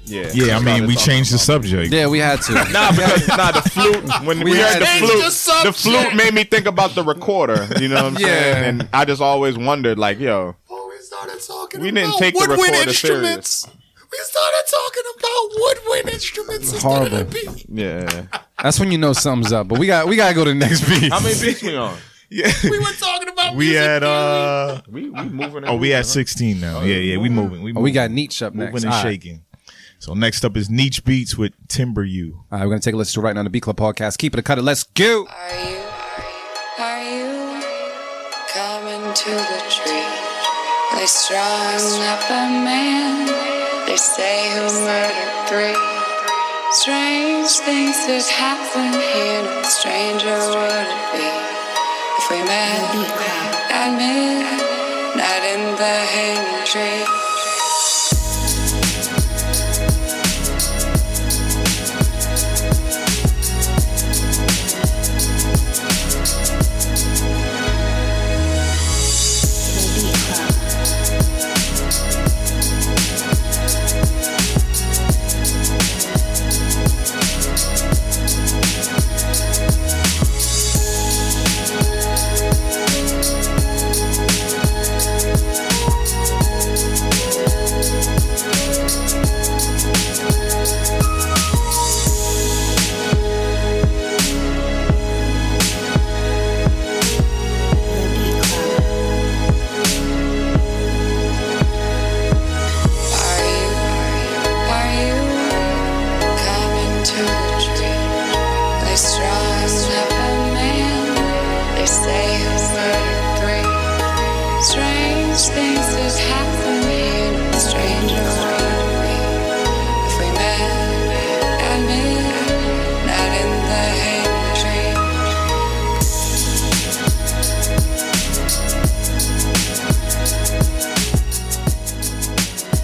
[0.05, 0.31] yeah.
[0.35, 0.57] yeah.
[0.59, 1.93] I mean, we changed the subject.
[1.93, 2.53] Yeah, we had to.
[2.53, 4.05] Nah, because nah, the flute.
[4.27, 7.03] When we, We heard had the flute, the the flute made me think about the
[7.03, 7.67] recorder.
[7.81, 8.27] You know what I'm Yeah.
[8.27, 8.65] saying?
[8.81, 12.35] And I just always wondered, like, yo, Oh, we started talking We didn't about take
[12.35, 13.67] the recorder instruments.
[14.13, 16.73] We started talking about woodwind instruments.
[16.75, 17.19] instead of Horrible.
[17.19, 17.67] the beat.
[17.69, 18.27] yeah.
[18.63, 19.69] That's when you know something's up.
[19.69, 21.11] But we got we gotta go to the next beat.
[21.13, 21.97] How many beats we on?
[22.35, 22.51] Yeah.
[22.65, 24.11] We were talking about We music had theory.
[24.11, 25.65] uh We we moving.
[25.67, 26.81] oh, we at sixteen now.
[26.81, 27.63] Yeah, yeah, we moving.
[27.63, 28.85] We Oh, we got Nietzsche up moving next.
[28.85, 29.11] and All right.
[29.13, 29.45] shaking.
[29.99, 32.45] So next up is Nietzsche Beats with Timber You.
[32.51, 34.17] All right, we're gonna take a listen to right now on the Beat Club podcast.
[34.17, 34.63] Keep it a cut it.
[34.63, 35.27] Let's go.
[35.27, 35.79] Are you,
[36.79, 37.63] are you
[38.49, 40.99] coming to the tree?
[40.99, 43.27] They strung up a man,
[43.87, 45.77] they say who murdered three.
[46.73, 51.29] Strange things that happen here, no stranger would it be
[52.19, 52.93] if we met
[53.71, 57.32] at midnight in the hanging tree.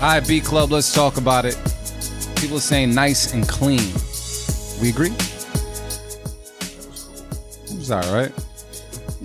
[0.01, 0.71] All right, Beat Club.
[0.71, 1.57] Let's talk about it.
[2.37, 3.81] People are saying nice and clean.
[4.81, 5.11] We agree.
[7.65, 8.31] It was all right.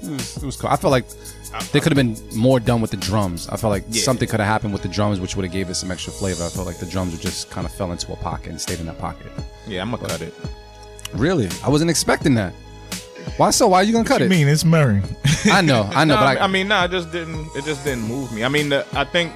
[0.01, 0.71] It was, it was cool.
[0.71, 1.05] I felt like
[1.71, 3.47] they could have been more done with the drums.
[3.49, 5.75] I felt like something could have happened with the drums, which would have gave it
[5.75, 6.43] some extra flavor.
[6.43, 8.87] I felt like the drums just kind of fell into a pocket and stayed in
[8.87, 9.27] that pocket.
[9.67, 10.33] Yeah, I'm gonna cut it.
[11.13, 12.51] Really, I wasn't expecting that.
[13.37, 13.67] Why so?
[13.67, 14.23] Why are you gonna cut it?
[14.23, 14.29] I it?
[14.29, 15.03] mean, it's Murray.
[15.45, 17.47] I know, I know, No, but I, I mean, no, it just didn't.
[17.55, 18.43] It just didn't move me.
[18.43, 19.31] I mean, the, I think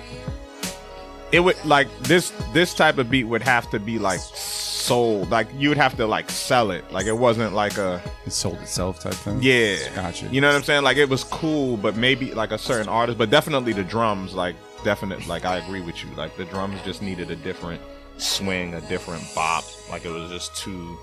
[1.32, 2.32] it would like this.
[2.54, 5.30] This type of beat would have to be like sold.
[5.30, 6.90] Like you would have to like sell it.
[6.92, 9.40] Like it wasn't like a it sold itself type thing.
[9.42, 9.78] yeah.
[9.96, 10.28] Gotcha.
[10.28, 10.84] You know what I'm saying?
[10.84, 13.18] Like it was cool, but maybe like a certain artist.
[13.18, 14.34] But definitely the drums.
[14.34, 15.28] Like definite.
[15.28, 16.10] Like I agree with you.
[16.16, 17.82] Like the drums just needed a different
[18.18, 19.66] swing, a different bop.
[19.90, 20.98] Like it was just too.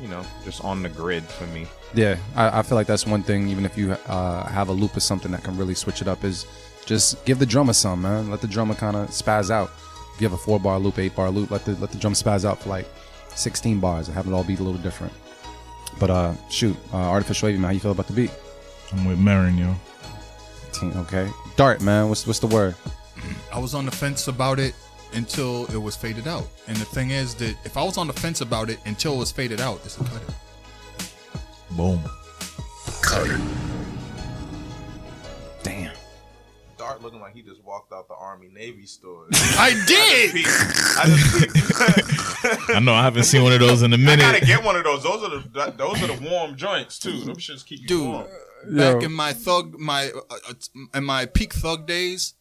[0.00, 1.66] You know, just on the grid for me.
[1.92, 3.48] Yeah, I, I feel like that's one thing.
[3.48, 6.24] Even if you uh, have a loop or something that can really switch it up,
[6.24, 6.46] is
[6.86, 8.30] just give the drummer some, man.
[8.30, 9.70] Let the drummer kind of spaz out.
[10.14, 12.12] If you have a four bar loop, eight bar loop, let the let the drum
[12.12, 12.86] spaz out for like
[13.28, 15.12] sixteen bars and have it all be a little different.
[15.98, 17.68] But uh, shoot, uh, artificial wavy, man.
[17.68, 18.30] How you feel about the beat?
[18.92, 19.74] I'm with Marin, yo.
[20.72, 21.28] Team, okay.
[21.56, 22.08] Dart, man.
[22.08, 22.74] What's what's the word?
[23.52, 24.74] I was on the fence about it
[25.12, 26.46] until it was faded out.
[26.68, 29.18] And the thing is that if I was on the fence about it until it
[29.18, 30.34] was faded out, it's a cut it.
[31.76, 32.00] Boom.
[33.02, 33.40] Cut it.
[35.62, 35.94] Damn.
[36.90, 39.26] Dart looking like he just walked out the Army Navy store.
[39.32, 40.44] I did.
[40.98, 44.24] I just I know I haven't seen one of those in a minute.
[44.24, 45.04] I gotta get one of those.
[45.04, 47.20] Those are the those are the warm joints too.
[47.20, 48.26] Them shits keep you Dude, warm.
[48.70, 49.06] back Yo.
[49.06, 50.54] in my thug my uh, uh,
[50.94, 52.34] in my peak thug days,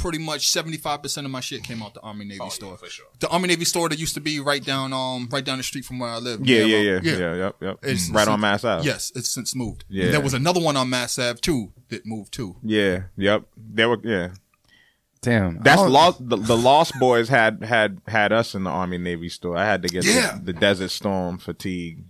[0.00, 2.76] pretty much 75% of my shit came out the Army Navy Oh, yeah, store.
[2.76, 3.06] for sure.
[3.20, 5.84] The Army Navy store that used to be right down um right down the street
[5.84, 6.40] from where I live.
[6.46, 6.64] Yeah, yeah,
[6.96, 7.78] well, yeah, yeah, yep, yep.
[7.82, 8.86] It's right on Mass Ave.
[8.86, 9.84] Yes, it's since moved.
[9.88, 10.10] Yeah.
[10.10, 12.56] There was another one on Mass Ave too that moved too.
[12.62, 13.44] Yeah, yep.
[13.56, 14.30] They were yeah.
[15.22, 15.62] Damn.
[15.62, 16.26] That's lost.
[16.26, 19.56] The, the Lost Boys had had had us in the Army Navy store.
[19.56, 20.36] I had to get Yeah.
[20.38, 22.04] the, the Desert Storm fatigue.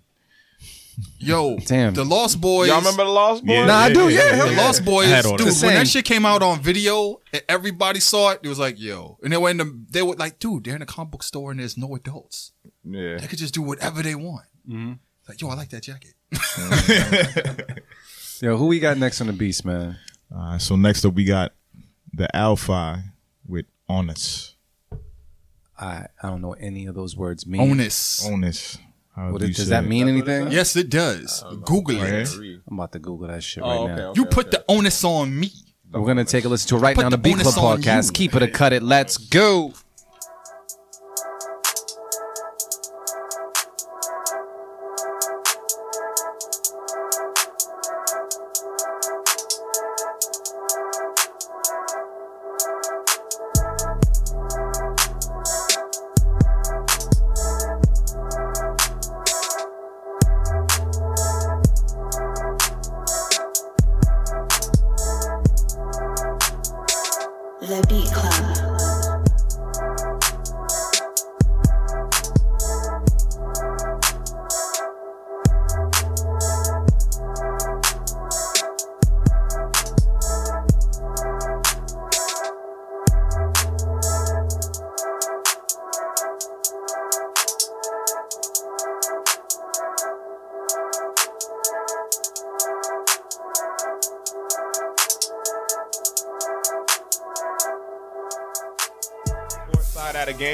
[1.18, 1.94] Yo, Damn.
[1.94, 2.68] the Lost Boys.
[2.68, 3.54] Y'all remember the Lost Boys?
[3.54, 3.66] Yeah.
[3.66, 4.08] Nah, I do.
[4.08, 4.56] Yeah, hell The.
[4.56, 5.48] Lost Boys, I had all dude.
[5.48, 5.62] that.
[5.64, 8.40] When that shit came out on video, and everybody saw it.
[8.42, 10.82] It was like, yo, and they were in the, they were like, dude, they're in
[10.82, 12.52] a comic book store and there's no adults.
[12.84, 13.18] Yeah.
[13.18, 14.46] They could just do whatever they want.
[14.68, 14.92] Mm-hmm.
[15.28, 16.14] Like, yo, I like that jacket.
[18.40, 19.98] Yo, who we got next on the beast, man?
[20.34, 21.52] Uh, so next up we got
[22.12, 23.02] the Alpha
[23.46, 24.54] with Honest.
[25.78, 27.60] I I don't know what any of those words mean.
[27.60, 28.26] Onus.
[28.26, 28.78] Honest.
[29.20, 29.88] How What do is- does say that it?
[29.88, 30.50] mean anything?
[30.50, 31.44] Yes, it does.
[31.64, 32.28] Google it.
[32.68, 34.08] I'm about to Google that shit Oh, right okay, now.
[34.10, 34.20] okay.
[34.20, 35.50] You put the onus on me.
[35.92, 37.46] We're gonna take a listen to it right Put now on the the Beat Club
[37.46, 38.06] onus on podcast.
[38.06, 38.12] you.
[38.12, 38.82] Keep it a cut it.
[38.82, 39.72] Let's go.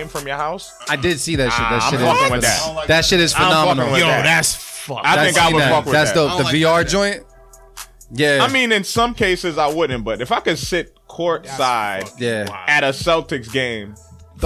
[0.08, 0.72] Side at a game from your house.
[0.88, 1.58] I did see that shit.
[1.58, 2.86] That Ah, shit I'm is with that.
[2.88, 3.92] that shit is I'm fucking phenomenal.
[3.92, 4.22] with Yo, that.
[4.22, 5.00] that's fuck.
[5.04, 6.16] I That's- think I would that- fuck with That's that.
[6.20, 6.88] the I the don't like VR that.
[6.90, 7.22] joint.
[8.12, 12.46] Yeah, I mean, in some cases I wouldn't, but if I could sit courtside yeah.
[12.68, 13.96] at a Celtics game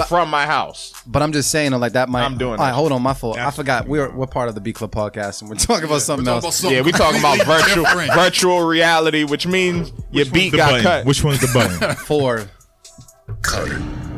[0.07, 2.23] from my house, But I'm just saying, like that might.
[2.23, 2.73] I'm doing All right, that.
[2.73, 3.37] hold on, my fault.
[3.37, 6.01] I That's forgot we're we're part of the Beat Club podcast, and we're talking about
[6.01, 6.59] something We're else.
[6.61, 7.85] about yeah, we talking about virtual
[8.15, 10.83] virtual reality, which means your beat the got button?
[10.83, 11.05] cut.
[11.05, 11.95] Which one's the button?
[12.05, 12.47] For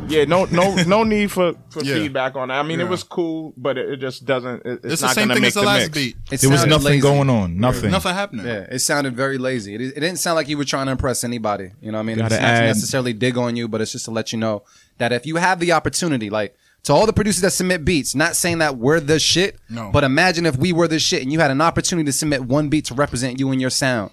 [0.07, 1.95] Yeah, no, no, no need for, for Yeah.
[1.95, 2.55] feedback on that.
[2.59, 4.65] I mean, it was cool, but it, it just doesn't.
[4.65, 5.89] It, it's, It's the same gonna thing make as the the last mix.
[5.97, 6.17] beat.
[6.31, 7.01] it there was nothing lazy.
[7.01, 7.57] going on.
[7.59, 7.91] Nothing.
[7.91, 8.45] Nothing happening.
[8.45, 9.75] Yeah, it sounded very lazy.
[9.75, 11.71] It, it didn't sound like you were trying to impress anybody.
[11.81, 12.17] You know what I mean?
[12.17, 14.63] Gotta It's not to necessarily dig on you, but it's just to let you know
[14.97, 18.35] that if you have the opportunity, like to all the producers that submit beats, not
[18.35, 19.89] saying that we're the shit, No.
[19.93, 22.67] but imagine if we were the shit and you had an opportunity to submit one
[22.69, 24.11] beat to represent you and your sound,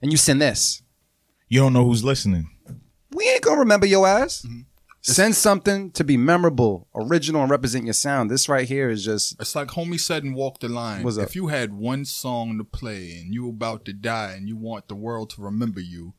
[0.00, 0.82] and you send this.
[1.48, 2.48] You don't know who's listening.
[3.12, 4.42] We ain't gonna remember your ass.
[4.46, 4.60] Mm-hmm.
[5.12, 8.28] Send something to be memorable, original, and represent your sound.
[8.28, 11.04] This right here is just It's like homie said and walk the line.
[11.04, 11.28] What's up?
[11.28, 14.88] If you had one song to play and you about to die and you want
[14.88, 16.14] the world to remember you,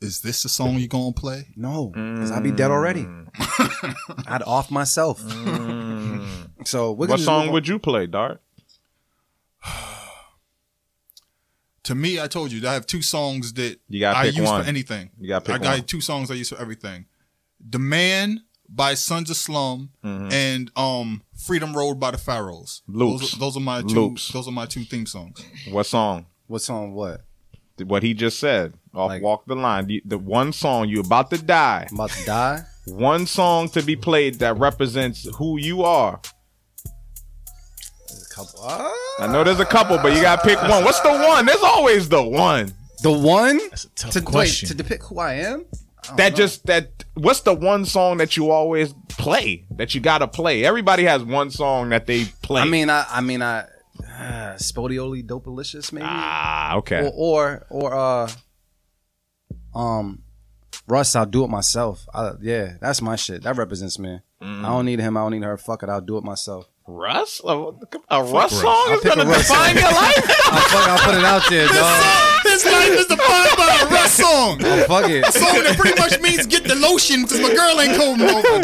[0.00, 1.48] is this the song you're gonna play?
[1.56, 3.02] no, because I'd be dead already.
[3.02, 3.94] Mm.
[4.28, 5.20] I'd off myself.
[5.20, 6.64] Mm.
[6.64, 8.40] so we're gonna What song would you play, Dart?
[11.84, 14.46] To me, I told you I have two songs that You gotta I pick use
[14.46, 14.62] one.
[14.62, 15.10] for anything.
[15.18, 15.84] You gotta pick I got one.
[15.84, 17.06] two songs I use for everything.
[17.60, 22.82] The Man by Sons of Slum and um Freedom Road by the Pharaohs.
[22.86, 23.20] Loops.
[23.20, 23.88] Those, are- those are my two.
[23.94, 24.28] Loops.
[24.32, 25.42] Those are my two theme songs.
[25.70, 26.26] What song?
[26.46, 26.92] What song?
[26.94, 27.22] What?
[27.84, 28.74] What he just said.
[28.94, 29.86] Off Like- Walk the Line.
[29.86, 31.86] The, the one song you about to die.
[31.90, 32.62] I'm about to die.
[32.86, 36.20] One song to be played that represents who you are.
[36.86, 38.60] A couple.
[38.62, 38.92] Ah.
[39.20, 40.84] I know there's a couple, but you gotta pick one.
[40.84, 41.46] What's the one?
[41.46, 42.72] There's always the one.
[43.02, 44.66] The one That's a tough to question.
[44.66, 45.64] wait to depict who I am.
[46.16, 47.04] That just that.
[47.14, 49.66] What's the one song that you always play?
[49.70, 50.64] That you gotta play.
[50.64, 52.62] Everybody has one song that they play.
[52.62, 53.60] I mean, I, I mean, I,
[54.18, 57.10] uh, Spottieottiedopaliscious, maybe, ah, okay.
[57.14, 58.30] or, or, or, uh,
[59.74, 60.22] um,
[60.86, 62.06] Russ, I'll do it myself.
[62.14, 63.42] I, yeah, that's my shit.
[63.42, 64.20] That represents me.
[64.42, 64.64] Mm.
[64.64, 65.16] I don't need him.
[65.16, 65.56] I don't need her.
[65.58, 65.88] Fuck it.
[65.88, 66.68] I'll do it myself.
[66.86, 68.60] Russ, a, a Russ Russ.
[68.62, 70.24] song I'll is gonna define your life.
[70.46, 72.42] I'll, fuck, I'll put it out there, dog.
[72.44, 73.06] His life is
[73.44, 74.64] defined by a Russ song.
[74.64, 75.26] I'll fuck it.
[75.28, 78.60] A song that pretty much means get the lotion because my girl ain't coming over.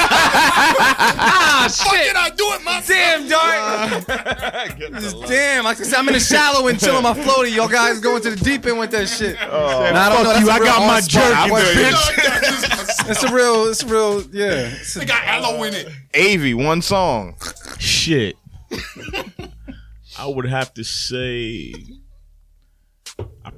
[0.00, 2.86] ah, Fuck it, I do it myself.
[2.88, 4.04] Damn, dog.
[5.28, 7.54] Damn, like I said, I'm in the shallow and chilling my floaty.
[7.54, 9.36] Y'all guys going to the deep end with that shit.
[9.42, 10.34] Oh, Nah, I don't know.
[10.38, 11.94] You, a I real got my on-spot jerk, question.
[13.10, 14.70] It's a real, it's a real, yeah.
[14.80, 15.88] It's a- They got aloe in it.
[16.14, 17.36] Avy, one song.
[17.78, 18.36] Shit.
[20.18, 21.72] I would have to say.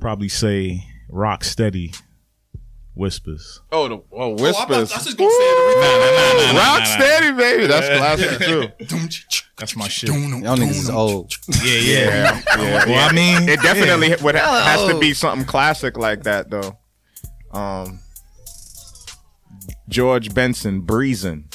[0.00, 1.92] I probably say rock steady
[2.94, 3.60] whispers.
[3.70, 4.54] Oh, the oh, Oh, I, whispers.
[4.56, 6.54] thought- I was just gonna say it.
[6.54, 6.84] nah, Rock nah, nah.
[6.84, 7.66] steady, baby.
[7.66, 8.38] That's classic
[8.88, 9.38] too.
[9.58, 10.08] That's my shit.
[10.08, 11.34] Y'all niggas is old.
[11.62, 12.40] Yeah, yeah.
[12.56, 14.22] Yeah, Well, I mean, it definitely yeah.
[14.22, 16.78] would ha- has to be something classic like that though.
[17.52, 18.00] Um,
[19.90, 21.50] George Benson, breezing.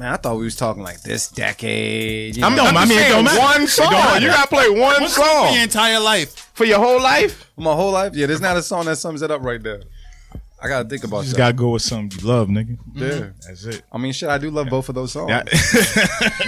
[0.00, 2.34] Man, I thought we was talking like this decade.
[2.34, 3.38] You I'm, know, I'm I mean, it saying don't matter.
[3.38, 3.92] one song.
[4.22, 6.50] You gotta play one One song for your entire life.
[6.54, 7.50] for your whole life.
[7.58, 8.14] my whole life.
[8.14, 9.82] Yeah, there's not a song that sums it up right there.
[10.62, 11.38] I gotta think about just that.
[11.38, 12.76] gotta go with something you love, nigga.
[12.94, 13.08] yeah.
[13.08, 13.28] Mm-hmm.
[13.46, 13.82] That's it.
[13.90, 15.30] I mean, shit, I do love both of those songs.
[15.30, 15.42] Yeah.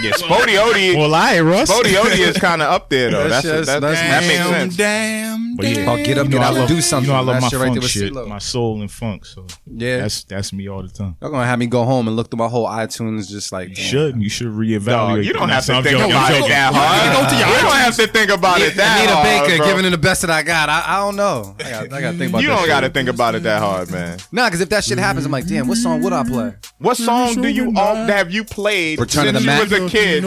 [0.03, 0.95] Yeah, Spody Odie.
[0.97, 1.71] well, I Russ.
[1.71, 3.27] Spody Odie is kind of up there though.
[3.29, 4.75] That's That's, just- that, that's that makes Damn, sense.
[4.77, 5.89] damn, But yeah, damn.
[5.89, 7.07] Oh, get up, you know, get I out, love, and do something.
[7.09, 8.27] You know, I love That my shit funk there with shit, CeeLo.
[8.27, 9.25] my soul and funk.
[9.25, 9.97] So Yeah.
[10.01, 11.15] that's that's me all the time.
[11.21, 13.75] Y'all gonna have me go home and look through my whole iTunes, just like You
[13.75, 13.85] damn.
[13.85, 14.21] should.
[14.21, 14.85] You should reevaluate.
[14.85, 17.31] Dog, you don't have to think about it that hard.
[17.31, 19.09] You don't have to think about it that hard.
[19.09, 20.69] Anita hard, Baker giving it the best that I got.
[20.69, 21.55] I, I don't know.
[21.59, 22.41] I gotta think about.
[22.41, 24.02] You don't got to think about it that hard, man.
[24.31, 26.53] Nah, because if that shit happens, I'm like, damn, what song would I play?
[26.79, 29.61] What song do you all have you played Return of since the you Mac?
[29.61, 30.23] was a kid?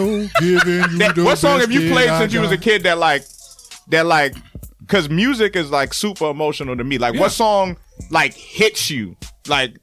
[0.99, 3.25] That- what song have you played since you was a kid that like
[3.89, 4.35] that like
[4.81, 6.99] because music is like super emotional to me.
[6.99, 7.77] Like what song
[8.11, 9.17] like hits you
[9.49, 9.77] like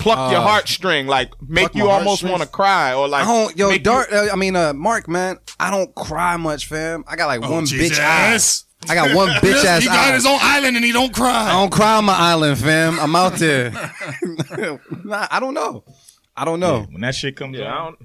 [0.00, 3.26] pluck your Uh, heartstring like make you my almost want to cry or like I
[3.26, 4.12] don't, yo, make you- Dart.
[4.12, 7.04] uh, I mean, uh, Mark, man, I don't cry much, fam.
[7.08, 8.38] I got like one bitch eye.
[8.82, 8.90] Jesus.
[8.90, 10.14] I got one bitch ass He got eye.
[10.14, 11.48] his own island and he don't cry.
[11.48, 12.98] I don't cry on my island, fam.
[13.00, 13.70] I'm out there.
[15.04, 15.84] nah, I don't know.
[16.36, 16.86] I don't know.
[16.90, 18.02] When that shit comes Yeah, I out,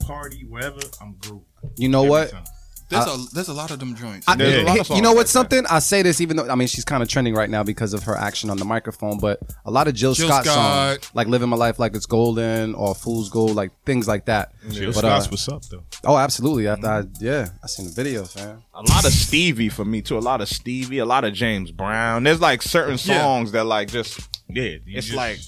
[0.00, 1.42] party, wherever, I'm Groot.
[1.76, 2.30] You know Every what?
[2.30, 2.44] time.
[2.90, 4.28] There's a there's a lot of them joints.
[4.28, 5.56] I, There's a lot of you know songs what's like that.
[5.56, 5.66] something?
[5.76, 8.02] I say this even though I mean she's kind of trending right now because of
[8.04, 11.00] her action on the microphone, but a lot of Jill, Jill Scott, Scott.
[11.00, 14.52] songs, like "Living My Life Like It's Golden" or "Fool's Gold," like things like that.
[14.70, 15.82] Jill But, uh, what's up though.
[16.04, 16.68] oh, absolutely.
[16.68, 18.62] After I, yeah, I seen the video, fam.
[18.74, 20.18] a lot of Stevie for me too.
[20.18, 22.22] A lot of Stevie, a lot of James Brown.
[22.24, 23.18] There's like certain Yeah.
[23.22, 25.38] songs that like just Yeah, it's just- like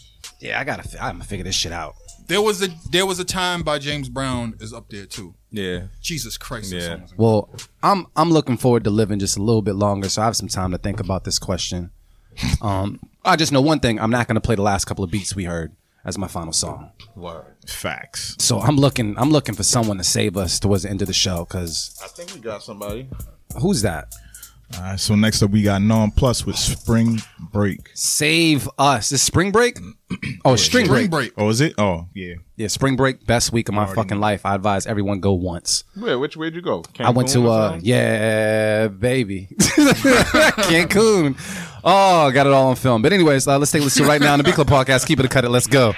[0.40, 0.82] Yeah, I gotta.
[1.02, 1.94] I'm gonna figure this shit out.
[2.28, 5.34] There was a there was a time by James Brown is up there too.
[5.50, 5.84] yeah.
[6.00, 6.70] Jesus Christ.
[6.70, 6.88] that Yeah.
[6.88, 7.50] song was Well,
[7.82, 10.48] I'm I'm looking forward to living just a little bit longer, so I have some
[10.48, 11.90] time to think about this question.
[12.60, 15.34] Um, I just know one thing: I'm not gonna play the last couple of beats
[15.34, 15.72] we heard
[16.04, 16.90] as my final song.
[17.14, 18.36] What facts.
[18.38, 21.14] So I'm looking, I'm looking for someone to save us towards the end of the
[21.14, 21.44] show.
[21.46, 23.08] Cause I think we got somebody.
[23.60, 24.12] who's that?
[24.74, 27.20] All right, so next up we got Non Plus with Spring
[27.52, 27.90] Break.
[27.94, 29.12] Save us.
[29.12, 29.78] Is spring break?
[30.44, 31.06] Oh, string break.
[31.06, 31.32] Spring break.
[31.36, 31.74] Oh, is it?
[31.78, 32.34] Oh, yeah.
[32.56, 33.26] Yeah, spring break.
[33.26, 34.46] Best week of my fucking life.
[34.46, 35.82] I advise everyone go once.
[35.98, 36.16] Where?
[36.20, 36.84] Which way'd you go?
[37.00, 37.84] I went Cancun to or uh something?
[37.88, 39.48] yeah, baby.
[39.58, 41.36] Cancun.
[41.82, 43.02] Oh, got it all on film.
[43.02, 45.06] But anyways, uh, let's take a listen right now on the Beat Club podcast.
[45.06, 45.48] Keep it a cut it.
[45.50, 45.92] Let's go.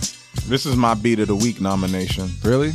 [0.46, 2.28] This is my beat of the week nomination.
[2.42, 2.70] Really?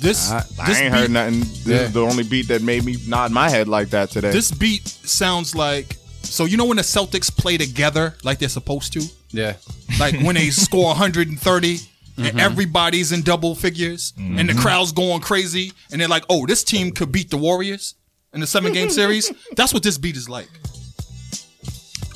[0.00, 1.40] This I, this ain't beat, heard nothing.
[1.40, 1.76] This Yeah.
[1.82, 4.30] is the only beat that made me nod my head like that today.
[4.30, 8.92] this beat sounds like so you know when the Celtics play together like they're supposed
[8.94, 9.02] to?
[9.30, 9.54] Yeah.
[9.98, 11.78] Like when they score 130
[12.16, 12.26] Mm-hmm.
[12.28, 16.62] and everybody's in double figures and the crowd's going crazy and they're like, "Oh, this
[16.64, 17.94] team could beat the Warriors
[18.34, 20.48] in the 7-game series." That's what this beat is like.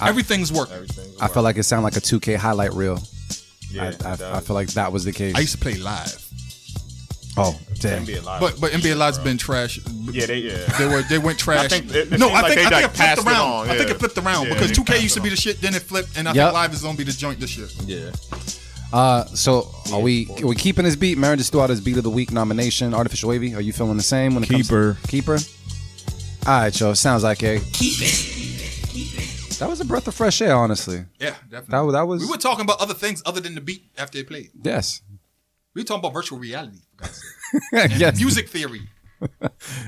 [0.03, 0.87] Everything's working.
[1.21, 2.99] I feel like it sounded like a 2K highlight reel.
[3.71, 4.37] yeah, I, it I.
[4.37, 5.35] I feel like that was the case.
[5.35, 6.21] I used to play live.
[7.37, 8.05] oh, damn.
[8.05, 8.41] NBA Live.
[8.41, 9.79] But but NBA Live's been trash.
[10.13, 10.57] yeah, they yeah.
[10.79, 11.65] They were they went trash.
[11.65, 13.27] I think it- it no, I think they, I think like, it flipped passed it
[13.27, 13.49] around.
[13.51, 15.75] on, I think it flipped around Yeah, because 2K used to be the shit, then
[15.75, 16.45] it flipped, and I Yep.
[16.47, 17.69] think Live is gonna be the joint this year.
[17.87, 18.11] Yeah.
[18.93, 21.19] Uh, so are we are we keeping this beat?
[21.19, 22.95] Marin just threw out his beat of the week nomination.
[22.95, 23.55] Artificial Wavy.
[23.55, 24.95] Are you feeling the same when it Keeper.
[24.95, 25.39] comes to keeper?
[26.47, 26.95] All right, Joe.
[26.95, 28.31] Sounds like a keep it.
[29.59, 31.05] That was a breath of fresh air, honestly.
[31.21, 31.87] Yeah, definitely.
[31.87, 34.25] was that was we were talking about other things other than the beat after they
[34.25, 34.51] played.
[34.63, 35.03] yes.
[35.75, 36.79] We were talking about virtual reality.
[36.97, 37.21] for God's
[37.91, 37.91] sake.
[38.01, 38.17] yes.
[38.19, 38.89] Music theory.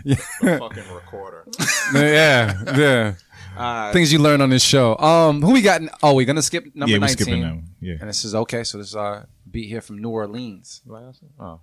[0.05, 0.14] Yeah.
[0.40, 1.47] Fucking recorder.
[1.94, 3.14] yeah, yeah.
[3.56, 4.97] Uh, Things you learn on this show.
[4.97, 5.82] Um, who we got?
[5.82, 7.16] in- Oh, we're gonna skip number Yeah, we're nineteen.
[7.16, 7.68] skipping that one.
[7.80, 7.97] Yeah.
[8.01, 8.64] And this is okay.
[8.64, 10.82] So this is our beat here from New Orleans.
[11.38, 11.60] oh.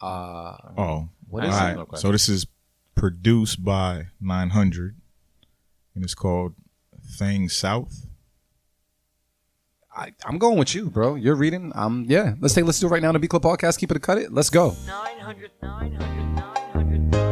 [0.00, 1.70] Uh, Oh, What is all is right.
[1.72, 1.78] it?
[1.78, 1.96] Okay.
[1.96, 2.46] So this is
[2.94, 4.96] produced by 900,
[5.94, 6.54] and it's called
[7.10, 8.06] "Thing South."
[9.94, 11.16] I, I'm going with you, bro.
[11.16, 11.72] You're reading.
[11.74, 12.34] Um, yeah.
[12.40, 12.64] Let's take.
[12.64, 13.12] Let's do it right now.
[13.12, 13.78] The Beat Club Podcast.
[13.78, 14.32] Keep it a cut it.
[14.32, 14.76] Let's go.
[14.86, 17.29] 900, 900, 900, 900.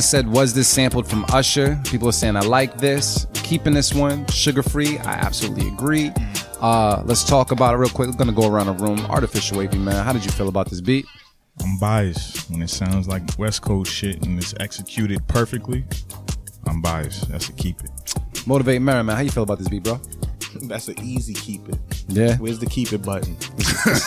[0.00, 3.92] Someone said, "Was this sampled from Usher?" People are saying, "I like this." Keeping this
[3.92, 4.96] one sugar free.
[5.00, 6.10] I absolutely agree.
[6.58, 8.08] Uh, let's talk about it real quick.
[8.08, 8.98] We're gonna go around the room.
[9.10, 10.02] Artificial wavy man.
[10.02, 11.04] How did you feel about this beat?
[11.62, 15.84] I'm biased when it sounds like West Coast shit and it's executed perfectly.
[16.66, 17.28] I'm biased.
[17.28, 17.90] That's a keep it.
[18.46, 19.06] Motivate Merriman.
[19.06, 19.16] man.
[19.16, 20.00] How you feel about this beat, bro?
[20.62, 21.78] That's an easy keep it.
[22.08, 23.36] Yeah, Where's the keep it button?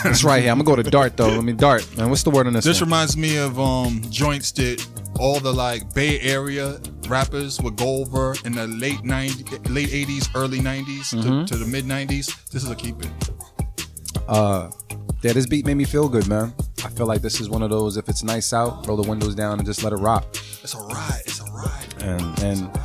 [0.05, 0.51] it's right here.
[0.51, 1.29] I'm gonna go to Dart though.
[1.29, 1.85] Let me Dart.
[1.97, 2.65] Man, what's the word on this?
[2.65, 2.87] This one?
[2.89, 4.85] reminds me of um joints that
[5.23, 10.29] all the like Bay Area rappers would go over in the late 90 late 80s,
[10.35, 11.45] early 90s Mm-hmm.
[11.45, 12.49] to, to the mid 90s.
[12.49, 13.11] This is a keep it.
[14.27, 14.69] Uh,
[15.21, 16.53] yeah, this beat made me feel good, man.
[16.83, 17.95] I feel like this is one of those.
[17.97, 20.25] If it's nice out, roll the windows down and just let it rock.
[20.63, 21.21] It's a ride.
[21.25, 21.93] It's a ride.
[22.01, 22.79] and and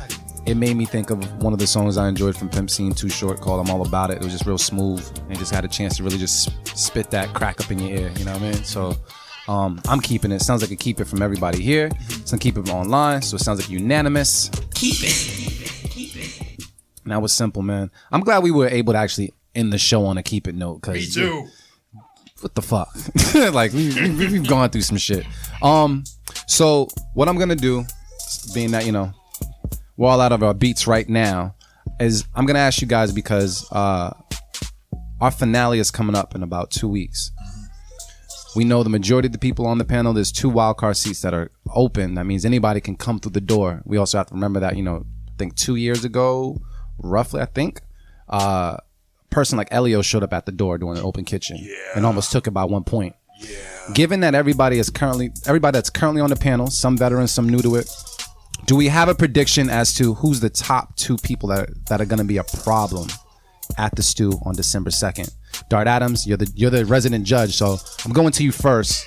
[0.45, 3.09] it made me think of one of the songs I enjoyed from Pimp Scene Too
[3.09, 5.67] Short called "I'm All About It." It was just real smooth and just had a
[5.67, 8.11] chance to really just spit that crack up in your ear.
[8.17, 8.63] You know what I mean?
[8.63, 8.95] So.
[9.49, 10.43] Um, I'm keeping it.
[10.43, 11.89] Sounds like a keep it from everybody here.
[12.29, 14.51] Gonna keep it online, so it sounds like unanimous.
[14.75, 15.89] Keep it.
[15.89, 16.67] Keep it.
[17.03, 17.89] And that was simple, man.
[18.11, 20.83] I'm glad we were able to actually end the show on a keep it note.
[20.83, 21.47] Cause Me too.
[22.41, 22.89] what the fuck?
[23.51, 25.25] like we, we, we've gone through some shit.
[25.63, 26.03] Um,
[26.45, 27.85] so what I'm gonna do,
[28.53, 29.11] being that you know
[29.97, 31.55] we're all out of our beats right now,
[31.99, 34.13] is I'm gonna ask you guys because uh,
[35.19, 37.31] our finale is coming up in about two weeks.
[38.55, 40.13] We know the majority of the people on the panel.
[40.13, 42.15] There's two wild card seats that are open.
[42.15, 43.81] That means anybody can come through the door.
[43.85, 46.59] We also have to remember that you know, I think two years ago,
[46.97, 47.81] roughly, I think,
[48.27, 51.57] uh, a person like Elio showed up at the door doing an open kitchen
[51.95, 53.15] and almost took it by one point.
[53.39, 53.57] Yeah.
[53.93, 57.61] Given that everybody is currently everybody that's currently on the panel, some veterans, some new
[57.61, 57.89] to it,
[58.65, 62.05] do we have a prediction as to who's the top two people that that are
[62.05, 63.07] going to be a problem
[63.77, 65.29] at the stew on December second?
[65.69, 69.05] Dart Adams, you're the you're the resident judge, so I'm going to you first.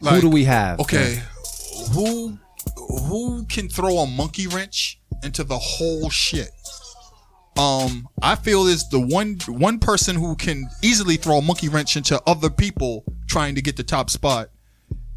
[0.00, 0.78] Who do we have?
[0.80, 1.20] Okay,
[1.92, 2.38] who
[2.76, 6.50] who can throw a monkey wrench into the whole shit?
[7.58, 11.96] Um, I feel is the one one person who can easily throw a monkey wrench
[11.96, 14.50] into other people trying to get the top spot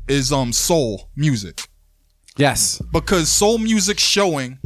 [0.08, 1.68] is um soul music
[2.38, 2.82] Yes.
[2.94, 4.58] because soul music showing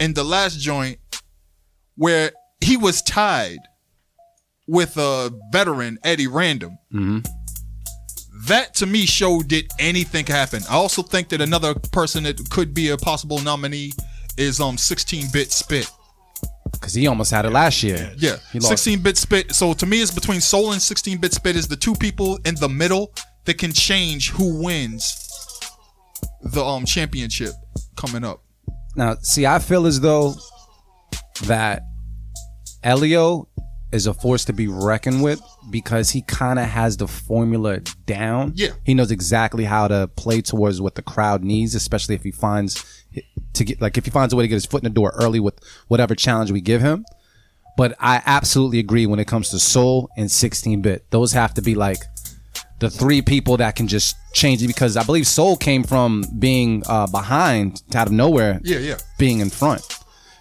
[0.00, 0.98] in the last joint
[1.96, 3.58] where he was tied
[4.66, 6.78] with a veteran Eddie Random.
[8.48, 10.62] That to me showed that anything can happen.
[10.68, 13.92] I also think that another person that could be a possible nominee
[14.36, 15.90] is um 16-bit spit.
[16.72, 18.12] Because he almost had it last year.
[18.18, 18.86] Yeah, He lost.
[18.86, 19.54] 16-bit spit.
[19.54, 22.68] So to me, it's between Soul and 16-bit spit is the two people in the
[22.68, 23.14] middle
[23.44, 25.14] that can change who wins
[26.42, 27.52] the um championship
[27.96, 28.42] coming up.
[28.96, 30.34] Now, see, I feel as though
[31.44, 31.82] that
[32.82, 33.48] Elio
[33.94, 35.40] is a force to be reckoned with
[35.70, 38.52] because he kind of has the formula down.
[38.56, 38.70] Yeah.
[38.84, 42.84] He knows exactly how to play towards what the crowd needs, especially if he finds
[43.54, 45.12] to get like if he finds a way to get his foot in the door
[45.14, 45.54] early with
[45.88, 47.04] whatever challenge we give him.
[47.76, 51.10] But I absolutely agree when it comes to soul and 16 bit.
[51.10, 51.98] Those have to be like
[52.80, 56.82] the three people that can just change it because I believe Soul came from being
[56.86, 58.98] uh, behind out of nowhere Yeah, yeah.
[59.18, 59.82] being in front.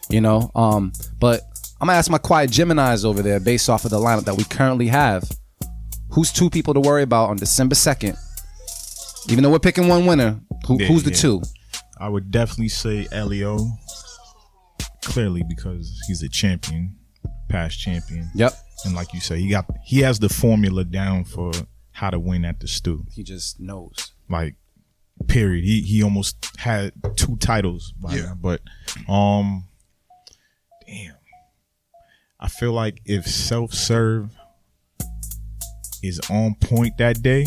[0.09, 1.41] You know, um, but
[1.83, 4.45] I'm gonna ask my quiet Gemini's over there based off of the lineup that we
[4.45, 5.29] currently have.
[6.11, 8.15] Who's two people to worry about on December second?
[9.27, 11.17] Even though we're picking one winner, who, Yeah, who's the yeah.
[11.17, 11.41] two?
[11.99, 13.67] I would definitely say Elio.
[15.03, 16.95] Clearly, because he's a champion,
[17.49, 18.31] past champion.
[18.33, 18.53] Yep.
[18.85, 21.51] And like you say, he got he has the formula down for
[21.91, 23.03] how to win at the stew.
[23.13, 24.13] He just knows.
[24.29, 24.55] Like,
[25.27, 25.65] period.
[25.65, 28.21] He he almost had two titles by Yeah.
[28.27, 28.35] now.
[28.35, 28.61] But
[29.09, 29.72] um, damn,
[32.43, 34.29] I feel like if self serve
[36.03, 37.45] is on point that day,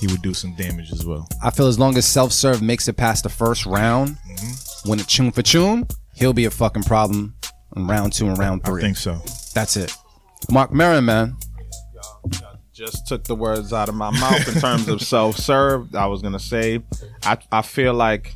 [0.00, 1.28] he would do some damage as well.
[1.42, 4.88] I feel as long as self serve makes it past the first round, Mm-hmm.
[4.90, 7.34] when it tune for tune, he'll be a fucking problem
[7.76, 8.80] in round two and round three.
[8.82, 9.20] I think so.
[9.54, 9.94] That's it.
[10.50, 11.36] Mark Maron, man.
[12.72, 15.94] just took the words out of my mouth in terms of self serve.
[15.94, 16.80] I was gonna say,
[17.22, 18.34] I I feel like,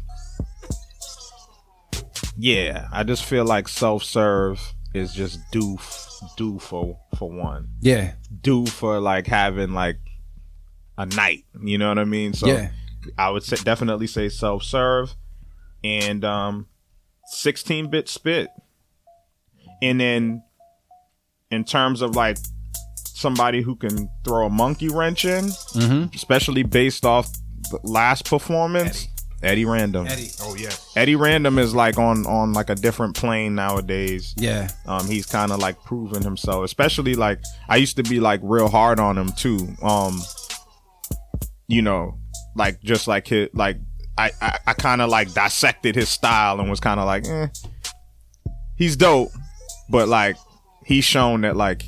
[2.36, 4.60] yeah, I just feel like self serve
[4.94, 5.78] is just due
[6.36, 8.12] due for for one, Yeah.
[8.42, 9.98] due for like having like
[10.96, 11.44] a night.
[11.62, 12.32] You know what I mean?
[12.32, 12.70] So Yeah.
[13.16, 15.14] I would say, definitely say self serve
[15.84, 16.66] and um,
[17.26, 18.48] sixteen bit spit,
[19.82, 20.42] and then
[21.50, 22.38] in terms of like
[23.04, 26.14] somebody who can throw a monkey wrench in, Mm-hmm.
[26.14, 27.30] especially based off
[27.70, 29.04] the last performance.
[29.04, 29.10] Eddie,
[29.42, 30.06] Random.
[30.06, 30.30] Eddie.
[30.40, 30.92] Oh yes.
[30.96, 34.34] Eddie Random is like on on like a different plane nowadays.
[34.36, 34.68] Yeah.
[34.86, 36.64] Um, he's kind of like proving himself.
[36.64, 39.68] Especially like I used to be like real hard on him too.
[39.82, 40.20] Um,
[41.68, 42.18] you know,
[42.56, 43.78] like just like his like
[44.16, 47.48] I I, I kind of like dissected his style and was kind of like, eh,
[48.76, 49.30] he's dope,
[49.88, 50.36] but like
[50.84, 51.84] he's shown that like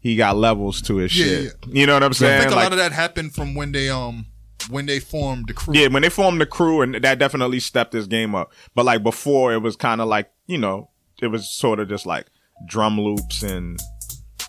[0.00, 1.52] he got levels to his Yeah, shit.
[1.68, 2.40] You know what I'm So I saying?
[2.40, 4.26] think a Like- lot of that happened from when they um
[4.70, 5.74] when they formed the crew.
[5.74, 8.52] yeah, when they formed the crew, and that definitely stepped his game up.
[8.74, 12.06] But like before, it was kind of like you know, it was sort of just
[12.06, 12.26] like
[12.66, 13.78] drum loops and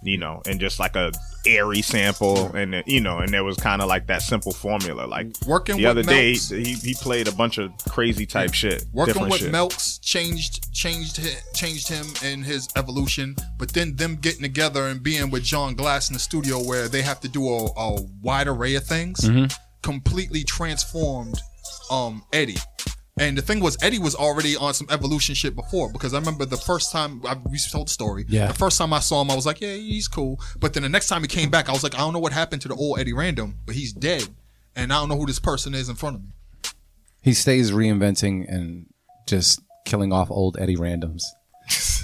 [0.04, 1.12] you know, and just like a
[1.48, 5.06] airy sample, and you know, and there was kind of like that simple formula.
[5.08, 8.84] Like Working the with other day, he, he played a bunch of crazy type shit,
[8.94, 9.52] Working with shit.
[9.52, 11.20] Melks changed changed
[11.56, 16.10] changed him in his evolution, but then them getting together and being with John Glass
[16.10, 19.46] in the studio where they have to do a, a wide array of things, Mm-hmm.
[19.86, 21.40] Completely transformed
[21.92, 22.58] um Eddie.
[23.18, 26.44] And the thing was, Eddie was already on some evolution shit before because I remember
[26.44, 28.26] the first time I we told the story.
[28.28, 28.48] Yeah.
[28.48, 30.42] The first time I saw him, I was like, yeah, he's cool.
[30.60, 32.34] But then the next time he came back, I was like, I don't know what
[32.34, 34.28] happened to the old Eddie Random, but he's dead,
[34.76, 36.30] and I don't know who this person is in front of me.
[37.22, 38.88] He stays reinventing and
[39.28, 41.24] just killing off old Eddie Randoms.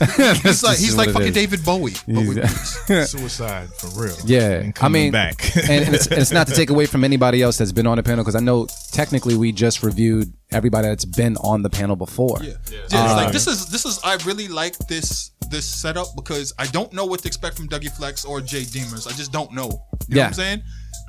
[0.44, 1.94] He's like he's like fucking David Bowie.
[2.08, 2.50] But with.
[3.08, 4.16] Suicide for real.
[4.26, 5.56] Yeah, And I mean, back.
[5.56, 7.98] and, and it's, and it's not to take away from anybody else that's been on
[7.98, 11.96] the panel because I know technically we just reviewed everybody that's been on the panel
[11.96, 12.38] before.
[12.42, 12.80] Yeah, yeah.
[12.84, 16.92] it's like this is this is I really like this this setup because I don't
[16.94, 19.08] know what to expect from Dougie Flex or Jay Demers.
[19.08, 19.68] I just don't know.
[19.68, 20.24] You know Yeah.
[20.24, 20.62] what I'm saying?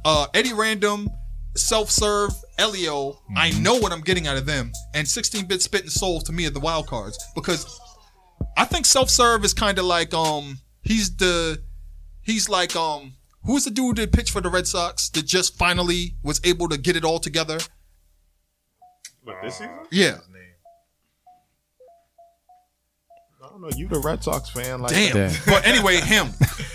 [0.05, 1.09] Uh, Eddie Random,
[1.57, 3.21] Self Serve, Elio.
[3.37, 4.73] I know what I'm getting out of them.
[4.95, 7.79] And 16 bit Spit and Soul to me are the wild cards because
[8.57, 11.63] I think Self Serve is kind of like um he's the
[12.23, 13.15] he's like um
[13.45, 16.79] who's the dude that pitched for the Red Sox that just finally was able to
[16.79, 17.59] get it all together?
[19.25, 19.71] What, this season?
[19.91, 20.19] Yeah.
[23.45, 23.71] I don't know.
[23.77, 24.83] You the Red Sox fan?
[24.83, 25.17] Like Damn.
[25.17, 25.37] Yeah.
[25.47, 26.29] But anyway, him.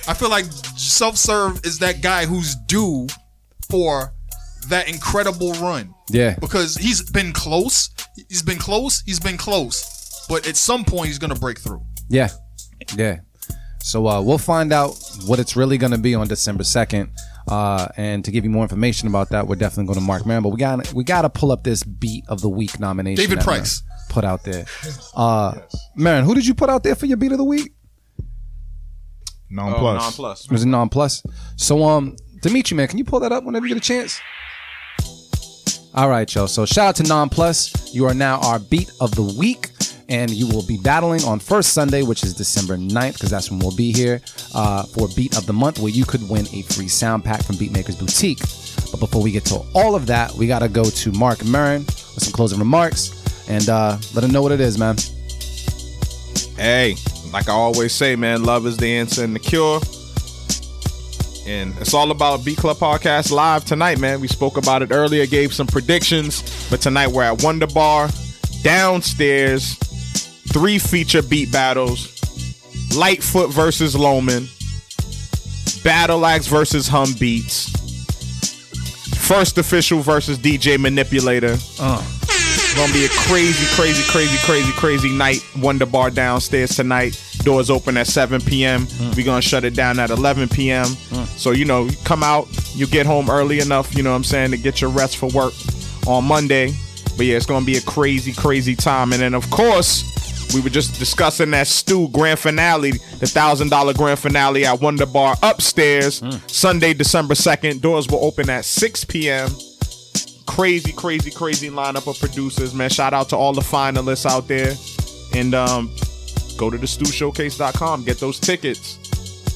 [0.08, 0.46] I feel like
[0.76, 3.08] self serve is that guy who's due
[3.70, 4.14] for
[4.68, 6.36] that incredible run Yeah.
[6.40, 7.90] because he's been close.
[8.30, 9.02] He's been close.
[9.06, 9.97] He's been close.
[10.30, 11.82] But at some point, he's gonna break through.
[12.10, 12.30] Yeah.
[12.96, 13.20] Yeah.
[13.80, 14.98] So uh, we'll find out
[15.28, 17.10] what it's really going to be on December 2nd.
[17.48, 20.44] Uh, and to give you more information about that, we're definitely going to Mark Maron.
[20.44, 23.24] But we got we got to pull up this beat of the week nomination.
[23.24, 23.84] David Price.
[24.10, 24.66] Put out there.
[25.16, 25.56] Uh,
[25.96, 27.74] Marin, who did you put out there for your beat of the week?
[29.50, 30.02] Non Oh, plus.
[30.04, 30.46] non plus.
[30.46, 31.24] It was a non plus.
[31.56, 34.20] So um, Dimitri, man, can you pull that up whenever you get a chance?
[35.94, 36.46] All right, yo.
[36.48, 37.94] So shout out to Non Plus.
[37.94, 39.70] You are now our beat of the week.
[40.10, 43.60] And you will be battling on first Sunday, which is December 9th, because that's when
[43.60, 44.22] we'll be here
[44.56, 47.56] uh, for Beat of the Month, where you could win a free sound pack from
[47.58, 48.40] Beatmakers Boutique.
[48.92, 51.82] But before we get to all of that, we got to go to Mark Marin
[51.86, 53.12] with some closing remarks
[53.50, 54.96] and uh, let him know what it is, man.
[56.56, 56.96] Hey,
[57.34, 59.80] like I always say, man, love is the answer and the cure.
[61.48, 64.20] And it's all about Beat Club Podcast live tonight, man.
[64.20, 68.10] We spoke about it earlier, gave some predictions, but tonight we're at Wonder Bar,
[68.64, 69.78] downstairs,
[70.52, 72.14] three feature beat battles,
[72.96, 74.48] Lightfoot versus Loman,
[75.84, 77.70] Battle Axe versus Hum Beats,
[79.28, 81.58] First Official versus DJ Manipulator.
[81.80, 82.04] Uh.
[82.70, 85.40] It's gonna be a crazy, crazy, crazy, crazy, crazy night.
[85.58, 87.20] Wonder Bar downstairs tonight.
[87.44, 88.86] Doors open at 7 p.m.
[88.88, 89.16] Mm.
[89.16, 90.86] We're gonna shut it down at 11 p.m.
[90.86, 91.26] Mm.
[91.38, 93.96] So you know, come out, you get home early enough.
[93.96, 95.54] You know what I'm saying to get your rest for work
[96.08, 96.74] on Monday.
[97.16, 99.14] But yeah, it's gonna be a crazy, crazy time.
[99.14, 100.04] And then of course.
[100.54, 105.06] We were just discussing that Stew grand finale, the thousand dollar grand finale at Wonder
[105.06, 107.82] Bar upstairs, Sunday, December 2nd.
[107.82, 109.50] Doors will open at 6 p.m
[110.48, 112.90] crazy, crazy, crazy lineup of producers, man.
[112.90, 114.74] Shout out to all the finalists out there.
[115.36, 115.94] And um
[116.58, 118.98] go to the stewshowcase.com, get those tickets.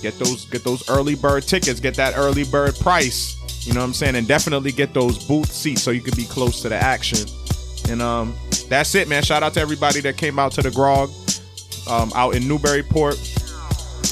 [0.01, 3.37] Get those get those early bird tickets, get that early bird price.
[3.65, 4.15] You know what I'm saying?
[4.15, 7.27] And definitely get those booth seats so you can be close to the action.
[7.91, 8.33] And um
[8.69, 9.21] that's it, man.
[9.23, 11.09] Shout out to everybody that came out to the grog
[11.89, 13.17] um out in Newburyport.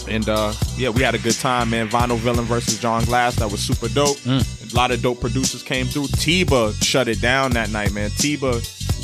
[0.08, 1.88] And uh yeah, we had a good time, man.
[1.90, 3.36] Vinyl Villain versus John Glass.
[3.38, 4.18] That was super dope.
[4.26, 4.44] A
[4.76, 6.08] lot of dope producers came through.
[6.08, 8.10] Tiba shut it down that night, man.
[8.12, 8.62] Tiba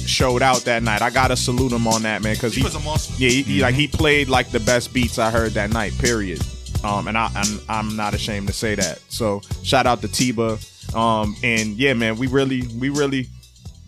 [0.07, 1.01] showed out that night.
[1.01, 3.13] I gotta salute him on that, man, because he Tiba's a monster.
[3.17, 5.97] Yeah, he, he- like he played like the best beats I heard that night.
[5.99, 6.41] Period.
[6.83, 8.99] Um, and I, I'm I'm not ashamed to say that.
[9.09, 10.59] So shout out to Tiba.
[10.95, 13.27] Um, and yeah, man, we really we really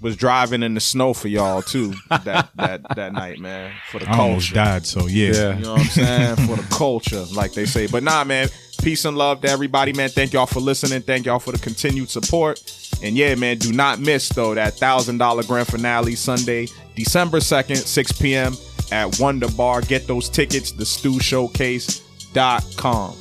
[0.01, 4.07] was driving in the snow for y'all too that that that night, man, for the
[4.09, 4.71] I almost culture.
[4.71, 5.57] died, so yeah.
[5.57, 6.35] You know what I'm saying?
[6.47, 7.87] For the culture, like they say.
[7.87, 8.47] But nah, man.
[8.83, 10.09] Peace and love to everybody, man.
[10.09, 11.01] Thank y'all for listening.
[11.01, 12.61] Thank y'all for the continued support.
[13.01, 17.77] And yeah, man, do not miss though that thousand dollar grand finale Sunday, December second,
[17.77, 18.53] 6 p.m.
[18.91, 19.81] at Wonder Bar.
[19.81, 23.15] Get those tickets, the stewshowcase.com.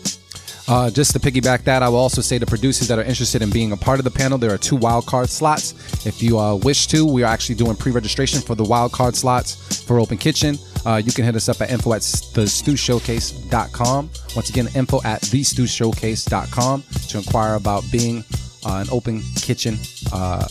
[0.68, 3.48] Uh, just to piggyback that, I will also say to producers that are interested in
[3.50, 5.72] being a part of the panel, there are two wildcard slots.
[6.04, 10.00] If you uh, wish to, we are actually doing pre-registration for the wildcard slots for
[10.00, 10.58] Open Kitchen.
[10.84, 14.10] Uh, you can hit us up at info at thestewshowcase.com.
[14.34, 18.24] Once again, info at thestewshowcase.com to inquire about being
[18.64, 19.74] uh, an Open Kitchen
[20.12, 20.48] uh,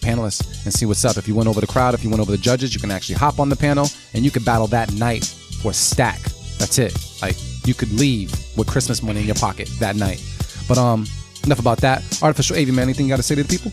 [0.00, 1.16] panelist and see what's up.
[1.16, 3.14] If you went over the crowd, if you went over the judges, you can actually
[3.14, 5.24] hop on the panel and you can battle that night
[5.62, 6.20] for stack.
[6.62, 6.96] That's it.
[7.20, 7.34] Like
[7.66, 10.22] you could leave with Christmas money in your pocket that night.
[10.68, 11.06] But um,
[11.42, 12.04] enough about that.
[12.22, 13.72] Artificial AV man, anything you got to say to the people?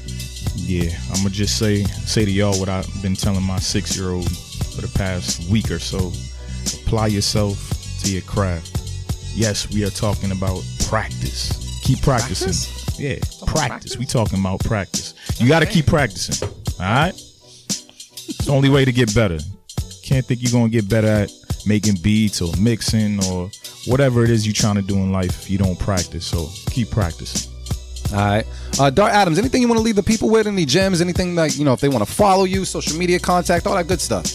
[0.56, 4.10] Yeah, I'm gonna just say say to y'all what I've been telling my six year
[4.10, 6.12] old for the past week or so.
[6.84, 7.60] Apply yourself
[8.02, 8.82] to your craft.
[9.36, 11.80] Yes, we are talking about practice.
[11.84, 12.56] Keep practicing.
[12.98, 13.98] Yeah, practice.
[13.98, 15.14] We talking about practice.
[15.38, 16.50] You got to keep practicing.
[16.80, 17.14] All right.
[17.14, 19.38] It's the only way to get better.
[20.04, 21.32] Can't think you're gonna get better at
[21.70, 23.50] making beats or mixing or
[23.88, 26.26] whatever it is you're trying to do in life if you don't practice.
[26.26, 27.50] So keep practicing.
[28.12, 28.46] All right.
[28.80, 30.48] Uh, Dart Adams, anything you want to leave the people with?
[30.48, 31.00] Any gems?
[31.00, 33.88] Anything like, you know, if they want to follow you, social media contact, all that
[33.88, 34.26] good stuff.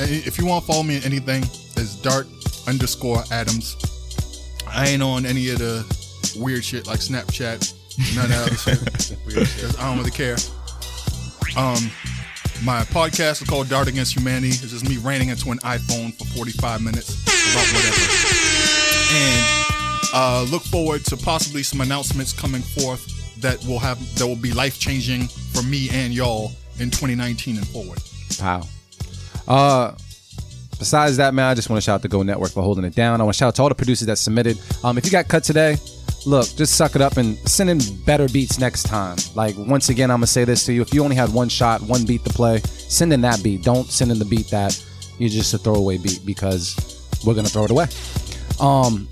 [0.00, 2.28] If you want to follow me in anything, it's Dart
[2.68, 3.76] underscore Adams.
[4.68, 5.84] I ain't on any of the
[6.38, 7.74] weird shit like Snapchat,
[8.14, 9.18] none of that other shit.
[9.60, 10.36] 'Cause I don't really care.
[11.56, 11.90] Um,
[12.64, 14.48] my podcast is called Dart Against Humanity.
[14.48, 17.22] It's just me ranting into an iPhone for 45 minutes.
[17.52, 18.02] about whatever.
[19.14, 19.68] And
[20.12, 24.52] uh, look forward to possibly some announcements coming forth that will have that will be
[24.52, 28.00] life changing for me and y'all in 2019 and forward.
[28.40, 28.62] Wow.
[29.46, 29.94] Uh,
[30.78, 32.94] besides that, man, I just want to shout out the Go Network for holding it
[32.94, 33.20] down.
[33.20, 34.58] I want to shout out to all the producers that submitted.
[34.82, 35.76] Um, if you got cut today,
[36.28, 39.16] look, just suck it up and send in better beats next time.
[39.34, 41.80] Like once again, I'm gonna say this to you: if you only had one shot,
[41.82, 43.62] one beat to play, send in that beat.
[43.62, 44.84] Don't send in the beat that
[45.18, 46.76] you just a throwaway beat because
[47.24, 47.86] we're gonna throw it away.
[48.60, 49.08] Um,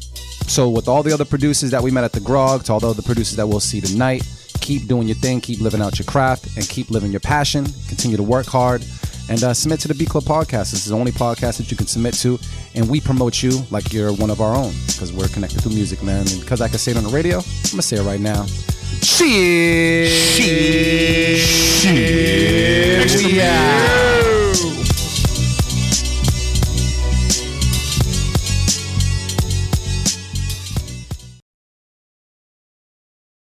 [0.47, 2.89] so with all the other producers that we met at the Grog, to all the
[2.89, 4.23] other producers that we'll see tonight,
[4.61, 7.65] keep doing your thing, keep living out your craft, and keep living your passion.
[7.89, 8.85] Continue to work hard,
[9.29, 10.71] and uh, submit to the Beat Club podcast.
[10.71, 12.39] This is the only podcast that you can submit to,
[12.75, 16.03] and we promote you like you're one of our own because we're connected through music,
[16.03, 16.27] man.
[16.29, 18.47] And because I can say it on the radio, I'm gonna say it right now.
[19.03, 20.09] Shit.
[21.81, 21.97] Shit.
[23.25, 24.86] We out.